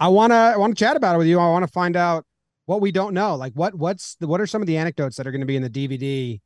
I 0.00 0.08
want 0.08 0.32
to 0.32 0.36
I 0.36 0.56
want 0.56 0.76
to 0.76 0.82
chat 0.82 0.96
about 0.96 1.14
it 1.14 1.18
with 1.18 1.26
you. 1.26 1.38
I 1.38 1.50
want 1.50 1.62
to 1.62 1.70
find 1.70 1.94
out 1.94 2.24
what 2.64 2.80
we 2.80 2.90
don't 2.90 3.12
know. 3.12 3.36
Like 3.36 3.52
what 3.52 3.74
what's 3.74 4.14
the, 4.16 4.26
what 4.26 4.40
are 4.40 4.46
some 4.46 4.62
of 4.62 4.66
the 4.66 4.78
anecdotes 4.78 5.16
that 5.16 5.26
are 5.26 5.30
going 5.30 5.42
to 5.42 5.46
be 5.46 5.56
in 5.56 5.62
the 5.62 5.70
DVD 5.70 6.40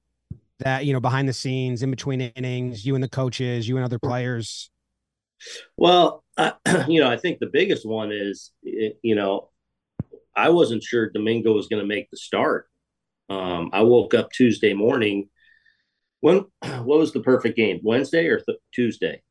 that 0.58 0.84
you 0.84 0.92
know 0.92 1.00
behind 1.00 1.28
the 1.28 1.32
scenes, 1.32 1.82
in 1.82 1.90
between 1.90 2.20
innings, 2.20 2.84
you 2.84 2.96
and 2.96 3.04
the 3.04 3.08
coaches, 3.08 3.68
you 3.68 3.76
and 3.76 3.84
other 3.84 4.00
players. 4.00 4.70
Well, 5.76 6.24
uh, 6.36 6.52
you 6.88 7.00
know, 7.00 7.08
I 7.08 7.16
think 7.16 7.38
the 7.38 7.46
biggest 7.52 7.86
one 7.86 8.10
is, 8.12 8.50
you 8.62 9.14
know, 9.14 9.50
I 10.34 10.48
wasn't 10.48 10.82
sure 10.82 11.10
Domingo 11.10 11.52
was 11.52 11.68
going 11.68 11.82
to 11.82 11.86
make 11.86 12.10
the 12.10 12.16
start. 12.16 12.68
Um, 13.30 13.70
I 13.72 13.82
woke 13.82 14.14
up 14.14 14.32
Tuesday 14.32 14.74
morning. 14.74 15.28
When 16.20 16.46
what 16.62 16.98
was 16.98 17.12
the 17.12 17.20
perfect 17.20 17.56
game? 17.56 17.80
Wednesday 17.84 18.26
or 18.26 18.40
th- 18.40 18.58
Tuesday? 18.72 19.22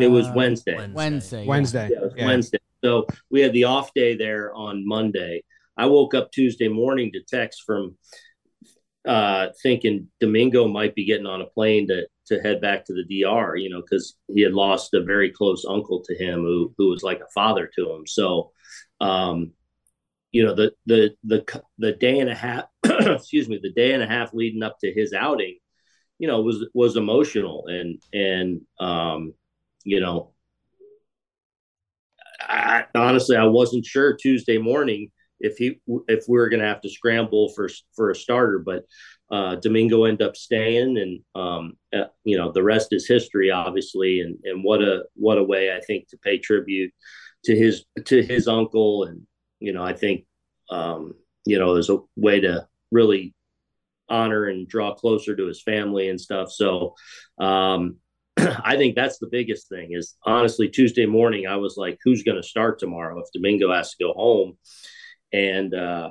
It 0.00 0.08
was 0.08 0.26
Uh, 0.26 0.32
Wednesday. 0.34 0.90
Wednesday. 0.92 1.46
Wednesday. 1.46 1.88
Yeah, 1.92 1.98
it 1.98 2.02
was 2.02 2.12
Yeah. 2.16 2.26
Wednesday. 2.26 2.58
So 2.84 3.06
we 3.30 3.40
had 3.40 3.52
the 3.52 3.64
off 3.64 3.94
day 3.94 4.16
there 4.16 4.52
on 4.54 4.86
Monday. 4.86 5.44
I 5.76 5.86
woke 5.86 6.14
up 6.14 6.30
Tuesday 6.32 6.68
morning 6.68 7.12
to 7.12 7.22
text 7.22 7.62
from 7.64 7.96
uh, 9.06 9.48
thinking 9.62 10.08
Domingo 10.20 10.68
might 10.68 10.94
be 10.94 11.04
getting 11.04 11.26
on 11.26 11.42
a 11.42 11.46
plane 11.46 11.88
to 11.88 12.06
to 12.26 12.40
head 12.40 12.60
back 12.60 12.84
to 12.84 12.94
the 12.94 13.22
DR, 13.22 13.56
you 13.56 13.68
know, 13.68 13.80
because 13.80 14.16
he 14.32 14.42
had 14.42 14.52
lost 14.52 14.94
a 14.94 15.02
very 15.02 15.30
close 15.30 15.64
uncle 15.68 16.02
to 16.04 16.14
him 16.14 16.42
who 16.42 16.72
who 16.78 16.90
was 16.90 17.02
like 17.02 17.20
a 17.20 17.32
father 17.34 17.70
to 17.74 17.90
him. 17.92 18.06
So 18.06 18.52
um, 19.00 19.52
you 20.32 20.44
know 20.44 20.54
the 20.54 20.72
the 20.86 21.14
the 21.24 21.62
the 21.78 21.92
day 21.92 22.18
and 22.18 22.30
a 22.30 22.34
half 22.34 22.64
excuse 22.84 23.48
me 23.48 23.60
the 23.62 23.72
day 23.72 23.92
and 23.92 24.02
a 24.02 24.06
half 24.06 24.34
leading 24.34 24.62
up 24.62 24.78
to 24.80 24.92
his 24.92 25.12
outing 25.12 25.58
you 26.18 26.26
know 26.26 26.40
was 26.40 26.66
was 26.74 26.96
emotional 26.96 27.66
and 27.68 28.02
and 28.12 28.62
um 28.80 29.34
you 29.84 30.00
know 30.00 30.32
I, 32.48 32.84
honestly 32.94 33.36
i 33.36 33.44
wasn't 33.44 33.84
sure 33.84 34.16
tuesday 34.16 34.58
morning 34.58 35.10
if 35.40 35.56
he 35.56 35.80
if 36.08 36.24
we 36.28 36.38
were 36.38 36.48
going 36.48 36.60
to 36.60 36.66
have 36.66 36.80
to 36.82 36.90
scramble 36.90 37.52
for 37.54 37.68
for 37.94 38.10
a 38.10 38.14
starter 38.14 38.58
but 38.58 38.84
uh, 39.32 39.56
Domingo 39.56 40.04
ended 40.04 40.28
up 40.28 40.36
staying, 40.36 40.98
and 40.98 41.20
um, 41.34 41.72
uh, 41.94 42.04
you 42.22 42.36
know 42.36 42.52
the 42.52 42.62
rest 42.62 42.88
is 42.90 43.08
history, 43.08 43.50
obviously. 43.50 44.20
And 44.20 44.38
and 44.44 44.62
what 44.62 44.82
a 44.82 45.04
what 45.14 45.38
a 45.38 45.42
way 45.42 45.74
I 45.74 45.80
think 45.80 46.08
to 46.08 46.18
pay 46.18 46.36
tribute 46.36 46.92
to 47.46 47.56
his 47.56 47.86
to 48.04 48.22
his 48.22 48.46
uncle, 48.46 49.04
and 49.04 49.22
you 49.58 49.72
know 49.72 49.82
I 49.82 49.94
think 49.94 50.26
um, 50.70 51.14
you 51.46 51.58
know 51.58 51.72
there's 51.72 51.88
a 51.88 52.00
way 52.14 52.40
to 52.40 52.68
really 52.90 53.34
honor 54.10 54.44
and 54.44 54.68
draw 54.68 54.94
closer 54.94 55.34
to 55.34 55.46
his 55.46 55.62
family 55.62 56.10
and 56.10 56.20
stuff. 56.20 56.52
So 56.52 56.94
um, 57.40 57.96
I 58.64 58.76
think 58.76 58.94
that's 58.94 59.18
the 59.18 59.28
biggest 59.30 59.68
thing. 59.68 59.90
Is 59.92 60.16
honestly 60.24 60.68
Tuesday 60.68 61.06
morning 61.06 61.46
I 61.46 61.56
was 61.56 61.76
like, 61.76 61.98
who's 62.04 62.22
going 62.22 62.40
to 62.40 62.46
start 62.46 62.78
tomorrow 62.78 63.20
if 63.20 63.26
Domingo 63.32 63.72
has 63.72 63.90
to 63.90 64.04
go 64.04 64.12
home, 64.12 64.58
and 65.32 65.74
uh, 65.74 66.10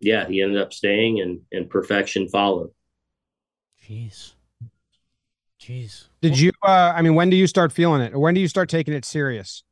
yeah, 0.00 0.26
he 0.26 0.42
ended 0.42 0.60
up 0.60 0.72
staying 0.72 1.20
and, 1.20 1.40
and 1.52 1.70
perfection 1.70 2.28
followed. 2.28 2.70
Jeez. 3.88 4.32
Jeez. 5.60 6.08
Did 6.20 6.38
you, 6.38 6.52
uh, 6.62 6.92
I 6.94 7.02
mean, 7.02 7.14
when 7.14 7.30
do 7.30 7.36
you 7.36 7.46
start 7.46 7.72
feeling 7.72 8.00
it? 8.00 8.14
Or 8.14 8.20
when 8.20 8.34
do 8.34 8.40
you 8.40 8.48
start 8.48 8.68
taking 8.68 8.94
it 8.94 9.04
serious? 9.04 9.64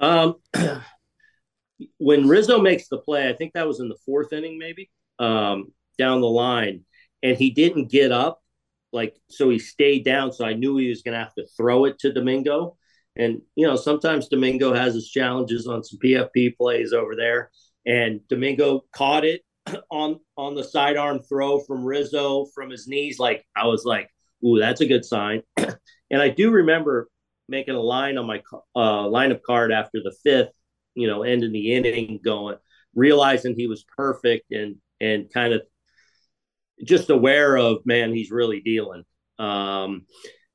Um, 0.00 0.36
when 1.98 2.28
Rizzo 2.28 2.60
makes 2.60 2.88
the 2.88 2.98
play, 2.98 3.28
I 3.28 3.32
think 3.32 3.52
that 3.52 3.66
was 3.66 3.80
in 3.80 3.88
the 3.88 3.96
fourth 4.04 4.32
inning, 4.32 4.58
maybe 4.58 4.90
um, 5.18 5.72
down 5.98 6.20
the 6.20 6.26
line, 6.26 6.84
and 7.22 7.36
he 7.36 7.50
didn't 7.50 7.90
get 7.90 8.12
up. 8.12 8.42
Like, 8.94 9.16
so 9.28 9.50
he 9.50 9.58
stayed 9.58 10.04
down. 10.04 10.32
So 10.32 10.44
I 10.46 10.54
knew 10.54 10.78
he 10.78 10.88
was 10.88 11.02
going 11.02 11.12
to 11.12 11.22
have 11.22 11.34
to 11.34 11.46
throw 11.56 11.84
it 11.84 11.98
to 12.00 12.12
Domingo. 12.12 12.76
And, 13.16 13.42
you 13.56 13.66
know, 13.66 13.76
sometimes 13.76 14.28
Domingo 14.28 14.72
has 14.72 14.94
his 14.94 15.10
challenges 15.10 15.66
on 15.66 15.84
some 15.84 15.98
PFP 16.02 16.56
plays 16.56 16.92
over 16.92 17.14
there 17.14 17.50
and 17.86 18.26
Domingo 18.28 18.84
caught 18.92 19.24
it 19.24 19.42
on 19.90 20.20
on 20.36 20.54
the 20.54 20.64
sidearm 20.64 21.20
throw 21.20 21.60
from 21.60 21.84
Rizzo 21.84 22.46
from 22.54 22.70
his 22.70 22.86
knees. 22.86 23.18
Like 23.18 23.44
I 23.56 23.66
was 23.66 23.84
like, 23.84 24.08
"Ooh, 24.44 24.58
that's 24.58 24.80
a 24.80 24.86
good 24.86 25.04
sign." 25.04 25.42
and 25.56 26.22
I 26.22 26.28
do 26.28 26.50
remember 26.50 27.08
making 27.48 27.74
a 27.74 27.80
line 27.80 28.18
on 28.18 28.26
my 28.26 28.42
uh, 28.74 29.04
lineup 29.04 29.42
card 29.42 29.70
after 29.70 29.98
the 30.02 30.14
fifth, 30.22 30.52
you 30.94 31.06
know, 31.06 31.22
ending 31.22 31.52
the 31.52 31.74
inning, 31.74 32.20
going 32.24 32.56
realizing 32.94 33.54
he 33.56 33.66
was 33.66 33.84
perfect 33.96 34.52
and 34.52 34.76
and 35.00 35.32
kind 35.32 35.52
of 35.52 35.62
just 36.84 37.10
aware 37.10 37.56
of 37.56 37.84
man, 37.84 38.14
he's 38.14 38.30
really 38.30 38.60
dealing. 38.60 39.04
Um, 39.38 40.06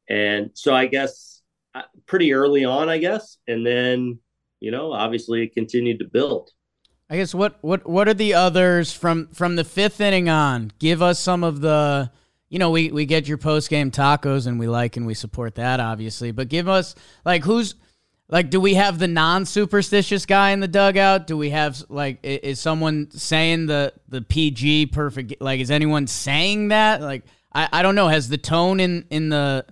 and 0.09 0.51
so 0.53 0.73
I 0.73 0.87
guess 0.87 1.41
uh, 1.75 1.83
pretty 2.05 2.33
early 2.33 2.65
on, 2.65 2.89
I 2.89 2.97
guess, 2.97 3.37
and 3.47 3.65
then 3.65 4.19
you 4.59 4.71
know, 4.71 4.91
obviously 4.91 5.43
it 5.43 5.53
continued 5.53 5.99
to 5.99 6.05
build. 6.05 6.49
I 7.09 7.17
guess 7.17 7.33
what 7.33 7.57
what 7.61 7.89
what 7.89 8.07
are 8.07 8.13
the 8.13 8.35
others 8.35 8.93
from 8.93 9.29
from 9.33 9.55
the 9.55 9.63
fifth 9.63 9.99
inning 9.99 10.29
on? 10.29 10.71
Give 10.79 11.01
us 11.01 11.19
some 11.19 11.43
of 11.43 11.61
the 11.61 12.11
you 12.49 12.57
know, 12.57 12.71
we, 12.71 12.91
we 12.91 13.05
get 13.05 13.27
your 13.27 13.37
post 13.37 13.69
game 13.69 13.91
tacos 13.91 14.47
and 14.47 14.59
we 14.59 14.67
like 14.67 14.97
and 14.97 15.05
we 15.05 15.13
support 15.13 15.55
that 15.55 15.79
obviously. 15.79 16.31
But 16.31 16.49
give 16.49 16.67
us 16.67 16.95
like 17.25 17.43
who's 17.43 17.75
like 18.29 18.49
do 18.49 18.59
we 18.59 18.75
have 18.75 18.99
the 18.99 19.07
non 19.07 19.45
superstitious 19.45 20.25
guy 20.25 20.51
in 20.51 20.59
the 20.59 20.67
dugout? 20.67 21.27
Do 21.27 21.35
we 21.35 21.49
have 21.49 21.83
like 21.89 22.19
is 22.23 22.59
someone 22.59 23.09
saying 23.11 23.65
the 23.65 23.93
the 24.07 24.21
PG 24.21 24.87
perfect 24.87 25.35
like 25.41 25.59
is 25.59 25.71
anyone 25.71 26.07
saying 26.07 26.69
that? 26.69 27.01
Like 27.01 27.23
I, 27.53 27.67
I 27.73 27.81
don't 27.81 27.95
know. 27.95 28.07
Has 28.07 28.29
the 28.29 28.37
tone 28.37 28.79
in 28.79 29.05
in 29.09 29.29
the 29.29 29.65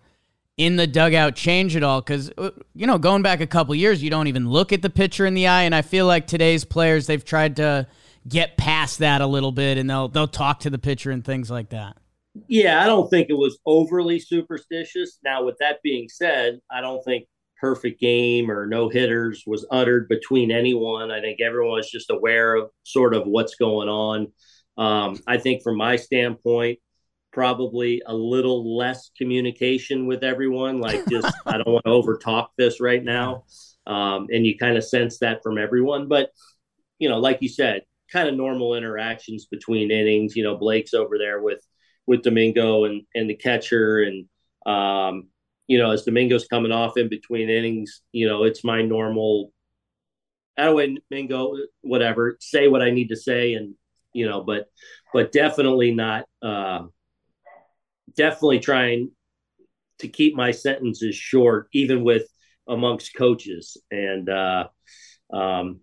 in 0.57 0.75
the 0.75 0.87
dugout 0.87 1.35
change 1.35 1.75
at 1.75 1.83
all? 1.83 2.01
Because 2.01 2.31
uh, 2.37 2.49
you 2.73 2.87
know, 2.87 2.97
going 2.97 3.21
back 3.21 3.41
a 3.41 3.47
couple 3.47 3.75
years, 3.75 4.01
you 4.01 4.09
don't 4.09 4.27
even 4.27 4.49
look 4.49 4.73
at 4.73 4.81
the 4.81 4.89
pitcher 4.89 5.25
in 5.27 5.35
the 5.35 5.47
eye, 5.47 5.63
and 5.63 5.75
I 5.75 5.83
feel 5.83 6.07
like 6.07 6.25
today's 6.25 6.65
players 6.65 7.05
they've 7.05 7.23
tried 7.23 7.57
to 7.57 7.87
get 8.27 8.57
past 8.57 8.99
that 8.99 9.21
a 9.21 9.27
little 9.27 9.51
bit, 9.51 9.77
and 9.77 9.87
they'll 9.87 10.07
they'll 10.07 10.27
talk 10.27 10.61
to 10.61 10.71
the 10.71 10.79
pitcher 10.79 11.11
and 11.11 11.23
things 11.23 11.51
like 11.51 11.69
that. 11.69 11.97
Yeah, 12.47 12.83
I 12.83 12.87
don't 12.87 13.09
think 13.09 13.29
it 13.29 13.37
was 13.37 13.59
overly 13.65 14.19
superstitious. 14.19 15.19
Now, 15.23 15.43
with 15.43 15.57
that 15.59 15.81
being 15.83 16.07
said, 16.07 16.59
I 16.71 16.81
don't 16.81 17.03
think 17.03 17.27
perfect 17.59 17.99
game 17.99 18.49
or 18.51 18.65
no 18.65 18.89
hitters 18.89 19.43
was 19.45 19.65
uttered 19.71 20.07
between 20.07 20.51
anyone. 20.51 21.11
I 21.11 21.21
think 21.21 21.41
everyone 21.41 21.77
was 21.77 21.89
just 21.89 22.09
aware 22.09 22.55
of 22.55 22.69
sort 22.83 23.13
of 23.13 23.25
what's 23.25 23.55
going 23.55 23.89
on. 23.89 24.31
Um, 24.77 25.19
I 25.27 25.37
think 25.37 25.63
from 25.63 25.77
my 25.77 25.95
standpoint, 25.95 26.79
probably 27.31 28.01
a 28.05 28.13
little 28.13 28.77
less 28.77 29.11
communication 29.17 30.07
with 30.07 30.23
everyone. 30.23 30.79
Like, 30.79 31.05
just 31.07 31.31
I 31.45 31.57
don't 31.57 31.67
want 31.67 31.85
to 31.85 31.91
overtalk 31.91 32.47
this 32.57 32.79
right 32.79 33.03
now, 33.03 33.43
um, 33.85 34.27
and 34.31 34.45
you 34.45 34.57
kind 34.57 34.77
of 34.77 34.83
sense 34.83 35.19
that 35.19 35.41
from 35.43 35.57
everyone. 35.57 36.07
But 36.07 36.31
you 36.99 37.09
know, 37.09 37.19
like 37.19 37.39
you 37.41 37.49
said, 37.49 37.83
kind 38.11 38.27
of 38.27 38.35
normal 38.35 38.75
interactions 38.75 39.45
between 39.45 39.91
innings. 39.91 40.35
You 40.35 40.43
know, 40.43 40.57
Blake's 40.57 40.93
over 40.93 41.17
there 41.17 41.41
with 41.41 41.61
with 42.05 42.23
Domingo 42.23 42.85
and 42.85 43.03
and 43.15 43.29
the 43.29 43.35
catcher, 43.35 43.99
and 43.99 44.25
um, 44.65 45.27
you 45.67 45.77
know, 45.77 45.91
as 45.91 46.03
Domingo's 46.03 46.47
coming 46.47 46.71
off 46.71 46.97
in 46.97 47.09
between 47.09 47.49
innings, 47.49 48.01
you 48.11 48.27
know, 48.27 48.43
it's 48.43 48.63
my 48.63 48.81
normal. 48.81 49.51
Anyway, 50.57 50.97
Domingo, 51.11 51.55
whatever, 51.81 52.37
say 52.39 52.67
what 52.67 52.81
I 52.81 52.89
need 52.89 53.09
to 53.09 53.15
say, 53.15 53.53
and 53.53 53.75
you 54.13 54.27
know, 54.27 54.41
but 54.41 54.67
but 55.13 55.31
definitely 55.31 55.93
not. 55.93 56.25
Uh, 56.41 56.85
definitely 58.15 58.59
trying 58.59 59.11
to 59.99 60.07
keep 60.07 60.35
my 60.35 60.51
sentences 60.51 61.15
short, 61.15 61.67
even 61.73 62.03
with 62.03 62.23
amongst 62.67 63.15
coaches. 63.15 63.77
And 63.91 64.29
uh, 64.29 64.67
um, 65.31 65.81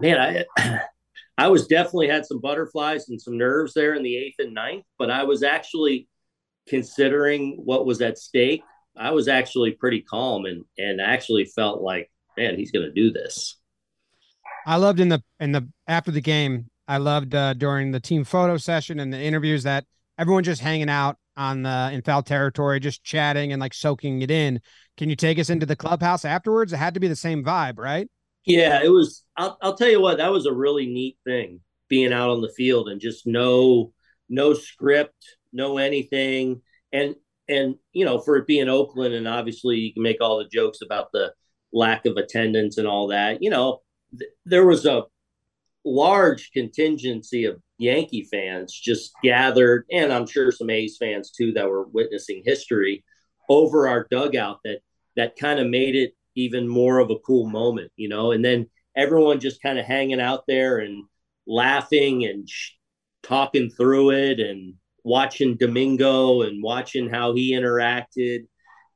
man, 0.00 0.44
I 0.58 0.80
I 1.38 1.48
was 1.48 1.66
definitely 1.66 2.08
had 2.08 2.26
some 2.26 2.40
butterflies 2.40 3.08
and 3.08 3.20
some 3.20 3.38
nerves 3.38 3.74
there 3.74 3.94
in 3.94 4.02
the 4.02 4.16
eighth 4.16 4.36
and 4.38 4.54
ninth, 4.54 4.84
but 4.98 5.10
I 5.10 5.24
was 5.24 5.42
actually 5.42 6.08
considering 6.68 7.60
what 7.64 7.86
was 7.86 8.00
at 8.00 8.18
stake. 8.18 8.62
I 8.96 9.12
was 9.12 9.28
actually 9.28 9.72
pretty 9.72 10.02
calm 10.02 10.44
and 10.44 10.64
and 10.76 11.00
actually 11.00 11.44
felt 11.44 11.82
like, 11.82 12.10
man, 12.36 12.56
he's 12.56 12.72
going 12.72 12.86
to 12.86 12.92
do 12.92 13.12
this. 13.12 13.58
I 14.66 14.76
loved 14.76 15.00
in 15.00 15.08
the 15.08 15.22
in 15.40 15.52
the 15.52 15.68
after 15.86 16.10
the 16.10 16.20
game. 16.20 16.66
I 16.86 16.96
loved 16.96 17.34
uh, 17.34 17.54
during 17.54 17.92
the 17.92 18.00
team 18.00 18.24
photo 18.24 18.56
session 18.56 18.98
and 18.98 19.12
the 19.12 19.20
interviews 19.20 19.64
that 19.64 19.84
everyone 20.18 20.42
just 20.42 20.62
hanging 20.62 20.88
out 20.88 21.16
on 21.36 21.62
the 21.62 21.90
in 21.92 22.02
foul 22.02 22.22
territory, 22.22 22.80
just 22.80 23.04
chatting 23.04 23.52
and 23.52 23.60
like 23.60 23.72
soaking 23.72 24.22
it 24.22 24.30
in. 24.30 24.60
Can 24.96 25.08
you 25.08 25.16
take 25.16 25.38
us 25.38 25.50
into 25.50 25.66
the 25.66 25.76
clubhouse 25.76 26.24
afterwards? 26.24 26.72
It 26.72 26.78
had 26.78 26.94
to 26.94 27.00
be 27.00 27.08
the 27.08 27.16
same 27.16 27.44
vibe, 27.44 27.78
right? 27.78 28.08
Yeah, 28.44 28.82
it 28.82 28.88
was. 28.88 29.24
I'll, 29.36 29.56
I'll 29.62 29.76
tell 29.76 29.88
you 29.88 30.00
what, 30.00 30.18
that 30.18 30.32
was 30.32 30.46
a 30.46 30.52
really 30.52 30.86
neat 30.86 31.18
thing 31.24 31.60
being 31.88 32.12
out 32.12 32.30
on 32.30 32.40
the 32.40 32.52
field 32.56 32.88
and 32.88 33.00
just 33.00 33.26
no 33.26 33.92
no 34.28 34.52
script, 34.52 35.37
no 35.52 35.78
anything, 35.78 36.62
and 36.92 37.14
and 37.48 37.76
you 37.92 38.04
know 38.04 38.18
for 38.18 38.36
it 38.36 38.46
being 38.46 38.68
Oakland 38.68 39.14
and 39.14 39.26
obviously 39.26 39.76
you 39.78 39.92
can 39.92 40.02
make 40.02 40.20
all 40.20 40.38
the 40.38 40.48
jokes 40.48 40.80
about 40.82 41.12
the 41.12 41.32
lack 41.72 42.06
of 42.06 42.16
attendance 42.16 42.78
and 42.78 42.86
all 42.86 43.08
that. 43.08 43.42
You 43.42 43.50
know, 43.50 43.80
th- 44.18 44.30
there 44.44 44.66
was 44.66 44.86
a 44.86 45.04
large 45.84 46.50
contingency 46.52 47.44
of 47.44 47.60
Yankee 47.78 48.24
fans 48.30 48.72
just 48.72 49.12
gathered, 49.22 49.86
and 49.90 50.12
I'm 50.12 50.26
sure 50.26 50.50
some 50.50 50.70
A's 50.70 50.96
fans 50.98 51.30
too 51.30 51.52
that 51.52 51.68
were 51.68 51.88
witnessing 51.88 52.42
history 52.44 53.04
over 53.48 53.88
our 53.88 54.06
dugout 54.10 54.58
that 54.64 54.80
that 55.16 55.36
kind 55.36 55.58
of 55.58 55.66
made 55.66 55.96
it 55.96 56.12
even 56.34 56.68
more 56.68 56.98
of 56.98 57.10
a 57.10 57.18
cool 57.18 57.48
moment, 57.48 57.90
you 57.96 58.08
know. 58.08 58.32
And 58.32 58.44
then 58.44 58.68
everyone 58.96 59.40
just 59.40 59.62
kind 59.62 59.78
of 59.78 59.84
hanging 59.84 60.20
out 60.20 60.44
there 60.46 60.78
and 60.78 61.04
laughing 61.46 62.24
and 62.24 62.48
sh- 62.48 62.72
talking 63.22 63.70
through 63.70 64.10
it 64.10 64.40
and 64.40 64.74
watching 65.08 65.56
Domingo 65.56 66.42
and 66.42 66.62
watching 66.62 67.08
how 67.08 67.34
he 67.34 67.52
interacted, 67.52 68.46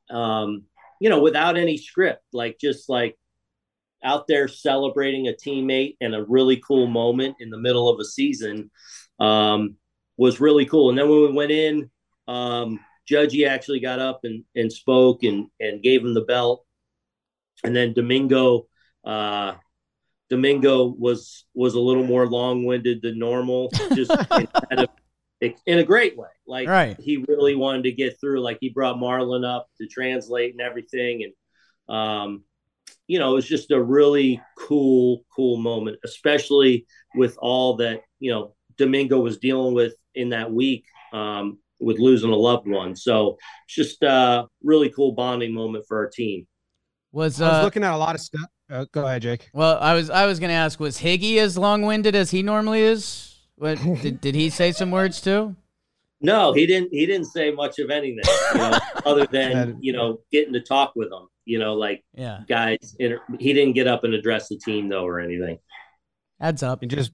um, 0.09 0.63
you 1.01 1.09
know, 1.09 1.21
without 1.21 1.57
any 1.57 1.77
script, 1.77 2.23
like 2.31 2.57
just 2.59 2.87
like 2.87 3.17
out 4.03 4.27
there 4.27 4.47
celebrating 4.47 5.27
a 5.27 5.33
teammate 5.33 5.97
and 6.01 6.13
a 6.13 6.23
really 6.23 6.57
cool 6.57 6.87
moment 6.87 7.37
in 7.39 7.49
the 7.49 7.57
middle 7.57 7.89
of 7.89 7.99
a 7.99 8.05
season 8.05 8.69
um, 9.19 9.75
was 10.17 10.39
really 10.39 10.65
cool. 10.65 10.89
And 10.89 10.97
then 10.97 11.09
when 11.09 11.21
we 11.21 11.31
went 11.31 11.51
in, 11.51 11.89
um, 12.27 12.79
Judgy 13.09 13.47
actually 13.47 13.79
got 13.79 13.99
up 13.99 14.21
and, 14.23 14.43
and 14.55 14.71
spoke 14.71 15.23
and, 15.23 15.47
and 15.59 15.81
gave 15.81 16.01
him 16.01 16.13
the 16.13 16.21
belt. 16.21 16.65
And 17.63 17.75
then 17.75 17.93
Domingo, 17.93 18.67
uh, 19.05 19.53
Domingo 20.29 20.85
was 20.85 21.45
was 21.53 21.75
a 21.75 21.79
little 21.79 22.03
more 22.05 22.27
long 22.27 22.65
winded 22.65 23.01
than 23.01 23.19
normal, 23.19 23.69
just 23.93 24.11
in, 24.71 24.79
a, 24.79 24.87
in 25.65 25.79
a 25.79 25.83
great 25.83 26.17
way. 26.17 26.29
Like 26.47 26.67
right. 26.67 26.95
he 26.99 27.23
really 27.27 27.55
wanted 27.55 27.83
to 27.83 27.91
get 27.91 28.19
through. 28.19 28.41
Like 28.41 28.57
he 28.61 28.69
brought 28.69 28.97
Marlon 28.97 29.45
up 29.45 29.67
to 29.79 29.87
translate 29.87 30.51
and 30.51 30.61
everything, 30.61 31.23
and 31.23 31.95
um, 31.95 32.43
you 33.07 33.19
know, 33.19 33.31
it 33.31 33.35
was 33.35 33.47
just 33.47 33.71
a 33.71 33.81
really 33.81 34.41
cool, 34.57 35.25
cool 35.35 35.57
moment, 35.57 35.97
especially 36.03 36.85
with 37.15 37.37
all 37.41 37.75
that, 37.77 38.01
you 38.19 38.31
know, 38.31 38.55
Domingo 38.77 39.19
was 39.19 39.37
dealing 39.37 39.73
with 39.73 39.93
in 40.15 40.29
that 40.29 40.51
week 40.51 40.85
um, 41.11 41.59
with 41.79 41.99
losing 41.99 42.31
a 42.31 42.35
loved 42.35 42.67
one. 42.67 42.95
So 42.95 43.37
it's 43.65 43.75
just 43.75 44.03
a 44.03 44.47
really 44.63 44.89
cool 44.89 45.11
bonding 45.11 45.53
moment 45.53 45.85
for 45.87 45.97
our 45.97 46.09
team. 46.09 46.47
Was 47.11 47.39
I 47.39 47.49
was 47.49 47.57
uh, 47.57 47.63
looking 47.63 47.83
at 47.83 47.93
a 47.93 47.97
lot 47.97 48.15
of 48.15 48.21
stuff. 48.21 48.47
Uh, 48.71 48.85
go 48.91 49.05
ahead, 49.05 49.21
Jake. 49.21 49.49
well, 49.53 49.77
I 49.79 49.93
was 49.93 50.09
I 50.09 50.25
was 50.25 50.39
gonna 50.39 50.53
ask, 50.53 50.79
was 50.79 50.97
Higgy 50.97 51.37
as 51.37 51.57
long 51.57 51.83
winded 51.83 52.15
as 52.15 52.31
he 52.31 52.41
normally 52.41 52.81
is? 52.81 53.32
What 53.55 53.79
did, 54.01 54.21
did 54.21 54.35
he 54.35 54.49
say 54.49 54.71
some 54.71 54.91
words 54.91 55.21
too? 55.21 55.55
No, 56.21 56.53
he 56.53 56.65
didn't. 56.65 56.89
He 56.93 57.05
didn't 57.05 57.25
say 57.27 57.51
much 57.51 57.79
of 57.79 57.89
anything, 57.89 58.23
you 58.53 58.57
know, 58.59 58.77
other 59.05 59.25
than 59.25 59.77
you 59.81 59.91
know 59.91 60.19
getting 60.31 60.53
to 60.53 60.61
talk 60.61 60.93
with 60.95 61.09
them. 61.09 61.27
You 61.45 61.59
know, 61.59 61.73
like 61.73 62.03
Yeah, 62.13 62.39
guys. 62.47 62.95
Inter- 62.99 63.21
he 63.39 63.51
didn't 63.51 63.73
get 63.73 63.87
up 63.87 64.05
and 64.05 64.13
address 64.13 64.47
the 64.47 64.57
team 64.57 64.87
though 64.87 65.05
or 65.05 65.19
anything. 65.19 65.59
adds 66.39 66.63
up. 66.63 66.81
And 66.81 66.89
just 66.89 67.11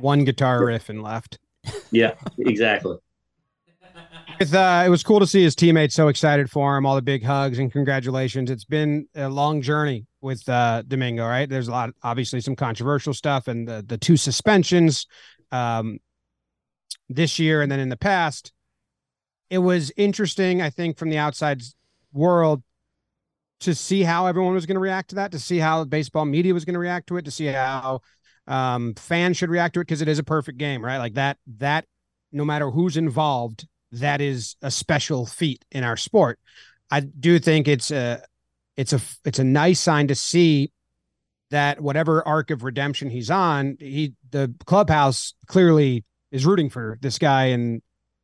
one 0.00 0.24
guitar 0.24 0.64
riff 0.64 0.88
and 0.88 1.02
left. 1.02 1.38
Yeah, 1.90 2.14
exactly. 2.38 2.96
With, 4.38 4.54
uh, 4.54 4.82
it 4.84 4.90
was 4.90 5.02
cool 5.02 5.20
to 5.20 5.26
see 5.26 5.42
his 5.42 5.54
teammates 5.54 5.94
so 5.94 6.08
excited 6.08 6.50
for 6.50 6.76
him. 6.76 6.84
All 6.84 6.94
the 6.94 7.02
big 7.02 7.22
hugs 7.24 7.58
and 7.58 7.72
congratulations. 7.72 8.50
It's 8.50 8.64
been 8.64 9.08
a 9.14 9.28
long 9.28 9.62
journey 9.62 10.04
with 10.20 10.46
uh, 10.48 10.82
Domingo, 10.86 11.26
right? 11.26 11.48
There's 11.48 11.68
a 11.68 11.70
lot, 11.70 11.90
obviously, 12.02 12.40
some 12.42 12.54
controversial 12.54 13.14
stuff, 13.14 13.48
and 13.48 13.66
the 13.66 13.82
the 13.86 13.96
two 13.96 14.16
suspensions 14.16 15.06
um, 15.52 15.98
this 17.08 17.38
year 17.38 17.62
and 17.62 17.70
then 17.70 17.80
in 17.80 17.88
the 17.88 17.96
past. 17.96 18.52
It 19.48 19.58
was 19.58 19.92
interesting, 19.96 20.60
I 20.60 20.70
think, 20.70 20.98
from 20.98 21.10
the 21.10 21.18
outside 21.18 21.62
world 22.12 22.62
to 23.60 23.74
see 23.74 24.02
how 24.02 24.26
everyone 24.26 24.54
was 24.54 24.66
going 24.66 24.74
to 24.74 24.80
react 24.80 25.10
to 25.10 25.16
that, 25.16 25.32
to 25.32 25.38
see 25.38 25.58
how 25.58 25.84
baseball 25.84 26.24
media 26.24 26.52
was 26.52 26.64
going 26.64 26.74
to 26.74 26.80
react 26.80 27.06
to 27.08 27.16
it, 27.16 27.24
to 27.24 27.30
see 27.30 27.46
how 27.46 28.00
um, 28.46 28.94
fans 28.94 29.36
should 29.36 29.50
react 29.50 29.74
to 29.74 29.80
it, 29.80 29.84
because 29.84 30.02
it 30.02 30.08
is 30.08 30.18
a 30.18 30.24
perfect 30.24 30.58
game, 30.58 30.84
right? 30.84 30.98
Like 30.98 31.14
that, 31.14 31.38
that 31.58 31.84
no 32.32 32.44
matter 32.44 32.70
who's 32.70 32.96
involved, 32.96 33.66
that 33.92 34.20
is 34.20 34.56
a 34.62 34.70
special 34.70 35.26
feat 35.26 35.64
in 35.70 35.84
our 35.84 35.96
sport. 35.96 36.38
I 36.90 37.00
do 37.00 37.38
think 37.38 37.68
it's 37.68 37.90
a 37.90 38.22
it's 38.76 38.92
a 38.92 39.00
it's 39.24 39.38
a 39.38 39.44
nice 39.44 39.80
sign 39.80 40.08
to 40.08 40.14
see 40.14 40.70
that 41.50 41.80
whatever 41.80 42.26
arc 42.26 42.50
of 42.50 42.64
redemption 42.64 43.10
he's 43.10 43.30
on, 43.30 43.76
he 43.80 44.14
the 44.30 44.52
clubhouse 44.66 45.34
clearly 45.46 46.04
is 46.30 46.44
rooting 46.44 46.70
for 46.70 46.98
this 47.00 47.18
guy 47.18 47.46
and 47.46 47.82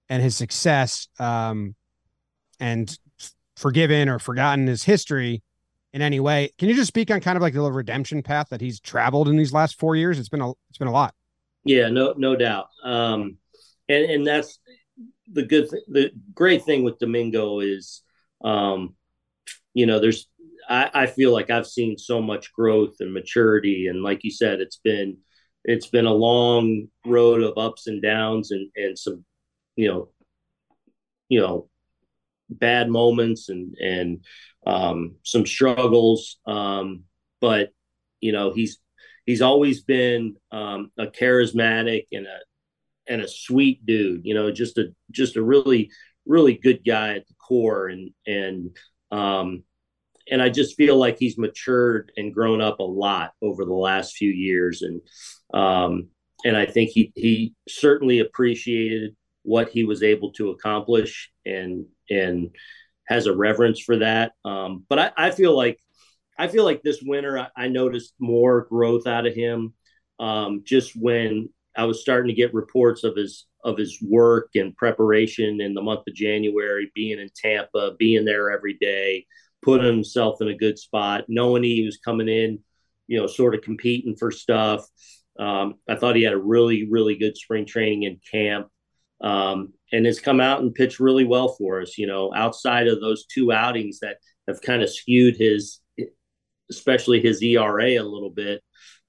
and 0.08 0.22
his 0.22 0.36
success 0.36 1.08
um 1.18 1.74
and 2.60 2.98
forgiven 3.56 4.08
or 4.08 4.18
forgotten 4.18 4.66
his 4.66 4.82
history 4.82 5.42
in 5.92 6.02
any 6.02 6.20
way. 6.20 6.50
Can 6.58 6.68
you 6.68 6.74
just 6.74 6.88
speak 6.88 7.10
on 7.10 7.20
kind 7.20 7.36
of 7.36 7.42
like 7.42 7.54
the 7.54 7.70
redemption 7.70 8.22
path 8.22 8.48
that 8.50 8.60
he's 8.60 8.80
traveled 8.80 9.28
in 9.28 9.36
these 9.36 9.52
last 9.52 9.78
4 9.78 9.94
years? 9.96 10.18
It's 10.18 10.28
been 10.28 10.40
a 10.40 10.50
it's 10.70 10.78
been 10.78 10.88
a 10.88 10.92
lot. 10.92 11.14
Yeah, 11.64 11.88
no, 11.90 12.14
no 12.16 12.34
doubt. 12.34 12.68
Um, 12.82 13.36
and 13.88 14.04
and 14.10 14.26
that's 14.26 14.58
the 15.32 15.44
good, 15.44 15.70
th- 15.70 15.84
the 15.88 16.10
great 16.34 16.64
thing 16.64 16.84
with 16.84 16.98
Domingo 16.98 17.60
is, 17.60 18.02
um, 18.42 18.94
you 19.74 19.86
know, 19.86 19.98
there's, 20.00 20.28
I, 20.68 20.90
I 20.94 21.06
feel 21.06 21.32
like 21.32 21.50
I've 21.50 21.66
seen 21.66 21.98
so 21.98 22.20
much 22.22 22.52
growth 22.52 22.96
and 23.00 23.12
maturity, 23.12 23.86
and 23.88 24.02
like 24.02 24.24
you 24.24 24.30
said, 24.30 24.60
it's 24.60 24.78
been, 24.78 25.18
it's 25.64 25.86
been 25.86 26.06
a 26.06 26.12
long 26.14 26.88
road 27.06 27.42
of 27.42 27.58
ups 27.58 27.86
and 27.86 28.02
downs, 28.02 28.50
and 28.50 28.70
and 28.76 28.98
some, 28.98 29.24
you 29.76 29.88
know, 29.88 30.08
you 31.28 31.40
know, 31.40 31.68
bad 32.50 32.88
moments 32.90 33.48
and 33.48 33.74
and 33.78 34.24
um, 34.66 35.16
some 35.22 35.46
struggles, 35.46 36.38
um, 36.46 37.04
but 37.40 37.70
you 38.20 38.32
know, 38.32 38.52
he's 38.52 38.78
he's 39.26 39.42
always 39.42 39.82
been 39.82 40.36
um, 40.50 40.90
a 40.98 41.06
charismatic 41.06 42.06
and 42.12 42.26
a 42.26 42.38
and 43.08 43.22
a 43.22 43.28
sweet 43.28 43.84
dude. 43.84 44.22
You 44.24 44.34
know, 44.34 44.50
just 44.52 44.78
a 44.78 44.94
just 45.10 45.36
a 45.36 45.42
really 45.42 45.90
really 46.26 46.54
good 46.54 46.84
guy 46.84 47.16
at 47.16 47.26
the 47.26 47.34
core, 47.34 47.88
and 47.88 48.10
and 48.26 48.76
um, 49.10 49.64
and 50.30 50.42
I 50.42 50.48
just 50.48 50.76
feel 50.76 50.96
like 50.96 51.18
he's 51.18 51.38
matured 51.38 52.12
and 52.16 52.34
grown 52.34 52.60
up 52.60 52.78
a 52.78 52.84
lot 52.84 53.32
over 53.42 53.64
the 53.64 53.74
last 53.74 54.16
few 54.16 54.30
years, 54.30 54.82
and 54.82 55.00
um, 55.52 56.08
and 56.44 56.56
I 56.56 56.66
think 56.66 56.90
he 56.90 57.12
he 57.14 57.54
certainly 57.68 58.20
appreciated 58.20 59.16
what 59.42 59.70
he 59.70 59.84
was 59.84 60.02
able 60.02 60.32
to 60.32 60.50
accomplish, 60.50 61.30
and 61.44 61.86
and 62.10 62.50
has 63.08 63.26
a 63.26 63.36
reverence 63.36 63.80
for 63.80 63.98
that. 63.98 64.32
Um, 64.44 64.84
but 64.88 64.98
I, 64.98 65.12
I 65.16 65.30
feel 65.30 65.56
like 65.56 65.78
I 66.38 66.48
feel 66.48 66.64
like 66.64 66.82
this 66.82 67.02
winter 67.02 67.38
I, 67.38 67.48
I 67.56 67.68
noticed 67.68 68.14
more 68.18 68.66
growth 68.70 69.06
out 69.06 69.26
of 69.26 69.34
him. 69.34 69.74
Um, 70.18 70.62
just 70.64 70.92
when 70.94 71.48
I 71.76 71.84
was 71.84 72.00
starting 72.00 72.28
to 72.28 72.34
get 72.34 72.54
reports 72.54 73.04
of 73.04 73.16
his 73.16 73.46
of 73.64 73.78
his 73.78 73.98
work 74.02 74.50
and 74.54 74.76
preparation 74.76 75.60
in 75.60 75.74
the 75.74 75.82
month 75.82 76.02
of 76.08 76.14
January, 76.14 76.90
being 76.94 77.20
in 77.20 77.28
Tampa, 77.34 77.92
being 77.98 78.24
there 78.24 78.50
every 78.50 78.74
day, 78.74 79.26
putting 79.62 79.86
himself 79.86 80.40
in 80.40 80.48
a 80.48 80.56
good 80.56 80.78
spot, 80.78 81.24
knowing 81.28 81.62
he 81.62 81.84
was 81.84 81.98
coming 81.98 82.28
in, 82.28 82.58
you 83.06 83.18
know, 83.18 83.26
sort 83.26 83.54
of 83.54 83.62
competing 83.62 84.16
for 84.16 84.30
stuff. 84.30 84.84
Um, 85.38 85.74
I 85.88 85.96
thought 85.96 86.16
he 86.16 86.22
had 86.22 86.34
a 86.34 86.38
really, 86.38 86.88
really 86.90 87.16
good 87.16 87.36
spring 87.36 87.66
training 87.66 88.02
in 88.04 88.20
camp. 88.30 88.68
Um, 89.20 89.72
and 89.92 90.04
has 90.04 90.18
come 90.18 90.40
out 90.40 90.62
and 90.62 90.74
pitched 90.74 90.98
really 90.98 91.24
well 91.24 91.50
for 91.50 91.80
us, 91.80 91.96
you 91.96 92.08
know, 92.08 92.34
outside 92.34 92.88
of 92.88 93.00
those 93.00 93.24
two 93.26 93.52
outings 93.52 94.00
that 94.00 94.16
have 94.48 94.60
kind 94.60 94.82
of 94.82 94.90
skewed 94.90 95.36
his 95.36 95.80
especially 96.72 97.20
his 97.20 97.42
ERA 97.42 97.90
a 97.90 98.02
little 98.02 98.30
bit. 98.30 98.62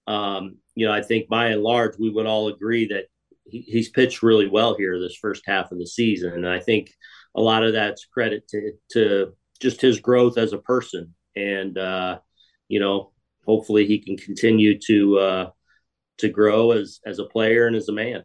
Um, 0.05 0.57
you 0.75 0.85
know, 0.85 0.93
I 0.93 1.01
think 1.01 1.29
by 1.29 1.47
and 1.47 1.63
large, 1.63 1.97
we 1.97 2.09
would 2.09 2.25
all 2.25 2.49
agree 2.49 2.87
that 2.89 3.05
he, 3.45 3.61
he's 3.61 3.89
pitched 3.89 4.21
really 4.21 4.47
well 4.47 4.75
here 4.75 4.99
this 4.99 5.15
first 5.15 5.43
half 5.45 5.71
of 5.71 5.79
the 5.79 5.87
season. 5.87 6.33
And 6.33 6.47
I 6.47 6.59
think 6.59 6.91
a 7.35 7.41
lot 7.41 7.63
of 7.63 7.73
that's 7.73 8.05
credit 8.05 8.47
to, 8.49 8.73
to 8.91 9.33
just 9.63 9.81
his 9.81 9.99
growth 9.99 10.37
as 10.37 10.53
a 10.53 10.59
person. 10.59 11.15
And, 11.35 11.77
uh, 11.77 12.19
you 12.67 12.79
know, 12.79 13.11
hopefully 13.45 13.87
he 13.87 13.97
can 13.97 14.17
continue 14.17 14.77
to, 14.85 15.17
uh, 15.17 15.49
to 16.19 16.29
grow 16.29 16.71
as, 16.71 16.99
as 17.05 17.17
a 17.17 17.25
player 17.25 17.65
and 17.65 17.75
as 17.75 17.89
a 17.89 17.93
man. 17.93 18.23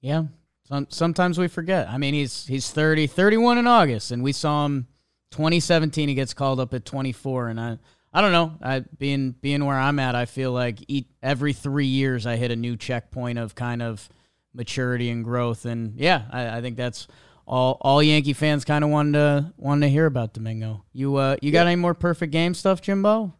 Yeah. 0.00 0.24
Some, 0.68 0.88
sometimes 0.90 1.38
we 1.38 1.46
forget. 1.48 1.88
I 1.88 1.96
mean, 1.96 2.12
he's 2.12 2.44
he's 2.44 2.70
30, 2.70 3.06
31 3.06 3.58
in 3.58 3.68
August, 3.68 4.10
and 4.10 4.20
we 4.20 4.32
saw 4.32 4.66
him 4.66 4.88
2017. 5.30 6.08
He 6.08 6.14
gets 6.16 6.34
called 6.34 6.58
up 6.58 6.74
at 6.74 6.84
24, 6.84 7.48
and 7.48 7.60
I 7.60 7.78
I 8.12 8.20
don't 8.20 8.32
know. 8.32 8.52
I 8.60 8.80
being 8.98 9.32
being 9.40 9.64
where 9.64 9.78
I'm 9.78 10.00
at, 10.00 10.16
I 10.16 10.24
feel 10.24 10.50
like 10.50 10.80
eat, 10.88 11.06
every 11.22 11.52
three 11.52 11.86
years 11.86 12.26
I 12.26 12.34
hit 12.34 12.50
a 12.50 12.56
new 12.56 12.76
checkpoint 12.76 13.38
of 13.38 13.54
kind 13.54 13.80
of 13.80 14.08
maturity 14.52 15.08
and 15.08 15.22
growth, 15.22 15.66
and 15.66 15.94
yeah, 15.96 16.22
I, 16.32 16.58
I 16.58 16.60
think 16.62 16.76
that's 16.76 17.06
all 17.46 17.78
all 17.80 18.02
Yankee 18.02 18.32
fans 18.32 18.64
kind 18.64 18.84
of 18.84 18.90
wanted 18.90 19.12
to 19.12 19.52
wanted 19.56 19.86
to 19.86 19.90
hear 19.90 20.06
about 20.06 20.32
Domingo. 20.34 20.84
You 20.92 21.16
uh 21.16 21.36
you 21.40 21.52
got 21.52 21.66
any 21.66 21.76
more 21.76 21.94
perfect 21.94 22.32
game 22.32 22.54
stuff, 22.54 22.82
Jimbo? 22.82 23.34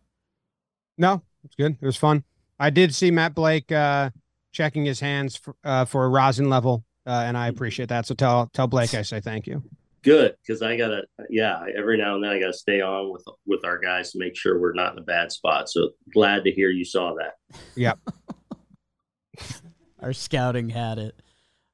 No, 0.99 1.23
it's 1.45 1.55
good. 1.55 1.77
It 1.81 1.87
was 1.87 1.97
fun. 1.97 2.25
I 2.59 2.71
did 2.71 2.95
see 2.95 3.11
Matt 3.11 3.35
Blake 3.35 3.71
uh, 3.71 4.11
checking 4.53 4.85
his 4.85 5.01
hands 5.01 5.37
for, 5.37 5.55
uh, 5.63 5.85
for 5.85 6.05
a 6.05 6.09
rosin 6.09 6.49
level, 6.49 6.85
uh, 7.07 7.25
and 7.27 7.37
I 7.37 7.49
appreciate 7.49 7.91
that. 7.91 8.07
So 8.07 8.15
tell 8.15 8.49
tell 8.55 8.67
Blake 8.67 8.95
I 8.95 9.03
say 9.03 9.21
thank 9.21 9.47
you. 9.47 9.63
Good. 10.03 10.37
Cause 10.47 10.63
I 10.63 10.77
gotta, 10.77 11.03
yeah, 11.29 11.65
every 11.77 11.99
now 11.99 12.15
and 12.15 12.23
then 12.23 12.31
I 12.31 12.39
gotta 12.39 12.53
stay 12.53 12.81
on 12.81 13.13
with, 13.13 13.25
with 13.45 13.65
our 13.65 13.77
guys 13.77 14.13
to 14.13 14.19
make 14.21 14.37
sure 14.37 14.61
we're 14.61 14.73
not 14.73 14.93
in 14.93 15.01
a 15.01 15.03
bad 15.03 15.33
spot. 15.33 15.69
So 15.69 15.91
glad 16.15 16.45
to 16.45 16.53
hear 16.53 16.71
you 16.71 16.85
saw 16.85 17.15
that. 17.15 17.35
Yep. 17.75 17.99
Our 20.01 20.13
scouting 20.13 20.69
had 20.69 20.99
it. 20.99 21.21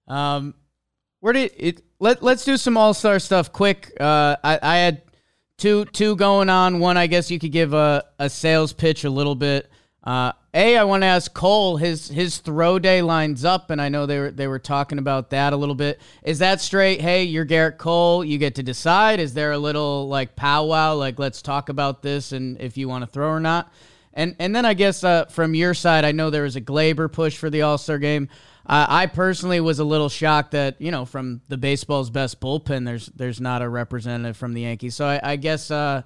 Um, 0.09 0.55
where 1.23 1.33
did 1.33 1.53
it? 1.57 1.83
Let 2.01 2.21
Let's 2.21 2.45
do 2.45 2.57
some 2.57 2.77
All 2.77 2.93
Star 2.93 3.21
stuff 3.21 3.53
quick. 3.53 3.93
Uh, 3.99 4.37
I 4.43 4.59
I 4.61 4.77
had 4.79 5.03
two 5.57 5.85
two 5.87 6.17
going 6.17 6.51
on. 6.51 6.81
One, 6.81 6.97
I 6.97 7.07
guess 7.07 7.31
you 7.31 7.39
could 7.39 7.53
give 7.53 7.73
a 7.73 8.05
a 8.19 8.29
sales 8.29 8.73
pitch 8.73 9.05
a 9.05 9.11
little 9.11 9.37
bit. 9.37 9.71
Uh, 10.03 10.33
a, 10.53 10.77
I 10.77 10.83
want 10.83 11.05
to 11.05 11.07
ask 11.07 11.33
Cole. 11.33 11.77
His 11.77 12.09
his 12.09 12.39
throw 12.39 12.81
day 12.81 13.03
lines 13.03 13.45
up, 13.45 13.71
and 13.71 13.81
I 13.81 13.89
know 13.89 14.05
they 14.05 14.19
were 14.19 14.31
they 14.33 14.49
were 14.49 14.59
talking 14.59 14.99
about 14.99 15.31
that 15.31 15.53
a 15.53 15.57
little 15.57 15.77
bit. 15.77 16.01
Is 16.25 16.41
that 16.41 16.61
straight? 16.61 17.01
Hey, 17.01 17.23
you're 17.23 17.47
Gerrit 17.47 17.79
Cole. 17.79 18.25
You 18.25 18.37
get 18.37 18.57
to 18.57 18.65
decide. 18.65 19.21
Is 19.21 19.33
there 19.33 19.53
a 19.53 19.59
little 19.59 20.09
like 20.09 20.35
powwow? 20.35 20.97
Like 20.97 21.21
let's 21.21 21.41
talk 21.41 21.69
about 21.69 22.03
this, 22.03 22.33
and 22.33 22.61
if 22.61 22.77
you 22.77 22.89
want 22.89 23.03
to 23.05 23.07
throw 23.07 23.29
or 23.29 23.41
not. 23.41 23.73
And 24.13 24.35
and 24.41 24.57
then 24.57 24.67
I 24.67 24.75
guess 24.75 25.05
uh, 25.05 25.27
from 25.27 25.55
your 25.55 25.73
side, 25.73 26.05
I 26.05 26.11
know 26.11 26.31
there 26.31 26.43
was 26.43 26.57
a 26.57 26.61
Gleyber 26.61 27.11
push 27.13 27.37
for 27.37 27.49
the 27.49 27.63
All 27.63 27.79
Star 27.79 27.99
game. 27.99 28.29
Uh, 28.67 28.87
I 28.89 29.07
personally 29.07 29.61
was 29.61 29.79
a 29.81 29.85
little 29.85 30.09
shocked 30.09 30.53
that 30.53 30.81
you 30.81 30.91
know 30.91 31.05
from 31.05 31.43
the 31.49 31.57
baseball's 31.59 32.11
best 32.11 32.41
bullpen, 32.41 32.85
there's 32.87 33.07
there's 33.09 33.41
not 33.41 33.63
a 33.63 33.69
representative 33.69 34.37
from 34.37 34.55
the 34.55 34.63
Yankees. 34.63 34.95
So 34.95 35.07
I, 35.07 35.21
I 35.33 35.37
guess 35.37 35.71
uh, 35.71 36.03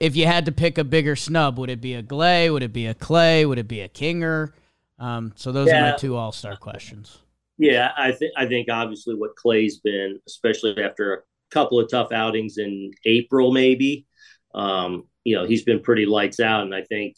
if 0.00 0.16
you 0.16 0.26
had 0.26 0.46
to 0.46 0.52
pick 0.52 0.78
a 0.78 0.84
bigger 0.84 1.16
snub, 1.16 1.58
would 1.58 1.70
it 1.70 1.80
be 1.80 1.94
a 1.94 2.02
Glay? 2.02 2.50
Would 2.50 2.62
it 2.62 2.72
be 2.72 2.86
a 2.86 2.94
Clay? 2.94 3.46
Would 3.46 3.58
it 3.58 3.68
be 3.68 3.80
a 3.80 3.88
Kinger? 3.88 4.52
Um, 4.98 5.32
so 5.36 5.52
those 5.52 5.72
are 5.72 5.78
my 5.78 5.92
two 5.92 6.16
All 6.16 6.32
Star 6.32 6.56
questions. 6.56 7.18
Yeah, 7.58 7.92
I 7.96 8.12
think 8.12 8.32
I 8.36 8.46
think 8.46 8.68
obviously 8.70 9.14
what 9.14 9.36
Clay's 9.36 9.78
been, 9.80 10.20
especially 10.26 10.82
after 10.82 11.14
a 11.14 11.18
couple 11.50 11.78
of 11.78 11.90
tough 11.90 12.12
outings 12.12 12.58
in 12.58 12.92
April, 13.04 13.52
maybe. 13.52 14.06
um, 14.54 15.04
you 15.24 15.36
know, 15.36 15.46
he's 15.46 15.64
been 15.64 15.80
pretty 15.80 16.06
lights 16.06 16.40
out. 16.40 16.62
And 16.64 16.74
I 16.74 16.82
think, 16.82 17.16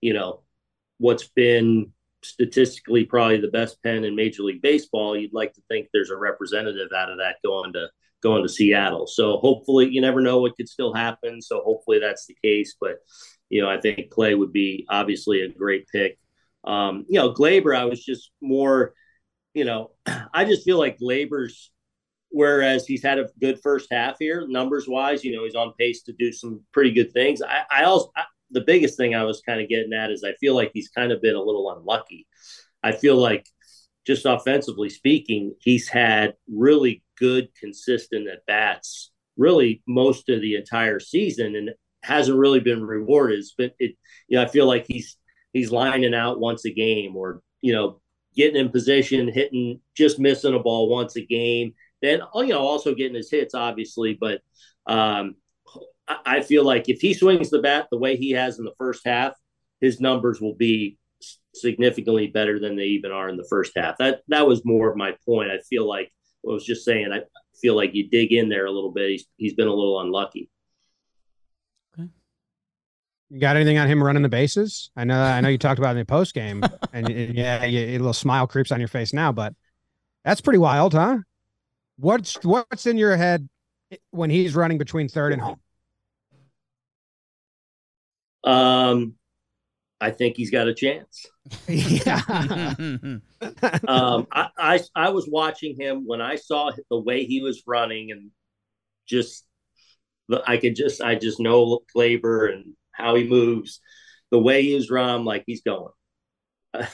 you 0.00 0.12
know, 0.14 0.42
what's 0.98 1.28
been 1.28 1.92
statistically 2.24 3.04
probably 3.04 3.40
the 3.40 3.48
best 3.48 3.82
pen 3.82 4.04
in 4.04 4.16
Major 4.16 4.42
League 4.42 4.62
Baseball, 4.62 5.16
you'd 5.16 5.34
like 5.34 5.52
to 5.54 5.62
think 5.68 5.88
there's 5.92 6.10
a 6.10 6.16
representative 6.16 6.88
out 6.96 7.10
of 7.10 7.18
that 7.18 7.36
going 7.44 7.72
to 7.74 7.88
going 8.22 8.42
to 8.42 8.48
Seattle. 8.48 9.06
So 9.06 9.36
hopefully, 9.36 9.88
you 9.90 10.00
never 10.00 10.20
know 10.20 10.40
what 10.40 10.56
could 10.56 10.68
still 10.68 10.94
happen. 10.94 11.42
So 11.42 11.60
hopefully 11.62 11.98
that's 11.98 12.26
the 12.26 12.36
case. 12.42 12.74
But 12.80 12.96
you 13.50 13.62
know, 13.62 13.70
I 13.70 13.80
think 13.80 14.10
Clay 14.10 14.34
would 14.34 14.52
be 14.52 14.86
obviously 14.88 15.42
a 15.42 15.48
great 15.48 15.86
pick. 15.88 16.18
Um, 16.64 17.04
you 17.08 17.18
know, 17.18 17.32
Gleyber, 17.32 17.76
I 17.76 17.84
was 17.84 18.02
just 18.02 18.30
more, 18.40 18.94
you 19.52 19.64
know, 19.64 19.90
I 20.34 20.44
just 20.44 20.64
feel 20.64 20.78
like 20.78 20.98
Gleyber's 20.98 21.70
whereas 22.34 22.84
he's 22.84 23.02
had 23.02 23.20
a 23.20 23.28
good 23.40 23.60
first 23.62 23.86
half 23.92 24.16
here, 24.18 24.44
numbers 24.48 24.88
wise, 24.88 25.22
you 25.22 25.34
know, 25.34 25.44
he's 25.44 25.54
on 25.54 25.72
pace 25.78 26.02
to 26.02 26.12
do 26.18 26.32
some 26.32 26.60
pretty 26.72 26.90
good 26.90 27.12
things. 27.12 27.40
I, 27.40 27.62
I 27.70 27.84
also, 27.84 28.10
I, 28.16 28.24
the 28.54 28.62
biggest 28.62 28.96
thing 28.96 29.14
I 29.14 29.24
was 29.24 29.42
kind 29.42 29.60
of 29.60 29.68
getting 29.68 29.92
at 29.92 30.10
is 30.10 30.24
I 30.24 30.32
feel 30.34 30.54
like 30.54 30.70
he's 30.72 30.88
kind 30.88 31.12
of 31.12 31.20
been 31.20 31.34
a 31.34 31.42
little 31.42 31.70
unlucky. 31.70 32.26
I 32.82 32.92
feel 32.92 33.16
like 33.16 33.46
just 34.06 34.26
offensively 34.26 34.88
speaking, 34.88 35.54
he's 35.60 35.88
had 35.88 36.34
really 36.50 37.02
good, 37.18 37.48
consistent 37.58 38.28
at 38.28 38.46
bats, 38.46 39.12
really 39.36 39.82
most 39.86 40.28
of 40.28 40.40
the 40.40 40.56
entire 40.56 41.00
season, 41.00 41.56
and 41.56 41.70
hasn't 42.02 42.38
really 42.38 42.60
been 42.60 42.84
rewarded. 42.84 43.38
It's 43.38 43.54
been, 43.54 43.70
it, 43.78 43.96
you 44.28 44.38
know, 44.38 44.44
I 44.44 44.48
feel 44.48 44.66
like 44.66 44.86
he's 44.86 45.16
he's 45.52 45.70
lining 45.70 46.14
out 46.14 46.40
once 46.40 46.64
a 46.64 46.72
game, 46.72 47.16
or 47.16 47.42
you 47.60 47.72
know, 47.72 48.00
getting 48.36 48.60
in 48.60 48.70
position, 48.70 49.32
hitting, 49.32 49.80
just 49.96 50.18
missing 50.18 50.54
a 50.54 50.58
ball 50.58 50.88
once 50.88 51.16
a 51.16 51.24
game 51.24 51.74
then 52.04 52.20
you 52.36 52.48
know 52.48 52.60
also 52.60 52.94
getting 52.94 53.14
his 53.16 53.30
hits 53.30 53.54
obviously, 53.54 54.16
but 54.20 54.42
um, 54.86 55.36
I 56.06 56.42
feel 56.42 56.64
like 56.64 56.88
if 56.88 57.00
he 57.00 57.14
swings 57.14 57.50
the 57.50 57.60
bat 57.60 57.88
the 57.90 57.98
way 57.98 58.16
he 58.16 58.32
has 58.32 58.58
in 58.58 58.64
the 58.64 58.74
first 58.78 59.06
half, 59.06 59.32
his 59.80 60.00
numbers 60.00 60.40
will 60.40 60.54
be 60.54 60.98
significantly 61.54 62.26
better 62.26 62.58
than 62.58 62.76
they 62.76 62.84
even 62.84 63.10
are 63.10 63.28
in 63.28 63.36
the 63.36 63.46
first 63.48 63.72
half. 63.76 63.96
That 63.98 64.20
that 64.28 64.46
was 64.46 64.64
more 64.64 64.90
of 64.90 64.96
my 64.96 65.14
point. 65.24 65.50
I 65.50 65.58
feel 65.58 65.88
like 65.88 66.12
I 66.46 66.52
was 66.52 66.64
just 66.64 66.84
saying. 66.84 67.10
I 67.12 67.20
feel 67.60 67.76
like 67.76 67.94
you 67.94 68.08
dig 68.08 68.32
in 68.32 68.48
there 68.48 68.66
a 68.66 68.70
little 68.70 68.92
bit. 68.92 69.10
He's 69.10 69.26
he's 69.36 69.54
been 69.54 69.68
a 69.68 69.74
little 69.74 70.00
unlucky. 70.00 70.50
Okay. 71.98 72.08
You 73.30 73.40
got 73.40 73.56
anything 73.56 73.78
on 73.78 73.88
him 73.88 74.02
running 74.02 74.22
the 74.22 74.28
bases? 74.28 74.90
I 74.96 75.04
know 75.04 75.20
I 75.22 75.40
know 75.40 75.48
you 75.48 75.58
talked 75.58 75.78
about 75.78 75.90
it 75.90 76.00
in 76.00 76.06
the 76.06 76.06
post 76.06 76.34
game, 76.34 76.62
and 76.92 77.08
yeah, 77.08 77.64
you, 77.64 77.80
a 77.80 77.98
little 77.98 78.12
smile 78.12 78.46
creeps 78.46 78.72
on 78.72 78.80
your 78.80 78.88
face 78.88 79.12
now, 79.12 79.32
but 79.32 79.54
that's 80.24 80.40
pretty 80.40 80.58
wild, 80.58 80.92
huh? 80.92 81.18
What's 81.96 82.42
what's 82.42 82.86
in 82.86 82.98
your 82.98 83.16
head 83.16 83.48
when 84.10 84.30
he's 84.30 84.54
running 84.54 84.78
between 84.78 85.08
third 85.08 85.32
and 85.32 85.40
home? 85.40 85.60
Um, 88.44 89.14
I 90.00 90.10
think 90.10 90.36
he's 90.36 90.50
got 90.50 90.68
a 90.68 90.74
chance. 90.74 91.26
yeah. 91.68 92.20
um, 93.88 94.26
I, 94.30 94.48
I 94.58 94.80
I 94.94 95.08
was 95.10 95.28
watching 95.28 95.76
him 95.78 96.04
when 96.06 96.20
I 96.20 96.36
saw 96.36 96.70
the 96.90 97.00
way 97.00 97.24
he 97.24 97.40
was 97.40 97.62
running 97.66 98.10
and 98.10 98.30
just 99.06 99.46
I 100.46 100.56
could 100.56 100.76
just 100.76 101.00
I 101.00 101.14
just 101.14 101.40
know 101.40 101.80
Gleyber 101.94 102.52
and 102.52 102.74
how 102.92 103.14
he 103.14 103.24
moves, 103.24 103.80
the 104.30 104.38
way 104.38 104.62
he 104.62 104.74
was 104.74 104.90
run, 104.90 105.24
like 105.24 105.44
he's 105.46 105.62
going. 105.62 105.92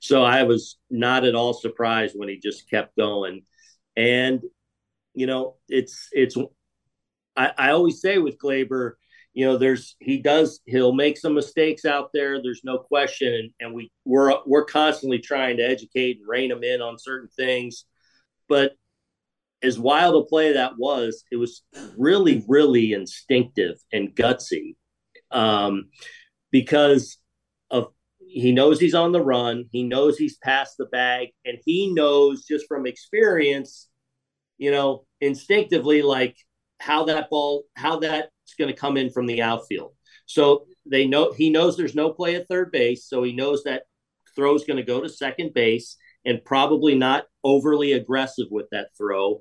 so 0.00 0.22
I 0.22 0.44
was 0.44 0.78
not 0.90 1.24
at 1.24 1.34
all 1.34 1.54
surprised 1.54 2.14
when 2.16 2.28
he 2.28 2.38
just 2.38 2.68
kept 2.70 2.96
going. 2.96 3.42
And 3.96 4.42
you 5.14 5.26
know, 5.26 5.56
it's 5.68 6.08
it's. 6.12 6.36
I, 7.36 7.52
I 7.56 7.70
always 7.70 8.00
say 8.00 8.18
with 8.18 8.38
Gleyber, 8.38 8.92
you 9.38 9.44
know, 9.44 9.56
there's 9.56 9.94
he 10.00 10.18
does 10.18 10.58
he'll 10.66 10.92
make 10.92 11.16
some 11.16 11.32
mistakes 11.32 11.84
out 11.84 12.10
there. 12.12 12.42
There's 12.42 12.62
no 12.64 12.76
question, 12.76 13.32
and, 13.32 13.50
and 13.60 13.72
we 13.72 13.92
we're 14.04 14.34
we're 14.44 14.64
constantly 14.64 15.20
trying 15.20 15.58
to 15.58 15.62
educate 15.62 16.16
and 16.18 16.28
rein 16.28 16.50
him 16.50 16.64
in 16.64 16.82
on 16.82 16.98
certain 16.98 17.28
things. 17.28 17.84
But 18.48 18.72
as 19.62 19.78
wild 19.78 20.20
a 20.20 20.26
play 20.26 20.54
that 20.54 20.72
was, 20.76 21.22
it 21.30 21.36
was 21.36 21.62
really, 21.96 22.44
really 22.48 22.92
instinctive 22.92 23.76
and 23.92 24.12
gutsy, 24.12 24.74
um, 25.30 25.90
because 26.50 27.18
of 27.70 27.92
he 28.18 28.50
knows 28.50 28.80
he's 28.80 28.96
on 28.96 29.12
the 29.12 29.22
run, 29.22 29.66
he 29.70 29.84
knows 29.84 30.18
he's 30.18 30.36
past 30.38 30.78
the 30.78 30.86
bag, 30.86 31.28
and 31.44 31.58
he 31.64 31.94
knows 31.94 32.44
just 32.44 32.66
from 32.66 32.88
experience 32.88 33.88
you 34.60 34.72
know, 34.72 35.04
instinctively 35.20 36.02
like 36.02 36.36
how 36.80 37.04
that 37.04 37.30
ball, 37.30 37.62
how 37.76 38.00
that's 38.48 38.56
going 38.56 38.74
to 38.74 38.80
come 38.80 38.96
in 38.96 39.10
from 39.10 39.26
the 39.26 39.42
outfield. 39.42 39.92
So 40.26 40.66
they 40.86 41.06
know 41.06 41.32
he 41.32 41.50
knows 41.50 41.76
there's 41.76 41.94
no 41.94 42.12
play 42.12 42.36
at 42.36 42.48
third 42.48 42.72
base, 42.72 43.06
so 43.06 43.22
he 43.22 43.32
knows 43.32 43.64
that 43.64 43.84
throw 44.34 44.54
is 44.54 44.64
going 44.64 44.78
to 44.78 44.82
go 44.82 45.00
to 45.00 45.08
second 45.08 45.52
base 45.54 45.96
and 46.24 46.44
probably 46.44 46.94
not 46.94 47.24
overly 47.44 47.92
aggressive 47.92 48.46
with 48.50 48.66
that 48.72 48.88
throw. 48.96 49.40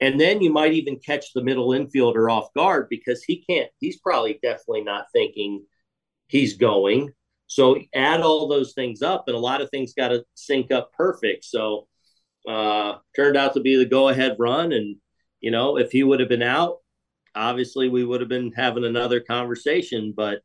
And 0.00 0.20
then 0.20 0.40
you 0.40 0.50
might 0.50 0.72
even 0.72 0.98
catch 0.98 1.32
the 1.32 1.44
middle 1.44 1.68
infielder 1.68 2.30
off 2.30 2.52
guard 2.54 2.88
because 2.90 3.22
he 3.22 3.44
can't, 3.44 3.70
he's 3.78 4.00
probably 4.00 4.38
definitely 4.42 4.82
not 4.82 5.06
thinking 5.12 5.64
he's 6.28 6.56
going. 6.56 7.12
So 7.46 7.78
add 7.94 8.20
all 8.20 8.48
those 8.48 8.72
things 8.72 9.02
up, 9.02 9.24
and 9.26 9.36
a 9.36 9.40
lot 9.40 9.60
of 9.60 9.70
things 9.70 9.94
got 9.94 10.08
to 10.08 10.24
sync 10.34 10.72
up 10.72 10.92
perfect. 10.92 11.44
So 11.44 11.86
uh, 12.48 12.96
turned 13.14 13.36
out 13.36 13.54
to 13.54 13.60
be 13.60 13.76
the 13.76 13.84
go 13.84 14.08
ahead 14.08 14.36
run. 14.38 14.72
And, 14.72 14.96
you 15.40 15.50
know, 15.50 15.78
if 15.78 15.92
he 15.92 16.02
would 16.02 16.20
have 16.20 16.30
been 16.30 16.42
out, 16.42 16.78
obviously 17.34 17.88
we 17.88 18.04
would 18.04 18.20
have 18.20 18.28
been 18.28 18.52
having 18.52 18.84
another 18.84 19.20
conversation, 19.20 20.12
but 20.16 20.40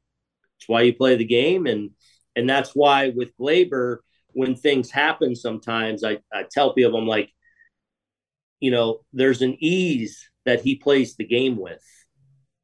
it's 0.58 0.68
why 0.68 0.82
you 0.82 0.94
play 0.94 1.16
the 1.16 1.26
game. 1.26 1.66
And, 1.66 1.92
and 2.36 2.50
that's 2.50 2.72
why 2.72 3.10
with 3.10 3.36
Gleyber, 3.38 3.98
when 4.30 4.56
things 4.56 4.92
happen, 4.92 5.36
sometimes 5.36 6.04
I, 6.04 6.20
I 6.34 6.46
tell 6.50 6.74
people, 6.74 6.98
I'm 6.98 7.08
like, 7.08 7.32
you 8.60 8.72
know, 8.72 9.02
there's 9.14 9.42
an 9.42 9.58
ease 9.60 10.30
that 10.46 10.62
he 10.62 10.76
plays 10.76 11.16
the 11.16 11.26
game 11.26 11.58
with 11.58 11.84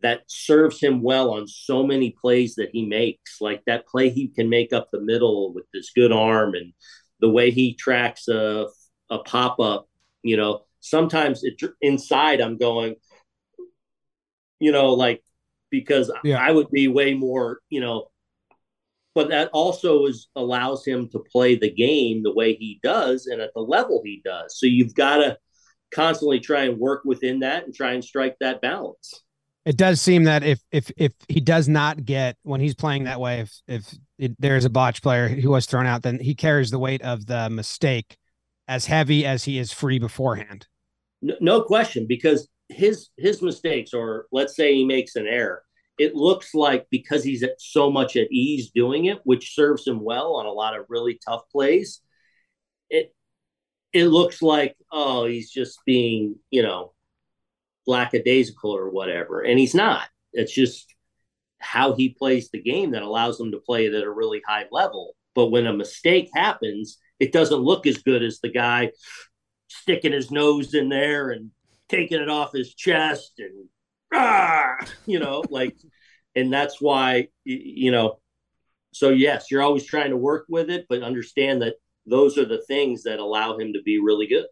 that 0.02 0.22
serves 0.28 0.82
him 0.82 1.02
well 1.02 1.32
on 1.32 1.48
so 1.48 1.86
many 1.86 2.16
plays 2.20 2.56
that 2.56 2.70
he 2.72 2.86
makes. 2.86 3.40
Like 3.40 3.64
that 3.66 3.88
play 3.88 4.10
he 4.10 4.28
can 4.28 4.50
make 4.50 4.74
up 4.74 4.90
the 4.92 5.00
middle 5.02 5.54
with 5.54 5.66
this 5.74 5.92
good 5.96 6.12
arm 6.12 6.56
and 6.56 6.74
the 7.20 7.30
way 7.30 7.52
he 7.52 7.74
tracks 7.74 8.28
a 8.28 8.68
a 9.10 9.20
pop 9.20 9.60
up, 9.60 9.88
you 10.24 10.38
know, 10.38 10.66
sometimes 10.80 11.44
it 11.44 11.62
inside 11.82 12.42
I'm 12.42 12.58
going, 12.58 12.96
you 14.60 14.72
know, 14.72 14.94
like 14.94 15.24
because 15.70 16.12
yeah. 16.24 16.38
I 16.38 16.52
would 16.52 16.70
be 16.72 16.88
way 16.88 17.14
more, 17.14 17.60
you 17.70 17.82
know, 17.82 18.08
but 19.16 19.30
that 19.30 19.50
also 19.54 20.06
is 20.06 20.28
allows 20.36 20.86
him 20.86 21.10
to 21.10 21.20
play 21.32 21.56
the 21.56 21.72
game 21.72 22.24
the 22.24 22.34
way 22.34 22.56
he 22.56 22.80
does 22.84 23.28
and 23.28 23.42
at 23.42 23.52
the 23.56 23.62
level 23.62 24.02
he 24.04 24.22
does. 24.24 24.60
So 24.60 24.66
you've 24.66 24.96
got 24.96 25.18
to 25.18 25.38
constantly 25.94 26.40
try 26.40 26.64
and 26.64 26.80
work 26.80 27.04
within 27.06 27.40
that 27.40 27.66
and 27.66 27.74
try 27.74 27.94
and 27.94 28.04
strike 28.04 28.36
that 28.40 28.62
balance. 28.62 29.24
It 29.66 29.78
does 29.78 30.02
seem 30.02 30.26
that 30.26 30.44
if 30.44 30.60
if 30.72 30.92
if 30.98 31.14
he 31.30 31.40
does 31.40 31.70
not 31.70 32.04
get 32.04 32.36
when 32.44 32.60
he's 32.60 32.76
playing 32.76 33.06
that 33.06 33.20
way, 33.20 33.42
if 33.42 33.62
if 33.68 33.96
it, 34.18 34.36
there's 34.38 34.66
a 34.66 34.70
botch 34.70 35.02
player 35.02 35.30
who 35.30 35.52
was 35.52 35.66
thrown 35.66 35.86
out, 35.86 36.04
then 36.04 36.20
he 36.20 36.36
carries 36.36 36.70
the 36.70 36.80
weight 36.80 37.02
of 37.02 37.26
the 37.26 37.50
mistake 37.50 38.18
as 38.68 38.86
heavy 38.86 39.26
as 39.26 39.46
he 39.46 39.58
is 39.58 39.72
free 39.72 40.00
beforehand. 40.00 40.68
No, 41.22 41.36
no 41.40 41.62
question, 41.62 42.06
because 42.08 42.50
his 42.74 43.10
his 43.18 43.42
mistakes, 43.42 43.94
or 43.94 44.28
let's 44.32 44.56
say 44.56 44.74
he 44.74 44.86
makes 44.86 45.16
an 45.16 45.28
error, 45.28 45.64
it 45.98 46.16
looks 46.16 46.54
like 46.54 46.88
because 46.90 47.24
he's 47.24 47.44
at 47.44 47.60
so 47.60 47.92
much 47.92 48.16
at 48.16 48.32
ease 48.32 48.72
doing 48.74 49.06
it, 49.06 49.20
which 49.24 49.56
serves 49.56 49.88
him 49.88 50.04
well 50.04 50.36
on 50.36 50.46
a 50.46 50.52
lot 50.52 50.78
of 50.78 50.86
really 50.90 51.20
tough 51.26 51.44
plays. 51.52 52.02
It 52.90 53.14
it 53.94 54.06
looks 54.08 54.42
like 54.42 54.76
oh 54.92 55.26
he's 55.26 55.52
just 55.52 55.80
being 55.86 56.36
you 56.50 56.64
know 56.64 56.94
lackadaisical 57.88 58.72
or 58.72 58.90
whatever, 58.90 59.42
and 59.42 59.60
he's 59.60 59.76
not. 59.76 60.08
It's 60.34 60.54
just 60.54 60.94
how 61.60 61.94
he 61.96 62.10
plays 62.10 62.50
the 62.50 62.62
game 62.62 62.92
that 62.92 63.04
allows 63.04 63.40
him 63.40 63.52
to 63.52 63.60
play 63.60 63.86
it 63.86 63.94
at 63.94 64.04
a 64.04 64.12
really 64.12 64.42
high 64.46 64.66
level. 64.72 65.16
But 65.36 65.48
when 65.48 65.66
a 65.66 65.74
mistake 65.74 66.30
happens, 66.34 66.98
it 67.20 67.32
doesn't 67.32 67.60
look 67.60 67.88
as 67.88 67.98
good 67.98 68.22
as 68.22 68.40
the 68.40 68.50
guy 68.50 68.92
sticking 69.70 70.12
his 70.12 70.30
nose 70.30 70.74
in 70.74 70.90
there 70.90 71.32
and 71.32 71.52
taking 71.94 72.22
it 72.22 72.30
off 72.30 72.54
his 72.54 72.74
chest 72.74 73.34
and 73.40 73.68
ah, 74.14 74.76
you 75.06 75.20
know, 75.20 75.44
like, 75.50 75.76
and 76.36 76.52
that's 76.52 76.82
why 76.82 77.28
you 77.44 77.92
know. 77.92 78.20
So 78.92 79.10
yes, 79.10 79.48
you're 79.50 79.64
always 79.64 79.86
trying 79.86 80.12
to 80.12 80.18
work 80.18 80.46
with 80.50 80.70
it, 80.70 80.86
but 80.88 81.02
understand 81.02 81.64
that 81.64 81.76
those 82.06 82.38
are 82.38 82.46
the 82.46 82.62
things 82.68 83.04
that 83.04 83.20
allow 83.20 83.58
him 83.58 83.74
to 83.74 83.82
be 83.82 84.00
really 84.00 84.28
good. 84.28 84.46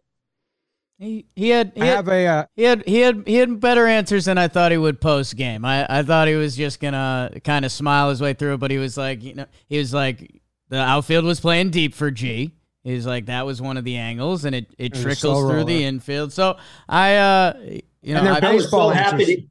He, 0.98 1.26
he 1.34 1.48
had 1.48 1.72
he 1.74 1.80
had, 1.80 1.96
have 1.96 2.08
a 2.08 2.26
uh, 2.26 2.44
he 2.54 2.62
had 2.62 2.84
he 2.86 3.00
had 3.00 3.22
he 3.26 3.34
had 3.36 3.60
better 3.60 3.86
answers 3.86 4.26
than 4.26 4.38
I 4.38 4.48
thought 4.48 4.72
he 4.72 4.78
would 4.78 5.00
post 5.00 5.36
game. 5.36 5.64
I, 5.64 5.86
I 5.88 6.02
thought 6.02 6.28
he 6.28 6.34
was 6.34 6.56
just 6.56 6.80
gonna 6.80 7.32
kind 7.44 7.64
of 7.64 7.72
smile 7.72 8.10
his 8.10 8.20
way 8.20 8.34
through, 8.34 8.58
but 8.58 8.70
he 8.70 8.78
was 8.78 8.96
like 8.96 9.22
you 9.22 9.34
know 9.34 9.46
he 9.68 9.78
was 9.78 9.92
like 9.92 10.42
the 10.68 10.78
outfield 10.78 11.24
was 11.24 11.40
playing 11.40 11.70
deep 11.70 11.94
for 11.94 12.10
G. 12.10 12.54
He's 12.84 13.06
like 13.06 13.26
that 13.26 13.46
was 13.46 13.62
one 13.62 13.76
of 13.76 13.84
the 13.84 13.96
angles, 13.96 14.44
and 14.44 14.54
it, 14.54 14.74
it, 14.76 14.94
trickles 14.94 15.50
through 15.50 15.64
the 15.64 15.84
infield. 15.84 16.32
So 16.32 16.56
I, 16.88 17.16
uh, 17.16 17.54
you 18.00 18.14
know, 18.14 18.22
I, 18.22 18.40
I 18.44 18.54
was 18.54 18.70
so 18.70 18.88
happy. 18.88 19.24
To, 19.24 19.42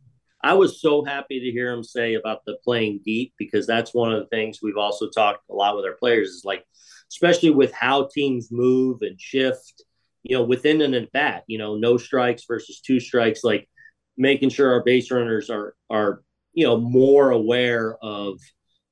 I 0.43 0.53
was 0.53 0.81
so 0.81 1.05
happy 1.05 1.39
to 1.39 1.51
hear 1.51 1.71
him 1.71 1.83
say 1.83 2.15
about 2.15 2.43
the 2.45 2.57
playing 2.63 3.01
deep 3.05 3.33
because 3.37 3.65
that's 3.65 3.93
one 3.93 4.11
of 4.11 4.19
the 4.19 4.27
things 4.27 4.59
we've 4.61 4.77
also 4.77 5.09
talked 5.09 5.49
a 5.49 5.53
lot 5.53 5.75
with 5.75 5.85
our 5.85 5.93
players 5.93 6.29
is 6.29 6.43
like, 6.43 6.65
especially 7.09 7.51
with 7.51 7.71
how 7.73 8.09
teams 8.13 8.49
move 8.51 8.97
and 9.01 9.19
shift, 9.21 9.83
you 10.23 10.35
know, 10.35 10.43
within 10.43 10.81
an 10.81 10.93
at 10.93 11.11
bat, 11.11 11.43
you 11.47 11.57
know, 11.57 11.77
no 11.77 11.97
strikes 11.97 12.43
versus 12.45 12.81
two 12.81 12.99
strikes, 12.99 13.43
like 13.43 13.69
making 14.17 14.49
sure 14.49 14.73
our 14.73 14.83
base 14.83 15.09
runners 15.09 15.49
are 15.49 15.75
are 15.89 16.21
you 16.53 16.65
know 16.65 16.77
more 16.77 17.31
aware 17.31 17.97
of 18.01 18.39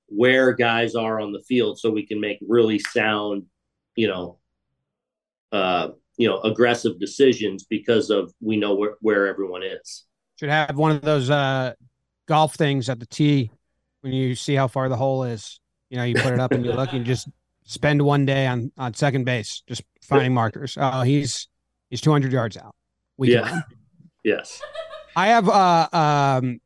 where 0.08 0.54
guys 0.54 0.96
are 0.96 1.20
on 1.20 1.32
the 1.32 1.44
field 1.48 1.78
so 1.80 1.90
we 1.90 2.06
can 2.06 2.20
make 2.20 2.40
really 2.48 2.80
sound, 2.80 3.44
you 4.00 4.08
know, 4.08 4.38
uh, 5.52 5.89
you 6.16 6.30
know, 6.30 6.39
aggressive 6.39 6.97
decisions 7.02 7.66
because 7.66 8.10
of 8.10 8.34
we 8.39 8.56
know 8.56 8.74
where, 8.74 8.95
where 9.02 9.28
everyone 9.28 9.62
is. 9.62 10.06
Should 10.39 10.50
have 10.50 10.78
one 10.78 10.91
of 10.91 11.02
those 11.02 11.30
uh, 11.30 11.74
golf 12.26 12.56
things 12.56 12.88
at 12.88 13.02
the 13.02 13.06
tee 13.06 13.52
when 14.00 14.14
you 14.14 14.36
see 14.36 14.56
how 14.56 14.70
far 14.70 14.88
the 14.88 14.95
hole 14.95 15.26
is. 15.26 15.60
You 15.89 15.97
know, 15.97 16.06
you 16.06 16.16
put 16.16 16.32
it 16.32 16.39
up 16.39 16.54
and 16.54 16.64
you 16.64 16.72
look 16.72 16.93
and 16.93 17.06
just 17.06 17.28
spend 17.66 18.02
one 18.02 18.26
day 18.26 18.47
on 18.47 18.72
on 18.78 18.93
second 18.93 19.26
base 19.26 19.64
just 19.68 19.84
finding 20.02 20.34
markers. 20.34 20.78
Oh, 20.80 21.02
he's 21.02 21.50
he's 21.89 22.00
200 22.00 22.32
yards 22.32 22.56
out. 22.56 22.74
We 23.18 23.34
yeah. 23.34 23.62
Yes. 24.24 24.62
I 25.16 25.28
have 25.28 25.50
uh 25.50 25.88
um 25.91 26.62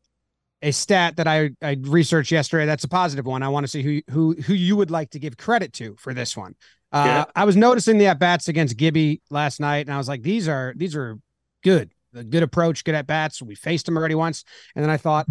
a 0.64 0.72
stat 0.72 1.18
that 1.18 1.28
I 1.28 1.52
I 1.62 1.78
researched 1.82 2.32
yesterday. 2.32 2.66
That's 2.66 2.86
a 2.86 2.90
positive 2.90 3.26
one. 3.26 3.44
I 3.44 3.50
want 3.50 3.66
to 3.66 3.68
see 3.68 3.84
who 3.84 4.02
who 4.10 4.34
who 4.42 4.54
you 4.54 4.76
would 4.78 4.90
like 4.90 5.12
to 5.12 5.20
give 5.20 5.38
credit 5.38 5.74
to 5.74 5.96
for 6.00 6.14
this 6.14 6.36
one. 6.36 6.56
Uh, 6.92 7.04
Yeah. 7.06 7.26
I 7.36 7.44
was 7.44 7.56
noticing 7.56 7.98
the 7.98 8.08
at 8.08 8.18
bats 8.18 8.48
against 8.48 8.78
Gibby 8.78 9.22
last 9.30 9.60
night, 9.60 9.86
and 9.86 9.94
I 9.94 9.98
was 9.98 10.08
like, 10.08 10.24
these 10.24 10.48
are 10.48 10.74
these 10.76 10.96
are 10.96 11.20
good. 11.64 11.92
A 12.16 12.24
good 12.24 12.44
approach, 12.44 12.84
good 12.84 12.96
at 12.96 13.08
bats. 13.08 13.42
We 13.42 13.56
faced 13.56 13.88
him 13.88 13.98
already 13.98 14.16
once, 14.16 14.44
and 14.76 14.84
then 14.84 14.90
I 14.90 14.98
thought, 14.98 15.28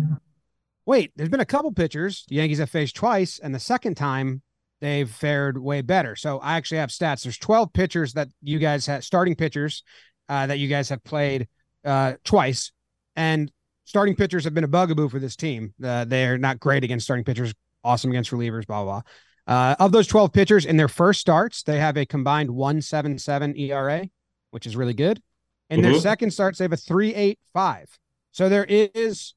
wait, 0.84 1.12
there's 1.16 1.28
been 1.30 1.40
a 1.40 1.44
couple 1.46 1.72
pitchers 1.72 2.24
the 2.28 2.36
Yankees 2.36 2.58
have 2.58 2.70
faced 2.70 2.94
twice, 2.94 3.38
and 3.42 3.54
the 3.54 3.60
second 3.60 3.96
time 3.96 4.42
they've 4.80 5.08
fared 5.08 5.56
way 5.56 5.80
better. 5.80 6.16
So 6.16 6.40
I 6.40 6.56
actually 6.56 6.78
have 6.78 6.90
stats. 6.90 7.22
There's 7.22 7.38
12 7.38 7.72
pitchers 7.72 8.14
that 8.14 8.28
you 8.42 8.58
guys 8.58 8.84
have 8.86 9.04
starting 9.04 9.36
pitchers 9.36 9.84
uh, 10.28 10.48
that 10.48 10.58
you 10.58 10.66
guys 10.66 10.88
have 10.88 11.02
played 11.04 11.46
uh, 11.84 12.14
twice, 12.24 12.72
and 13.16 13.50
starting 13.84 14.14
pitchers 14.14 14.44
have 14.44 14.54
been 14.54 14.64
a 14.64 14.68
bugaboo 14.68 15.08
for 15.08 15.18
this 15.18 15.36
team. 15.36 15.74
Uh, 15.82 16.04
they're 16.04 16.38
not 16.38 16.60
great 16.60 16.84
against 16.84 17.04
starting 17.04 17.24
pitchers, 17.24 17.52
awesome 17.84 18.10
against 18.10 18.30
relievers, 18.30 18.66
blah, 18.66 18.82
blah, 18.82 19.00
blah. 19.00 19.02
Uh, 19.46 19.74
of 19.80 19.90
those 19.92 20.06
12 20.06 20.32
pitchers 20.32 20.64
in 20.64 20.76
their 20.76 20.88
first 20.88 21.20
starts, 21.20 21.62
they 21.64 21.78
have 21.78 21.96
a 21.96 22.06
combined 22.06 22.50
177 22.50 23.56
ERA, 23.58 24.08
which 24.52 24.66
is 24.66 24.76
really 24.76 24.94
good. 24.94 25.20
In 25.68 25.82
their 25.82 25.92
Mhm. 25.94 26.00
second 26.00 26.30
starts, 26.30 26.58
they 26.58 26.64
have 26.64 26.72
a 26.72 26.76
385. 26.76 27.98
So 28.30 28.48
there 28.48 28.64
is, 28.68 29.34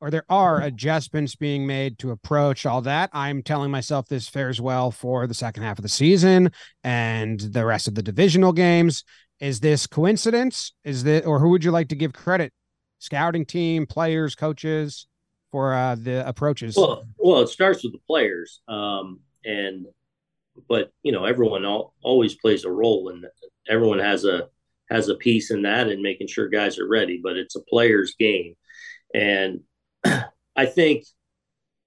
or 0.00 0.10
there 0.10 0.24
are 0.28 0.60
adjustments 0.60 1.36
being 1.36 1.66
made 1.66 1.98
to 2.00 2.10
approach 2.10 2.66
all 2.66 2.80
that. 2.82 3.10
I'm 3.12 3.42
telling 3.42 3.70
myself 3.70 4.08
this 4.08 4.28
fares 4.28 4.60
well 4.60 4.90
for 4.90 5.26
the 5.26 5.34
second 5.34 5.62
half 5.62 5.78
of 5.78 5.82
the 5.82 5.88
season 5.88 6.50
and 6.82 7.38
the 7.38 7.64
rest 7.64 7.86
of 7.86 7.94
the 7.94 8.02
divisional 8.02 8.52
games. 8.52 9.04
Is 9.40 9.60
this 9.60 9.86
coincidence? 9.86 10.72
Is 10.84 11.04
that, 11.04 11.26
or 11.26 11.38
who 11.38 11.50
would 11.50 11.64
you 11.64 11.70
like 11.70 11.88
to 11.88 11.96
give 11.96 12.12
credit? 12.12 12.52
Scouting 13.04 13.44
team, 13.44 13.84
players, 13.84 14.34
coaches 14.34 15.06
for 15.52 15.74
uh, 15.74 15.94
the 15.94 16.26
approaches. 16.26 16.74
Well, 16.74 17.04
well, 17.18 17.42
it 17.42 17.48
starts 17.48 17.84
with 17.84 17.92
the 17.92 18.00
players, 18.06 18.62
um, 18.66 19.20
and 19.44 19.84
but 20.70 20.90
you 21.02 21.12
know 21.12 21.26
everyone 21.26 21.66
al- 21.66 21.92
always 22.02 22.34
plays 22.34 22.64
a 22.64 22.70
role, 22.70 23.10
and 23.10 23.26
everyone 23.68 23.98
has 23.98 24.24
a 24.24 24.48
has 24.90 25.10
a 25.10 25.16
piece 25.16 25.50
in 25.50 25.60
that, 25.62 25.88
and 25.88 26.00
making 26.00 26.28
sure 26.28 26.48
guys 26.48 26.78
are 26.78 26.88
ready. 26.88 27.20
But 27.22 27.36
it's 27.36 27.56
a 27.56 27.60
players' 27.60 28.14
game, 28.18 28.54
and 29.12 29.60
I 30.56 30.64
think, 30.64 31.04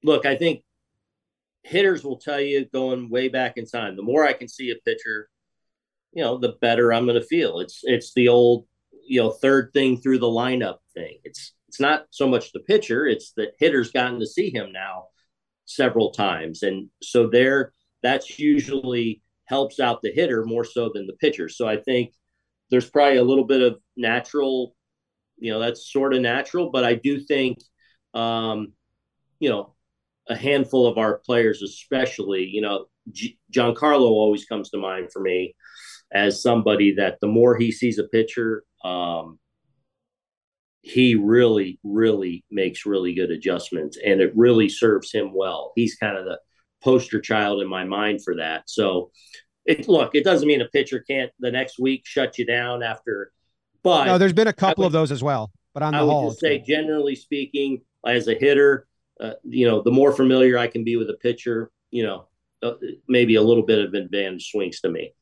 look, 0.04 0.28
I 0.28 0.36
think 0.36 0.62
hitters 1.64 2.04
will 2.04 2.20
tell 2.20 2.40
you 2.40 2.66
going 2.66 3.10
way 3.10 3.28
back 3.28 3.58
in 3.58 3.66
time. 3.66 3.96
The 3.96 4.04
more 4.04 4.24
I 4.24 4.34
can 4.34 4.48
see 4.48 4.70
a 4.70 4.76
pitcher, 4.86 5.30
you 6.14 6.24
know, 6.24 6.38
the 6.38 6.58
better 6.62 6.94
I'm 6.94 7.08
going 7.08 7.20
to 7.20 7.26
feel. 7.26 7.60
It's 7.60 7.80
it's 7.86 8.14
the 8.14 8.28
old 8.28 8.68
you 9.08 9.20
know 9.20 9.32
third 9.32 9.72
thing 9.74 9.98
through 9.98 10.20
the 10.20 10.28
lineup 10.28 10.78
thing. 10.98 11.20
It's 11.24 11.54
it's 11.68 11.80
not 11.80 12.06
so 12.12 12.28
much 12.28 12.52
the 12.52 12.62
pitcher; 12.62 13.06
it's 13.06 13.34
that 13.38 13.54
hitters 13.60 13.92
gotten 13.92 14.20
to 14.20 14.28
see 14.28 14.50
him 14.50 14.72
now 14.72 15.08
several 15.66 16.12
times, 16.12 16.64
and 16.64 16.90
so 17.02 17.28
there 17.28 17.74
that's 18.04 18.40
usually 18.40 19.22
helps 19.46 19.80
out 19.80 20.02
the 20.02 20.12
hitter 20.12 20.44
more 20.46 20.66
so 20.66 20.92
than 20.94 21.08
the 21.08 21.14
pitcher. 21.14 21.50
So 21.50 21.68
I 21.68 21.78
think 21.78 22.14
there's 22.70 22.90
probably 22.90 23.18
a 23.18 23.24
little 23.24 23.46
bit 23.46 23.62
of 23.62 23.80
natural, 23.96 24.76
you 25.38 25.52
know, 25.52 25.60
that's 25.60 25.92
sort 25.92 26.14
of 26.14 26.22
natural, 26.22 26.70
but 26.70 26.84
I 26.84 26.96
do 26.96 27.20
think, 27.20 27.58
um, 28.14 28.74
you 29.40 29.50
know, 29.50 29.74
a 30.30 30.36
handful 30.36 30.86
of 30.86 30.98
our 30.98 31.20
players, 31.20 31.62
especially, 31.62 32.44
you 32.44 32.62
know, 32.62 32.86
G- 33.12 33.40
Giancarlo 33.54 34.10
always 34.10 34.46
comes 34.46 34.70
to 34.72 34.78
mind 34.78 35.10
for 35.14 35.22
me 35.22 35.56
as 36.12 36.42
somebody 36.42 36.96
that 36.96 37.20
the 37.22 37.28
more 37.28 37.56
he 37.56 37.72
sees 37.72 38.00
a 38.00 38.04
pitcher, 38.04 38.64
um, 38.84 39.40
he 40.88 41.16
really, 41.16 41.80
really 41.84 42.46
makes 42.50 42.86
really 42.86 43.14
good 43.14 43.32
adjustments, 43.32 43.98
and 44.04 44.22
it 44.22 44.32
really 44.36 44.70
serves 44.70 45.12
him 45.12 45.32
well. 45.34 45.74
He's 45.76 45.96
kind 45.96 46.18
of 46.18 46.26
the 46.26 46.40
poster 46.84 47.20
child 47.20 47.62
in 47.62 47.68
my 47.68 47.84
mind 47.84 48.24
for 48.24 48.36
that. 48.36 48.64
So, 48.68 49.12
it 49.66 49.88
look, 49.88 50.16
it 50.16 50.24
doesn't 50.24 50.48
mean 50.48 50.62
a 50.62 50.66
pitcher 50.70 51.00
can't 51.00 51.32
the 51.40 51.52
next 51.52 51.78
week 51.80 52.04
shut 52.06 52.38
you 52.38 52.46
down 52.46 52.84
after, 52.84 53.32
but 53.84 54.06
no, 54.06 54.18
there's 54.18 54.34
been 54.34 54.48
a 54.48 54.54
couple 54.54 54.84
would- 54.84 54.88
of 54.88 54.94
those 54.94 55.12
as 55.12 55.22
well, 55.22 55.52
but 55.74 55.84
on 55.84 55.92
the 55.92 56.00
whole 56.00 56.10
I 56.10 56.14
would 56.14 56.20
whole, 56.20 56.30
just 56.30 56.40
say, 56.40 56.60
generally 56.60 57.16
speaking, 57.16 57.82
as 58.06 58.28
a 58.28 58.36
hitter, 58.36 58.88
uh, 59.20 59.34
you 59.44 59.68
know, 59.68 59.82
the 59.82 59.92
more 59.92 60.14
familiar 60.14 60.58
I 60.58 60.68
can 60.68 60.84
be 60.84 60.96
with 60.96 61.10
a 61.10 61.16
pitcher, 61.16 61.72
you 61.92 62.04
know, 62.04 62.28
uh, 62.64 62.74
maybe 63.08 63.36
a 63.36 63.42
little 63.42 63.64
bit 63.64 63.80
of 63.80 63.94
advantage 63.94 64.52
swings 64.52 64.80
to 64.82 64.90
me. 64.90 65.14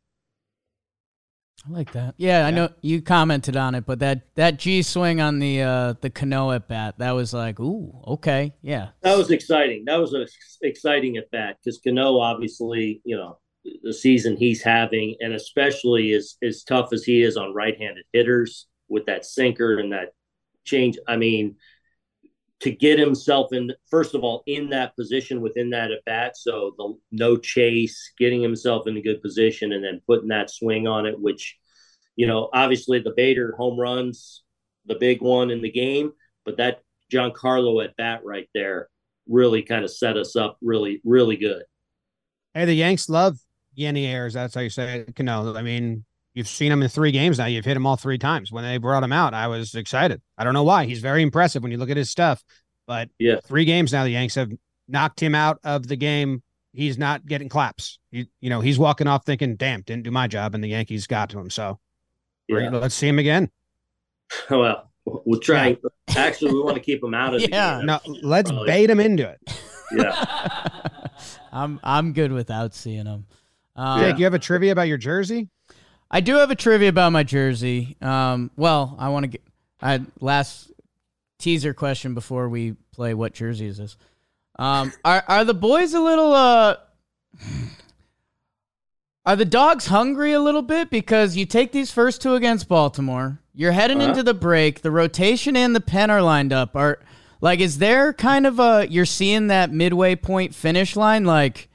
I 1.67 1.71
like 1.71 1.93
that. 1.93 2.13
Yeah, 2.17 2.45
I 2.45 2.51
know 2.51 2.69
you 2.81 3.01
commented 3.01 3.57
on 3.57 3.73
it, 3.73 3.85
but 3.85 3.99
that 3.99 4.35
that 4.35 4.59
G 4.59 4.83
swing 4.83 5.19
on 5.19 5.39
the 5.39 5.61
uh 5.61 5.93
the 5.99 6.09
Cano 6.09 6.51
at 6.51 6.67
bat, 6.67 6.95
that 6.99 7.11
was 7.11 7.33
like, 7.33 7.59
ooh, 7.59 7.91
okay, 8.07 8.53
yeah. 8.61 8.89
That 9.01 9.17
was 9.17 9.31
exciting. 9.31 9.85
That 9.85 9.97
was 9.97 10.13
a 10.13 10.27
exciting 10.61 11.17
at 11.17 11.31
bat 11.31 11.57
because 11.63 11.79
Cano, 11.83 12.19
obviously, 12.19 13.01
you 13.03 13.17
know, 13.17 13.39
the 13.83 13.93
season 13.93 14.37
he's 14.37 14.61
having, 14.61 15.15
and 15.19 15.33
especially 15.33 16.13
as 16.13 16.35
as 16.43 16.63
tough 16.63 16.93
as 16.93 17.03
he 17.03 17.23
is 17.23 17.35
on 17.35 17.53
right-handed 17.53 18.05
hitters 18.13 18.67
with 18.87 19.07
that 19.07 19.25
sinker 19.25 19.79
and 19.79 19.91
that 19.91 20.13
change. 20.65 20.97
I 21.07 21.15
mean, 21.17 21.55
to 22.65 22.71
get 22.71 22.97
himself 22.97 23.53
in, 23.53 23.71
first 23.91 24.15
of 24.15 24.23
all, 24.23 24.41
in 24.47 24.71
that 24.71 24.95
position 24.95 25.39
within 25.39 25.69
that 25.69 25.91
at 25.91 26.03
bat, 26.03 26.35
so 26.35 26.73
the 26.79 26.97
no 27.11 27.37
chase, 27.37 28.11
getting 28.17 28.41
himself 28.41 28.87
in 28.87 28.97
a 28.97 29.01
good 29.01 29.21
position, 29.21 29.71
and 29.71 29.83
then 29.83 30.01
putting 30.07 30.29
that 30.29 30.49
swing 30.49 30.87
on 30.87 31.05
it, 31.05 31.13
which, 31.19 31.57
you 32.15 32.25
know, 32.25 32.49
obviously 32.53 32.97
the 32.97 33.13
Bader 33.15 33.53
home 33.55 33.79
runs, 33.79 34.41
the 34.87 34.95
big 34.95 35.21
one 35.21 35.51
in 35.51 35.61
the 35.61 35.71
game, 35.71 36.11
but 36.43 36.57
that 36.57 36.81
Giancarlo 37.13 37.85
at 37.85 37.95
bat 37.97 38.21
right 38.25 38.49
there 38.55 38.89
really 39.29 39.61
kind 39.61 39.83
of 39.83 39.91
set 39.91 40.17
us 40.17 40.35
up 40.35 40.57
really, 40.59 41.01
really 41.05 41.37
good. 41.37 41.61
Hey, 42.55 42.65
the 42.65 42.73
Yanks 42.73 43.09
love 43.09 43.37
Yenny 43.77 44.07
Ayers. 44.07 44.33
That's 44.33 44.55
how 44.55 44.61
you 44.61 44.71
say 44.71 45.05
it. 45.07 45.19
No, 45.19 45.55
I 45.55 45.61
mean, 45.61 46.03
you've 46.35 46.47
seen 46.47 46.71
him 46.71 46.83
in 46.83 46.89
three 46.89 47.11
games 47.11 47.39
now. 47.39 47.45
You've 47.47 47.65
hit 47.65 47.75
him 47.75 47.87
all 47.87 47.95
three 47.95 48.19
times. 48.19 48.51
When 48.51 48.63
they 48.63 48.77
brought 48.77 49.01
him 49.03 49.11
out, 49.11 49.33
I 49.33 49.47
was 49.47 49.73
excited. 49.73 50.21
I 50.37 50.43
don't 50.43 50.53
know 50.53 50.63
why. 50.63 50.85
He's 50.85 50.99
very 51.01 51.23
impressive 51.23 51.63
when 51.63 51.71
you 51.71 51.77
look 51.79 51.89
at 51.89 51.97
his 51.97 52.11
stuff. 52.11 52.43
But 52.85 53.09
Yeah. 53.17 53.39
three 53.43 53.65
games 53.65 53.91
now, 53.91 54.03
the 54.03 54.11
Yanks 54.11 54.35
have 54.35 54.51
knocked 54.87 55.19
him 55.19 55.33
out 55.33 55.57
of 55.63 55.87
the 55.87 55.95
game. 55.95 56.43
He's 56.73 56.97
not 56.99 57.25
getting 57.25 57.49
claps. 57.49 57.97
You, 58.11 58.25
you 58.41 58.49
know, 58.51 58.59
he's 58.61 58.77
walking 58.77 59.07
off 59.07 59.25
thinking, 59.25 59.55
damn, 59.55 59.81
didn't 59.81 60.03
do 60.03 60.11
my 60.11 60.27
job. 60.27 60.53
And 60.53 60.63
the 60.63 60.67
Yankees 60.67 61.07
got 61.07 61.29
to 61.31 61.39
him. 61.39 61.49
So 61.49 61.79
Yeah. 62.47 62.69
let's 62.69 62.93
see 62.93 63.07
him 63.07 63.17
again. 63.17 63.49
Well, 64.49 64.91
we'll 65.05 65.39
try. 65.39 65.77
Actually, 66.15 66.53
we 66.53 66.61
want 66.61 66.75
to 66.75 66.81
keep 66.81 67.03
him 67.03 67.13
out 67.13 67.33
of 67.35 67.41
the 67.41 67.49
Yeah. 67.51 67.77
game. 67.77 67.85
No, 67.85 67.99
let's 68.23 68.49
Probably. 68.51 68.67
bait 68.67 68.89
him 68.89 68.99
into 68.99 69.29
it. 69.29 69.39
Yeah. 69.95 70.67
I'm 71.51 71.79
I'm 71.83 72.11
good 72.13 72.31
without 72.31 72.73
seeing 72.73 73.05
him. 73.05 73.25
Um, 73.75 73.99
Jake, 74.01 74.17
you 74.17 74.25
have 74.25 74.33
a 74.33 74.39
trivia 74.39 74.71
about 74.71 74.87
your 74.87 74.97
jersey? 74.97 75.49
I 76.15 76.21
do 76.21 76.35
have 76.35 76.49
a 76.49 76.55
trivia 76.55 76.87
about 76.87 77.11
my 77.11 77.23
jersey. 77.23 77.97
Um, 78.01 78.49
well, 78.55 78.95
I 78.97 79.09
want 79.09 79.25
to 79.25 79.27
get 79.27 79.41
I 79.81 79.99
last 80.21 80.71
teaser 81.39 81.73
question 81.73 82.13
before 82.13 82.47
we 82.47 82.77
play. 82.93 83.13
What 83.13 83.33
jersey 83.33 83.65
is 83.65 83.79
this? 83.79 83.97
Um, 84.57 84.93
are 85.03 85.25
are 85.27 85.43
the 85.43 85.53
boys 85.53 85.93
a 85.93 85.99
little 85.99 86.31
uh? 86.31 86.77
Are 89.25 89.35
the 89.35 89.43
dogs 89.43 89.87
hungry 89.87 90.33
a 90.33 90.39
little 90.39 90.61
bit 90.61 90.91
because 90.91 91.35
you 91.35 91.45
take 91.47 91.71
these 91.71 91.91
first 91.91 92.21
two 92.21 92.35
against 92.35 92.69
Baltimore? 92.69 93.39
You're 93.55 93.71
heading 93.71 93.97
Uh-huh. 93.99 94.11
into 94.11 94.21
the 94.23 94.35
break. 94.35 94.83
The 94.83 94.91
rotation 94.91 95.57
and 95.57 95.75
the 95.75 95.81
pen 95.81 96.11
are 96.11 96.21
lined 96.21 96.53
up. 96.53 96.75
Are 96.75 96.99
like, 97.41 97.59
is 97.59 97.79
there 97.79 98.13
kind 98.13 98.45
of 98.45 98.59
a 98.59 98.87
you're 98.87 99.03
seeing 99.03 99.47
that 99.47 99.71
midway 99.71 100.15
point 100.15 100.53
finish 100.53 100.95
line? 100.95 101.25
Like, 101.25 101.69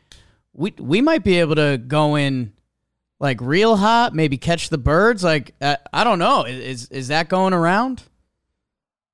we 0.55 0.73
we 0.79 1.01
might 1.03 1.25
be 1.25 1.41
able 1.41 1.57
to 1.57 1.77
go 1.77 2.15
in 2.15 2.53
like 3.21 3.41
real 3.41 3.77
hot, 3.77 4.15
maybe 4.15 4.39
catch 4.39 4.71
the 4.71 4.79
birds. 4.79 5.23
Like, 5.23 5.55
uh, 5.61 5.77
I 5.93 6.03
don't 6.03 6.19
know. 6.19 6.45
Is 6.45 6.87
is 6.87 7.09
that 7.09 7.29
going 7.29 7.53
around? 7.53 8.03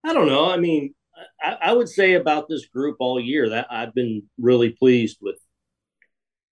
I 0.05 0.15
don't 0.15 0.29
know. 0.29 0.49
I 0.51 0.57
mean, 0.57 0.95
I, 1.43 1.57
I 1.61 1.73
would 1.73 1.89
say 1.89 2.15
about 2.15 2.49
this 2.49 2.67
group 2.67 2.97
all 3.01 3.21
year 3.21 3.51
that 3.51 3.67
I've 3.69 3.95
been 3.95 4.23
really 4.39 4.71
pleased 4.71 5.19
with 5.21 5.37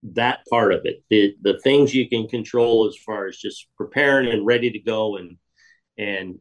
that 0.03 0.41
part 0.51 0.75
of 0.75 0.83
it. 0.85 1.05
The 1.09 1.37
the 1.41 1.59
things 1.61 1.95
you 1.95 2.09
can 2.09 2.29
control 2.29 2.89
as 2.89 2.97
far 2.97 3.27
as 3.27 3.39
just 3.39 3.69
preparing 3.77 4.29
and 4.29 4.45
ready 4.45 4.71
to 4.73 4.81
go 4.81 5.17
and 5.17 5.39
and 5.97 6.41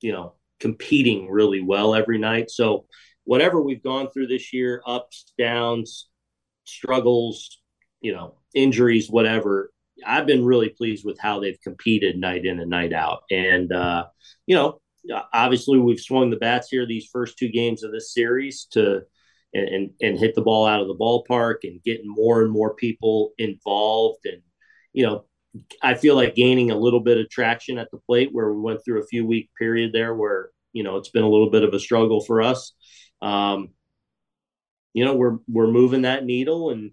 you 0.00 0.12
know 0.12 0.34
competing 0.60 1.30
really 1.30 1.60
well 1.60 1.94
every 1.94 2.18
night. 2.18 2.50
So 2.50 2.86
whatever 3.24 3.60
we've 3.60 3.82
gone 3.82 4.10
through 4.10 4.28
this 4.28 4.52
year, 4.54 4.82
ups, 4.86 5.32
downs, 5.38 6.08
struggles, 6.64 7.60
you 8.00 8.12
know, 8.12 8.36
injuries, 8.54 9.10
whatever, 9.10 9.70
I've 10.04 10.26
been 10.26 10.44
really 10.44 10.70
pleased 10.70 11.04
with 11.04 11.18
how 11.18 11.40
they've 11.40 11.60
competed 11.62 12.16
night 12.16 12.44
in 12.44 12.60
and 12.60 12.70
night 12.70 12.92
out. 12.92 13.22
And 13.30 13.72
uh, 13.72 14.06
you 14.46 14.56
know, 14.56 14.80
obviously 15.32 15.78
we've 15.78 16.00
swung 16.00 16.30
the 16.30 16.36
bats 16.36 16.68
here 16.70 16.86
these 16.86 17.08
first 17.12 17.38
two 17.38 17.48
games 17.48 17.82
of 17.82 17.92
this 17.92 18.12
series 18.12 18.66
to 18.72 19.02
and, 19.52 19.90
and, 20.00 20.18
hit 20.18 20.34
the 20.34 20.42
ball 20.42 20.66
out 20.66 20.80
of 20.80 20.88
the 20.88 20.96
ballpark 20.96 21.58
and 21.62 21.82
getting 21.84 22.08
more 22.08 22.42
and 22.42 22.50
more 22.50 22.74
people 22.74 23.34
involved 23.38 24.18
and 24.24 24.42
you 24.92 25.04
know 25.04 25.24
I 25.80 25.94
feel 25.94 26.16
like 26.16 26.34
gaining 26.34 26.72
a 26.72 26.76
little 26.76 26.98
bit 26.98 27.18
of 27.18 27.30
traction 27.30 27.78
at 27.78 27.88
the 27.92 27.98
plate 27.98 28.30
where 28.32 28.52
we 28.52 28.60
went 28.60 28.80
through 28.84 29.00
a 29.00 29.06
few 29.06 29.24
week 29.24 29.50
period 29.56 29.92
there 29.92 30.12
where 30.12 30.50
you 30.72 30.82
know 30.82 30.96
it's 30.96 31.10
been 31.10 31.22
a 31.22 31.28
little 31.28 31.50
bit 31.50 31.62
of 31.62 31.72
a 31.72 31.78
struggle 31.78 32.20
for 32.20 32.42
us. 32.42 32.72
Um, 33.22 33.68
you 34.92 35.04
know 35.04 35.14
we're 35.14 35.38
we're 35.48 35.70
moving 35.70 36.02
that 36.02 36.24
needle 36.24 36.70
and 36.70 36.90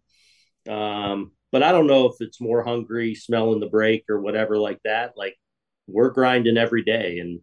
um, 0.70 1.32
but 1.52 1.64
I 1.64 1.72
don't 1.72 1.88
know 1.88 2.08
if 2.08 2.16
it's 2.20 2.42
more 2.42 2.64
hungry, 2.64 3.16
smelling 3.16 3.60
the 3.60 3.68
break 3.68 4.06
or 4.10 4.22
whatever 4.22 4.58
like 4.58 4.80
that. 4.84 5.14
Like 5.16 5.36
we're 5.88 6.10
grinding 6.10 6.58
every 6.58 6.84
day 6.84 7.20
and 7.20 7.40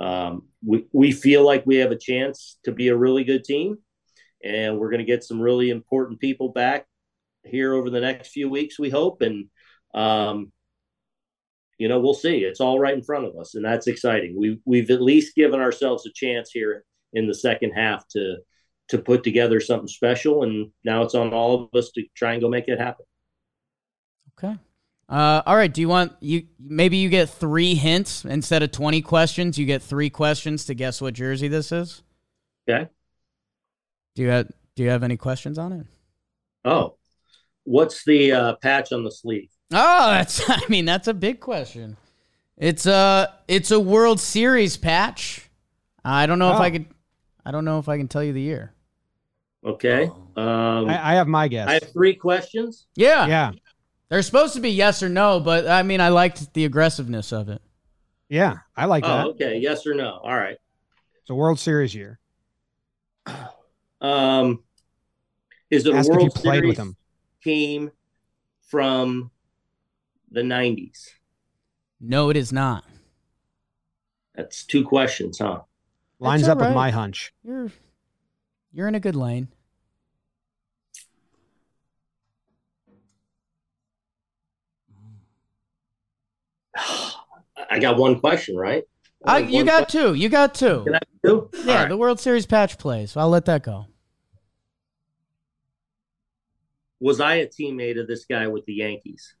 um, 0.00 0.48
we 0.64 0.86
we 0.92 1.12
feel 1.12 1.44
like 1.44 1.66
we 1.66 1.76
have 1.76 1.92
a 1.92 1.98
chance 1.98 2.58
to 2.64 2.72
be 2.72 2.88
a 2.88 2.96
really 2.96 3.24
good 3.24 3.44
team 3.44 3.78
and 4.42 4.78
we're 4.78 4.90
going 4.90 5.00
to 5.00 5.04
get 5.04 5.24
some 5.24 5.40
really 5.40 5.70
important 5.70 6.20
people 6.20 6.50
back 6.50 6.86
here 7.44 7.74
over 7.74 7.90
the 7.90 8.00
next 8.00 8.28
few 8.28 8.48
weeks. 8.48 8.78
We 8.78 8.90
hope 8.90 9.22
and 9.22 9.48
um, 9.94 10.52
you 11.78 11.88
know, 11.88 11.98
we'll 11.98 12.14
see. 12.14 12.38
It's 12.38 12.60
all 12.60 12.78
right 12.78 12.94
in 12.94 13.02
front 13.02 13.24
of 13.24 13.36
us, 13.36 13.54
and 13.54 13.64
that's 13.64 13.88
exciting. 13.88 14.36
We 14.38 14.60
we've 14.64 14.90
at 14.90 15.02
least 15.02 15.34
given 15.34 15.60
ourselves 15.60 16.06
a 16.06 16.12
chance 16.12 16.50
here 16.52 16.84
in 17.12 17.26
the 17.26 17.34
second 17.34 17.72
half 17.72 18.06
to 18.08 18.36
to 18.88 18.98
put 18.98 19.24
together 19.24 19.60
something 19.60 19.88
special, 19.88 20.44
and 20.44 20.70
now 20.84 21.02
it's 21.02 21.14
on 21.14 21.32
all 21.32 21.64
of 21.64 21.78
us 21.78 21.90
to 21.92 22.04
try 22.14 22.32
and 22.32 22.42
go 22.42 22.48
make 22.48 22.68
it 22.68 22.78
happen. 22.78 23.04
Okay. 24.42 24.56
Uh, 25.08 25.42
all 25.44 25.56
right. 25.56 25.72
Do 25.72 25.80
you 25.80 25.88
want 25.88 26.12
you 26.20 26.44
maybe 26.58 26.96
you 26.96 27.08
get 27.08 27.28
three 27.28 27.74
hints 27.74 28.24
instead 28.24 28.62
of 28.62 28.72
twenty 28.72 29.02
questions? 29.02 29.58
You 29.58 29.66
get 29.66 29.82
three 29.82 30.10
questions 30.10 30.64
to 30.66 30.74
guess 30.74 31.00
what 31.00 31.14
jersey 31.14 31.48
this 31.48 31.70
is. 31.72 32.02
Okay. 32.68 32.88
Do 34.14 34.22
you 34.22 34.28
have 34.28 34.48
Do 34.74 34.82
you 34.82 34.88
have 34.90 35.02
any 35.02 35.16
questions 35.16 35.58
on 35.58 35.72
it? 35.72 35.86
Oh, 36.64 36.96
what's 37.64 38.04
the 38.04 38.32
uh, 38.32 38.54
patch 38.56 38.92
on 38.92 39.04
the 39.04 39.10
sleeve? 39.10 39.50
Oh, 39.72 40.10
that's 40.12 40.42
I 40.48 40.62
mean 40.68 40.84
that's 40.84 41.08
a 41.08 41.14
big 41.14 41.40
question. 41.40 41.96
It's 42.56 42.86
a 42.86 43.34
it's 43.48 43.70
a 43.70 43.80
World 43.80 44.20
Series 44.20 44.76
patch. 44.76 45.50
I 46.04 46.26
don't 46.26 46.38
know 46.38 46.52
if 46.52 46.58
Oh. 46.58 46.62
I 46.62 46.70
could 46.70 46.86
I 47.44 47.50
don't 47.50 47.64
know 47.64 47.78
if 47.80 47.88
I 47.88 47.98
can 47.98 48.08
tell 48.08 48.22
you 48.24 48.32
the 48.32 48.40
year. 48.40 48.72
Okay. 49.64 50.04
Um, 50.36 50.88
I, 50.88 51.12
I 51.12 51.14
have 51.14 51.28
my 51.28 51.46
guess. 51.48 51.68
I 51.68 51.74
have 51.74 51.92
three 51.92 52.14
questions. 52.14 52.86
Yeah. 52.96 53.26
yeah, 53.26 53.52
They're 54.12 54.20
supposed 54.20 54.52
to 54.56 54.60
be 54.60 54.68
yes 54.68 55.02
or 55.02 55.08
no, 55.08 55.40
but 55.40 55.66
I 55.66 55.82
mean 55.82 56.02
I 56.02 56.10
liked 56.10 56.52
the 56.52 56.66
aggressiveness 56.66 57.32
of 57.32 57.48
it. 57.48 57.62
yeah, 58.28 58.58
I 58.76 58.84
like 58.84 59.04
that. 59.04 59.24
Oh, 59.24 59.30
okay. 59.30 59.56
Yes 59.56 59.86
or 59.86 59.94
no? 59.94 60.20
All 60.22 60.36
right. 60.36 60.58
It's 61.22 61.30
a 61.30 61.34
World 61.34 61.58
Series 61.58 61.94
year. 61.94 62.20
Um, 64.02 64.64
is 65.70 65.86
it 65.86 65.94
Ask 65.94 66.10
a 66.10 66.12
if 66.12 66.16
you 66.16 66.20
World 66.24 66.34
played 66.34 66.54
Series 66.56 66.68
with 66.70 66.76
them. 66.76 66.96
team 67.44 67.92
from 68.68 69.30
the 70.28 70.40
'90s? 70.40 71.10
No, 72.00 72.28
it 72.28 72.36
is 72.36 72.52
not. 72.52 72.84
That's 74.34 74.64
two 74.64 74.84
questions, 74.84 75.38
huh? 75.38 75.60
Lines 76.18 76.48
up 76.48 76.58
all 76.58 76.66
with 76.66 76.74
my 76.74 76.90
hunch. 76.90 77.32
You're 77.44 77.70
you're 78.72 78.88
in 78.88 78.96
a 78.96 79.00
good 79.00 79.14
lane. 79.14 79.48
I 87.72 87.78
got 87.78 87.96
one 87.96 88.20
question, 88.20 88.54
right? 88.54 88.84
Uh, 89.24 89.40
One- 89.40 89.50
you 89.50 89.64
got 89.64 89.84
question. 89.88 90.02
two. 90.02 90.14
You 90.14 90.28
got 90.28 90.54
two. 90.54 90.82
Can 90.84 90.94
I 90.96 90.98
do? 91.24 91.48
Yeah, 91.54 91.60
All 91.72 91.78
right. 91.78 91.88
the 91.88 91.96
World 91.96 92.20
Series 92.20 92.44
patch 92.44 92.76
plays. 92.76 93.16
I'll 93.16 93.30
let 93.30 93.46
that 93.46 93.62
go. 93.62 93.86
Was 97.00 97.18
I 97.18 97.36
a 97.36 97.46
teammate 97.46 97.98
of 97.98 98.06
this 98.06 98.26
guy 98.26 98.46
with 98.48 98.66
the 98.66 98.74
Yankees? 98.74 99.34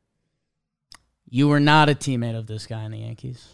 You 1.28 1.48
were 1.48 1.60
not 1.60 1.90
a 1.90 1.94
teammate 1.94 2.36
of 2.36 2.46
this 2.46 2.66
guy 2.66 2.84
in 2.84 2.90
the 2.92 2.98
Yankees. 3.00 3.48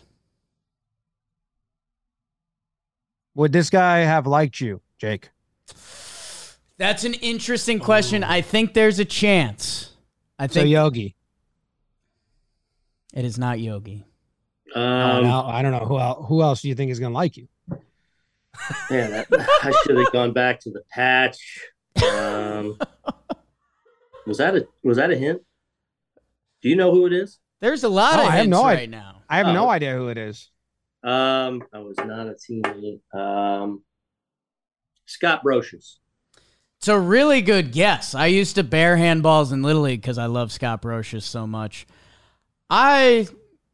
Would 3.34 3.52
this 3.52 3.70
guy 3.70 3.98
have 3.98 4.26
liked 4.26 4.60
you, 4.60 4.80
Jake? 4.98 5.30
That's 6.76 7.04
an 7.04 7.14
interesting 7.14 7.78
question. 7.80 8.22
I 8.22 8.40
think 8.40 8.74
there's 8.74 8.98
a 8.98 9.04
chance. 9.04 9.90
I 10.38 10.46
So 10.46 10.54
think 10.54 10.68
Yogi. 10.70 11.16
it 13.14 13.24
is 13.24 13.38
not 13.38 13.58
Yogi. 13.60 14.04
Oh, 14.74 14.80
Um, 14.80 15.24
no, 15.24 15.44
I 15.46 15.62
don't 15.62 15.72
know 15.72 15.86
who 15.86 15.98
else. 15.98 16.26
Who 16.28 16.42
else 16.42 16.62
do 16.62 16.68
you 16.68 16.74
think 16.74 16.90
is 16.90 17.00
going 17.00 17.12
to 17.12 17.16
like 17.16 17.36
you? 17.36 17.48
Man, 18.90 19.10
that, 19.12 19.26
I 19.30 19.72
should 19.84 19.96
have 19.96 20.12
gone 20.12 20.32
back 20.32 20.60
to 20.60 20.70
the 20.70 20.82
patch. 20.90 21.38
Um, 22.02 22.78
was 24.26 24.38
that 24.38 24.56
a 24.56 24.66
was 24.82 24.96
that 24.98 25.10
a 25.10 25.16
hint? 25.16 25.42
Do 26.62 26.68
you 26.68 26.76
know 26.76 26.90
who 26.92 27.06
it 27.06 27.12
is? 27.12 27.38
There's 27.60 27.84
a 27.84 27.88
lot 27.88 28.16
No, 28.16 28.22
of 28.22 28.28
I 28.28 28.30
have 28.32 28.40
hints 28.42 28.50
no 28.56 28.64
right 28.64 28.78
idea. 28.78 28.88
now. 28.88 29.22
I 29.28 29.38
have 29.38 29.46
Oh. 29.48 29.52
no 29.52 29.68
idea 29.70 29.94
who 29.96 30.08
it 30.08 30.18
is. 30.18 30.50
Um, 31.04 31.62
I 31.72 31.78
was 31.78 31.96
not 31.98 32.26
a 32.26 32.34
teammate. 32.34 33.00
Um, 33.14 33.82
Scott 35.06 35.42
Brosius. 35.44 35.96
It's 36.78 36.88
a 36.88 36.98
really 36.98 37.40
good 37.42 37.72
guess. 37.72 38.14
I 38.14 38.26
used 38.26 38.54
to 38.56 38.64
bear 38.64 38.96
handballs 38.96 39.52
in 39.52 39.62
Little 39.62 39.82
League 39.82 40.00
because 40.00 40.18
I 40.18 40.26
love 40.26 40.52
Scott 40.52 40.82
Brosius 40.82 41.22
so 41.22 41.46
much. 41.46 41.86
I 42.70 43.26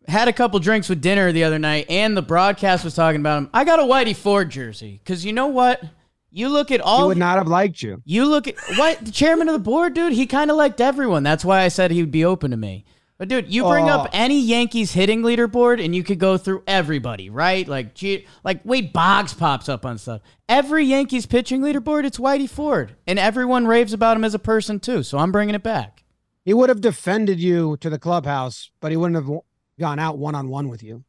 had 0.09 0.29
a 0.29 0.33
couple 0.33 0.59
drinks 0.61 0.89
with 0.89 1.01
dinner 1.01 1.33
the 1.33 1.45
other 1.45 1.59
night, 1.59 1.87
and 1.89 2.17
the 2.17 2.23
broadcast 2.23 2.85
was 2.85 2.95
talking 2.95 3.21
about 3.21 3.39
him. 3.39 3.51
I 3.55 3.65
got 3.65 3.79
a 3.79 3.83
Whitey 3.83 4.15
Ford 4.15 4.51
jersey 4.51 5.01
because 5.03 5.25
you 5.25 5.33
know 5.33 5.47
what? 5.49 5.83
You 6.31 6.49
look 6.49 6.71
at 6.71 6.81
He 6.81 6.85
all. 6.85 7.07
would 7.07 7.17
not 7.17 7.39
have 7.39 7.47
liked 7.47 7.81
you. 7.83 8.03
You 8.05 8.27
look 8.27 8.49
at 8.49 8.57
what 8.77 9.05
the 9.05 9.13
chairman 9.13 9.49
of 9.49 9.53
the 9.53 9.59
board, 9.61 9.95
dude. 9.95 10.13
He 10.13 10.27
kind 10.27 10.51
of 10.51 10.57
liked 10.57 10.81
everyone. 10.81 11.23
That's 11.23 11.45
why 11.45 11.61
I 11.61 11.69
said 11.69 11.91
he 11.91 12.01
would 12.03 12.11
be 12.11 12.25
open 12.25 12.51
to 12.51 12.57
me. 12.57 12.85
But 13.17 13.29
dude, 13.29 13.53
you 13.55 13.63
bring 13.63 13.89
Oh. 13.89 14.01
up 14.01 14.11
any 14.13 14.41
Yankees 14.41 14.93
hitting 14.93 15.23
leaderboard, 15.23 15.83
and 15.83 15.95
you 15.95 16.03
could 16.03 16.19
go 16.19 16.37
through 16.37 16.65
everybody, 16.67 17.31
right? 17.31 17.67
Like, 17.67 17.95
gee, 17.95 18.27
like 18.43 18.61
Wade 18.65 18.93
Boggs 18.93 19.33
pops 19.33 19.69
up 19.69 19.87
on 19.87 19.97
stuff. 19.99 20.21
Every 20.49 20.85
Yankees 20.85 21.25
pitching 21.25 21.61
leaderboard, 21.61 22.05
it's 22.05 22.19
Whitey 22.19 22.51
Ford, 22.51 22.97
and 23.07 23.17
everyone 23.17 23.69
raves 23.69 23.93
about 23.93 24.17
him 24.17 24.25
as 24.25 24.35
a 24.35 24.39
person 24.41 24.81
too. 24.81 25.05
So 25.05 25.19
I'm 25.19 25.31
bringing 25.31 25.55
it 25.55 25.63
back. 25.63 26.03
He 26.45 26.53
would 26.53 26.69
have 26.69 26.81
defended 26.81 27.39
you 27.39 27.77
to 27.81 27.89
the 27.89 28.01
clubhouse, 28.01 28.71
but 28.81 28.91
he 28.91 28.97
wouldn't 28.97 29.15
have 29.25 29.31
gone 29.79 29.99
out 29.99 30.19
one 30.19 30.35
on 30.35 30.49
one 30.49 30.69
with 30.69 30.83
you. 30.83 31.05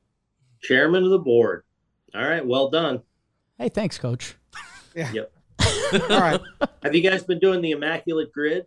Chairman 0.61 1.03
of 1.03 1.09
the 1.09 1.19
board. 1.19 1.63
All 2.13 2.21
right, 2.27 2.45
well 2.45 2.69
done. 2.69 3.01
Hey, 3.57 3.69
thanks, 3.69 3.97
Coach. 3.97 4.35
Yeah. 4.95 5.11
Yep. 5.11 5.31
All 6.09 6.19
right. 6.21 6.41
Have 6.83 6.95
you 6.95 7.01
guys 7.01 7.23
been 7.23 7.39
doing 7.39 7.61
the 7.61 7.71
immaculate 7.71 8.31
grid? 8.33 8.65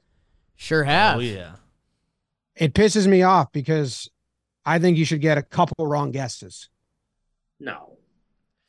Sure 0.57 0.85
have. 0.85 1.17
Oh 1.17 1.21
yeah. 1.21 1.53
It 2.57 2.75
pisses 2.75 3.07
me 3.07 3.23
off 3.23 3.53
because 3.53 4.09
I 4.65 4.79
think 4.79 4.99
you 4.99 5.05
should 5.05 5.21
get 5.21 5.39
a 5.39 5.43
couple 5.43 5.87
wrong 5.87 6.11
guesses 6.11 6.69
No. 7.61 7.97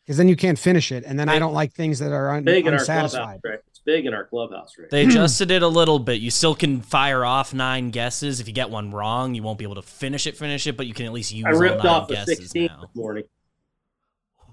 because 0.03 0.17
then 0.17 0.30
you 0.30 0.36
can't 0.36 0.59
finish 0.59 0.91
it. 0.91 1.03
And 1.05 1.19
then 1.19 1.27
I 1.30 1.34
Big- 1.34 1.39
don't 1.41 1.53
like 1.53 1.73
things 1.73 1.99
that 1.99 2.11
are 2.11 2.32
un- 2.32 2.43
Big 2.43 2.65
in 2.67 2.73
our 2.73 2.80
unsatisfied. 2.80 3.39
right? 3.43 3.59
It's 3.80 3.86
big 3.86 4.05
in 4.05 4.13
our 4.13 4.25
clubhouse, 4.25 4.75
right? 4.77 4.89
They 4.89 5.05
adjusted 5.05 5.51
it 5.51 5.61
a 5.63 5.67
little 5.67 5.99
bit. 5.99 6.19
You 6.19 6.32
still 6.32 6.53
can 6.53 6.82
fire 6.82 7.23
off 7.23 7.53
nine 7.53 7.91
guesses. 7.91 8.41
If 8.41 8.47
you 8.49 8.53
get 8.53 8.69
one 8.69 8.91
wrong, 8.91 9.34
you 9.36 9.41
won't 9.43 9.57
be 9.57 9.63
able 9.63 9.75
to 9.75 9.82
finish 9.82 10.27
it. 10.27 10.36
Finish 10.36 10.67
it, 10.67 10.75
but 10.75 10.86
you 10.86 10.93
can 10.93 11.05
at 11.05 11.13
least 11.13 11.32
use 11.34 11.45
I 11.47 11.51
all 11.53 11.59
ripped 11.59 11.84
nine 11.84 11.88
off 11.93 12.09
a 12.09 12.13
guesses 12.13 12.38
16 12.39 12.65
now. 12.67 12.82
this 12.82 12.95
morning. 12.95 13.23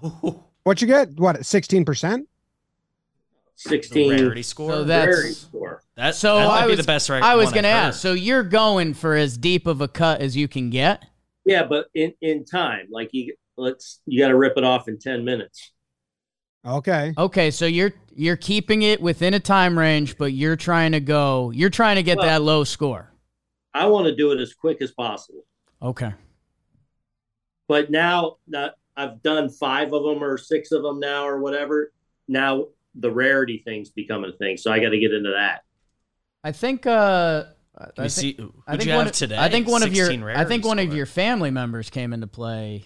What 0.63 0.81
you 0.81 0.87
get? 0.87 1.11
What, 1.17 1.37
16%? 1.37 2.25
16 3.55 4.11
rarity 4.11 4.43
score. 4.43 4.71
So 4.71 4.83
that- 4.83 5.05
rarity 5.05 5.21
That's- 5.29 5.37
score. 5.37 5.81
that, 5.95 6.15
So 6.15 6.35
that 6.35 6.47
might 6.47 6.61
I 6.63 6.65
be 6.65 6.71
was 6.71 6.79
the 6.79 6.83
best. 6.83 7.09
Right, 7.09 7.23
I 7.23 7.35
was 7.35 7.53
gonna 7.53 7.69
ask. 7.69 8.01
So 8.01 8.11
you're 8.11 8.43
going 8.43 8.93
for 8.93 9.15
as 9.15 9.37
deep 9.37 9.65
of 9.65 9.79
a 9.79 9.87
cut 9.87 10.19
as 10.19 10.35
you 10.35 10.49
can 10.49 10.69
get? 10.69 11.05
Yeah, 11.45 11.63
but 11.63 11.87
in 11.95 12.13
in 12.21 12.43
time, 12.43 12.87
like 12.91 13.09
you 13.13 13.33
let's 13.55 14.01
you 14.05 14.19
got 14.19 14.27
to 14.27 14.35
rip 14.37 14.57
it 14.57 14.65
off 14.65 14.89
in 14.89 14.99
10 14.99 15.23
minutes. 15.23 15.71
Okay. 16.65 17.13
Okay, 17.17 17.49
so 17.49 17.65
you're 17.65 17.93
you're 18.17 18.35
keeping 18.35 18.81
it 18.81 18.99
within 19.01 19.33
a 19.33 19.39
time 19.39 19.77
range, 19.77 20.17
but 20.17 20.33
you're 20.33 20.55
trying 20.55 20.91
to 20.93 20.99
go. 20.99 21.51
You're 21.51 21.69
trying 21.69 21.95
to 21.97 22.03
get 22.03 22.17
Well- 22.17 22.25
that 22.27 22.41
low 22.41 22.63
score. 22.63 23.11
I 23.73 23.85
want 23.87 24.07
to 24.07 24.15
do 24.15 24.31
it 24.31 24.39
as 24.39 24.53
quick 24.53 24.81
as 24.81 24.91
possible. 24.91 25.45
Okay. 25.81 26.11
But 27.67 27.91
now 27.91 28.37
that 28.47 28.75
I've 28.95 29.21
done 29.21 29.49
5 29.49 29.93
of 29.93 30.03
them 30.03 30.23
or 30.23 30.37
6 30.37 30.71
of 30.71 30.81
them 30.83 30.99
now 30.99 31.27
or 31.27 31.39
whatever, 31.39 31.91
now 32.27 32.67
the 32.95 33.11
rarity 33.11 33.61
thing's 33.63 33.89
becoming 33.91 34.31
a 34.33 34.37
thing. 34.37 34.57
So 34.57 34.71
I 34.71 34.79
got 34.79 34.89
to 34.89 34.99
get 34.99 35.13
into 35.13 35.31
that. 35.31 35.61
I 36.43 36.51
think. 36.53 36.85
Uh, 36.87 37.43
I 37.77 37.85
think, 37.95 38.09
see. 38.09 38.33
Who'd 38.33 38.51
I 38.65 38.77
think 38.77 38.85
you 38.89 38.95
one 38.95 38.99
have 39.05 39.07
of- 39.09 39.13
today? 39.17 39.37
I 39.37 39.49
think 39.49 39.67
one 39.67 39.83
of 39.83 39.93
your 39.93 40.07
I 40.07 40.09
think 40.09 40.25
rarity 40.25 40.67
one 40.67 40.79
of 40.79 40.93
your 40.95 41.05
family 41.05 41.51
members 41.51 41.91
came 41.91 42.13
into 42.13 42.25
play. 42.25 42.85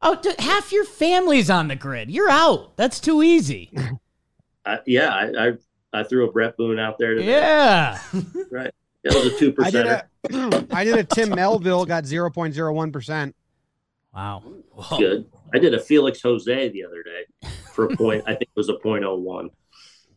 Oh, 0.00 0.18
d- 0.22 0.34
half 0.38 0.72
your 0.72 0.84
family's 0.84 1.50
on 1.50 1.68
the 1.68 1.76
grid. 1.76 2.10
You're 2.10 2.30
out. 2.30 2.76
That's 2.78 3.00
too 3.00 3.22
easy. 3.22 3.70
I, 4.66 4.78
yeah, 4.86 5.08
I, 5.10 5.48
I 5.48 5.52
I 5.92 6.02
threw 6.02 6.28
a 6.28 6.32
Brett 6.32 6.56
Boone 6.56 6.78
out 6.78 6.98
there 6.98 7.14
today. 7.14 7.28
Yeah. 7.30 7.98
Right. 8.50 8.72
That 9.04 9.14
was 9.14 9.26
a 9.26 9.38
two 9.38 9.54
I 9.60 9.70
did 9.70 9.86
percenter. 9.86 10.02
a 10.30 10.66
I 10.74 10.84
did 10.84 10.96
a 10.96 11.04
Tim 11.04 11.30
Melville 11.30 11.84
got 11.84 12.04
0.01%. 12.04 13.34
Wow. 14.14 14.42
Whoa. 14.72 14.98
Good. 14.98 15.26
I 15.52 15.58
did 15.58 15.74
a 15.74 15.78
Felix 15.80 16.20
Jose 16.22 16.68
the 16.70 16.84
other 16.84 17.02
day 17.02 17.48
for 17.72 17.86
a 17.86 17.96
point. 17.96 18.24
I 18.26 18.30
think 18.30 18.42
it 18.42 18.56
was 18.56 18.68
a 18.70 18.74
point 18.74 19.04
oh 19.04 19.16
one. 19.16 19.50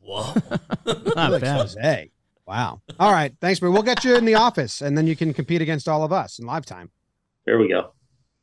Whoa. 0.01 0.33
Not 0.85 1.03
Felix 1.15 1.41
bad. 1.41 1.57
Jose. 1.61 2.11
Wow. 2.47 2.81
All 2.99 3.11
right. 3.11 3.35
Thanks, 3.41 3.59
but 3.59 3.71
we'll 3.71 3.83
get 3.83 4.03
you 4.03 4.15
in 4.15 4.23
the 4.25 4.35
office 4.35 4.81
and 4.81 4.97
then 4.97 5.05
you 5.05 5.15
can 5.15 5.33
compete 5.33 5.61
against 5.61 5.87
all 5.89 6.03
of 6.03 6.13
us 6.13 6.39
in 6.39 6.45
live 6.45 6.65
time. 6.65 6.89
There 7.45 7.59
we 7.59 7.67
go. 7.67 7.93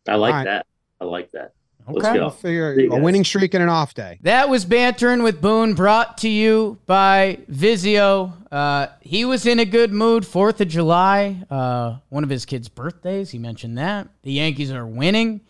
I 0.07 0.16
like 0.16 0.32
All 0.32 0.38
right. 0.38 0.44
that. 0.44 0.66
I 1.00 1.05
like 1.05 1.32
that. 1.32 1.52
Let's 1.87 1.99
Okay. 2.07 2.14
go. 2.14 2.20
We'll 2.22 2.30
figure 2.30 2.80
you 2.80 2.87
a 2.87 2.91
guys. 2.97 3.03
winning 3.03 3.24
streak 3.24 3.53
and 3.55 3.62
an 3.62 3.68
off 3.68 3.95
day. 3.95 4.18
That 4.22 4.49
was 4.49 4.64
Bantering 4.64 5.22
with 5.22 5.41
Boone, 5.41 5.74
brought 5.74 6.18
to 6.18 6.28
you 6.28 6.78
by 6.87 7.39
Vizio. 7.51 8.32
Uh, 8.51 8.87
he 9.01 9.24
was 9.24 9.45
in 9.47 9.59
a 9.59 9.64
good 9.64 9.93
mood. 9.93 10.26
Fourth 10.26 10.61
of 10.61 10.68
July, 10.68 11.43
uh, 11.51 11.97
one 12.09 12.24
of 12.24 12.30
his 12.30 12.47
kids' 12.47 12.68
birthdays. 12.68 13.30
He 13.30 13.39
mentioned 13.39 13.76
that 13.78 14.09
the 14.22 14.32
Yankees 14.32 14.70
are 14.72 14.87
winning. 14.87 15.41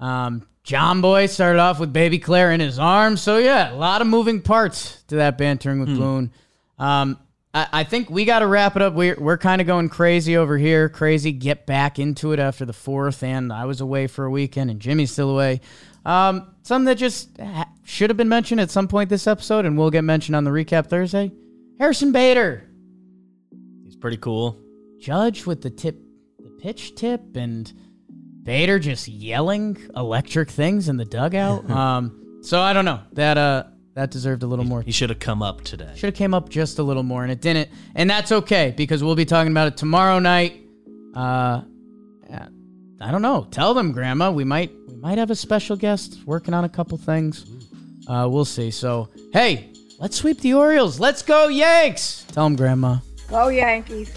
Um, 0.00 0.46
Jomboy 0.64 1.28
started 1.30 1.58
off 1.60 1.78
with 1.80 1.92
baby 1.92 2.18
Claire 2.18 2.52
in 2.52 2.60
his 2.60 2.78
arms. 2.78 3.22
So 3.22 3.38
yeah, 3.38 3.72
a 3.72 3.76
lot 3.76 4.00
of 4.02 4.06
moving 4.06 4.40
parts 4.42 5.02
to 5.08 5.16
that 5.16 5.38
Bantering 5.38 5.80
with 5.80 5.96
Boone. 5.96 6.30
Um, 6.78 7.18
I, 7.54 7.66
I 7.72 7.84
think 7.84 8.10
we 8.10 8.24
got 8.24 8.40
to 8.40 8.46
wrap 8.46 8.76
it 8.76 8.82
up. 8.82 8.94
We're 8.94 9.16
we're 9.18 9.38
kind 9.38 9.60
of 9.60 9.66
going 9.66 9.88
crazy 9.88 10.36
over 10.36 10.58
here. 10.58 10.88
Crazy. 10.88 11.32
Get 11.32 11.66
back 11.66 11.98
into 11.98 12.32
it 12.32 12.38
after 12.38 12.64
the 12.64 12.72
fourth, 12.72 13.22
and 13.22 13.52
I 13.52 13.64
was 13.64 13.80
away 13.80 14.06
for 14.06 14.24
a 14.24 14.30
weekend, 14.30 14.70
and 14.70 14.80
Jimmy's 14.80 15.10
still 15.10 15.30
away. 15.30 15.60
Um, 16.04 16.54
something 16.62 16.86
that 16.86 16.96
just 16.96 17.38
ha- 17.38 17.68
should 17.84 18.10
have 18.10 18.16
been 18.16 18.28
mentioned 18.28 18.60
at 18.60 18.70
some 18.70 18.88
point 18.88 19.10
this 19.10 19.26
episode, 19.26 19.64
and 19.66 19.76
will 19.76 19.90
get 19.90 20.02
mentioned 20.04 20.36
on 20.36 20.44
the 20.44 20.50
recap 20.50 20.86
Thursday. 20.86 21.32
Harrison 21.78 22.12
Bader, 22.12 22.68
He's 23.84 23.96
pretty 23.96 24.16
cool. 24.16 24.60
Judge 25.00 25.46
with 25.46 25.62
the 25.62 25.70
tip, 25.70 25.96
the 26.38 26.50
pitch 26.50 26.96
tip, 26.96 27.36
and 27.36 27.72
Bader 28.42 28.78
just 28.78 29.08
yelling 29.08 29.78
electric 29.94 30.50
things 30.50 30.88
in 30.88 30.96
the 30.96 31.04
dugout. 31.04 31.70
um, 31.70 32.40
so 32.42 32.60
I 32.60 32.72
don't 32.72 32.84
know 32.84 33.00
that 33.12 33.38
uh 33.38 33.64
that 33.98 34.12
deserved 34.12 34.44
a 34.44 34.46
little 34.46 34.64
more 34.64 34.80
He 34.80 34.92
should 34.92 35.10
have 35.10 35.18
come 35.18 35.42
up 35.42 35.64
today. 35.64 35.90
should 35.96 36.06
have 36.06 36.14
came 36.14 36.32
up 36.32 36.48
just 36.48 36.78
a 36.78 36.82
little 36.84 37.02
more, 37.02 37.24
and 37.24 37.32
it 37.32 37.40
didn't. 37.40 37.68
And 37.96 38.08
that's 38.08 38.30
okay 38.30 38.72
because 38.76 39.02
we'll 39.02 39.16
be 39.16 39.24
talking 39.24 39.50
about 39.50 39.66
it 39.66 39.76
tomorrow 39.76 40.20
night. 40.20 40.62
Uh, 41.14 41.62
I 43.00 43.10
don't 43.10 43.22
know. 43.22 43.48
Tell 43.50 43.74
them, 43.74 43.90
Grandma. 43.90 44.30
We 44.30 44.44
might 44.44 44.72
we 44.86 44.94
might 44.96 45.18
have 45.18 45.30
a 45.30 45.34
special 45.34 45.76
guest 45.76 46.18
working 46.26 46.54
on 46.54 46.64
a 46.64 46.68
couple 46.68 46.96
things. 46.96 47.44
Uh, 48.06 48.28
we'll 48.30 48.44
see. 48.44 48.70
So 48.70 49.08
hey, 49.32 49.72
let's 49.98 50.16
sweep 50.16 50.40
the 50.40 50.54
Orioles. 50.54 51.00
Let's 51.00 51.22
go 51.22 51.48
Yanks. 51.48 52.24
Tell 52.28 52.44
them, 52.44 52.54
Grandma. 52.54 52.98
Go 53.28 53.48
Yankees. 53.48 54.12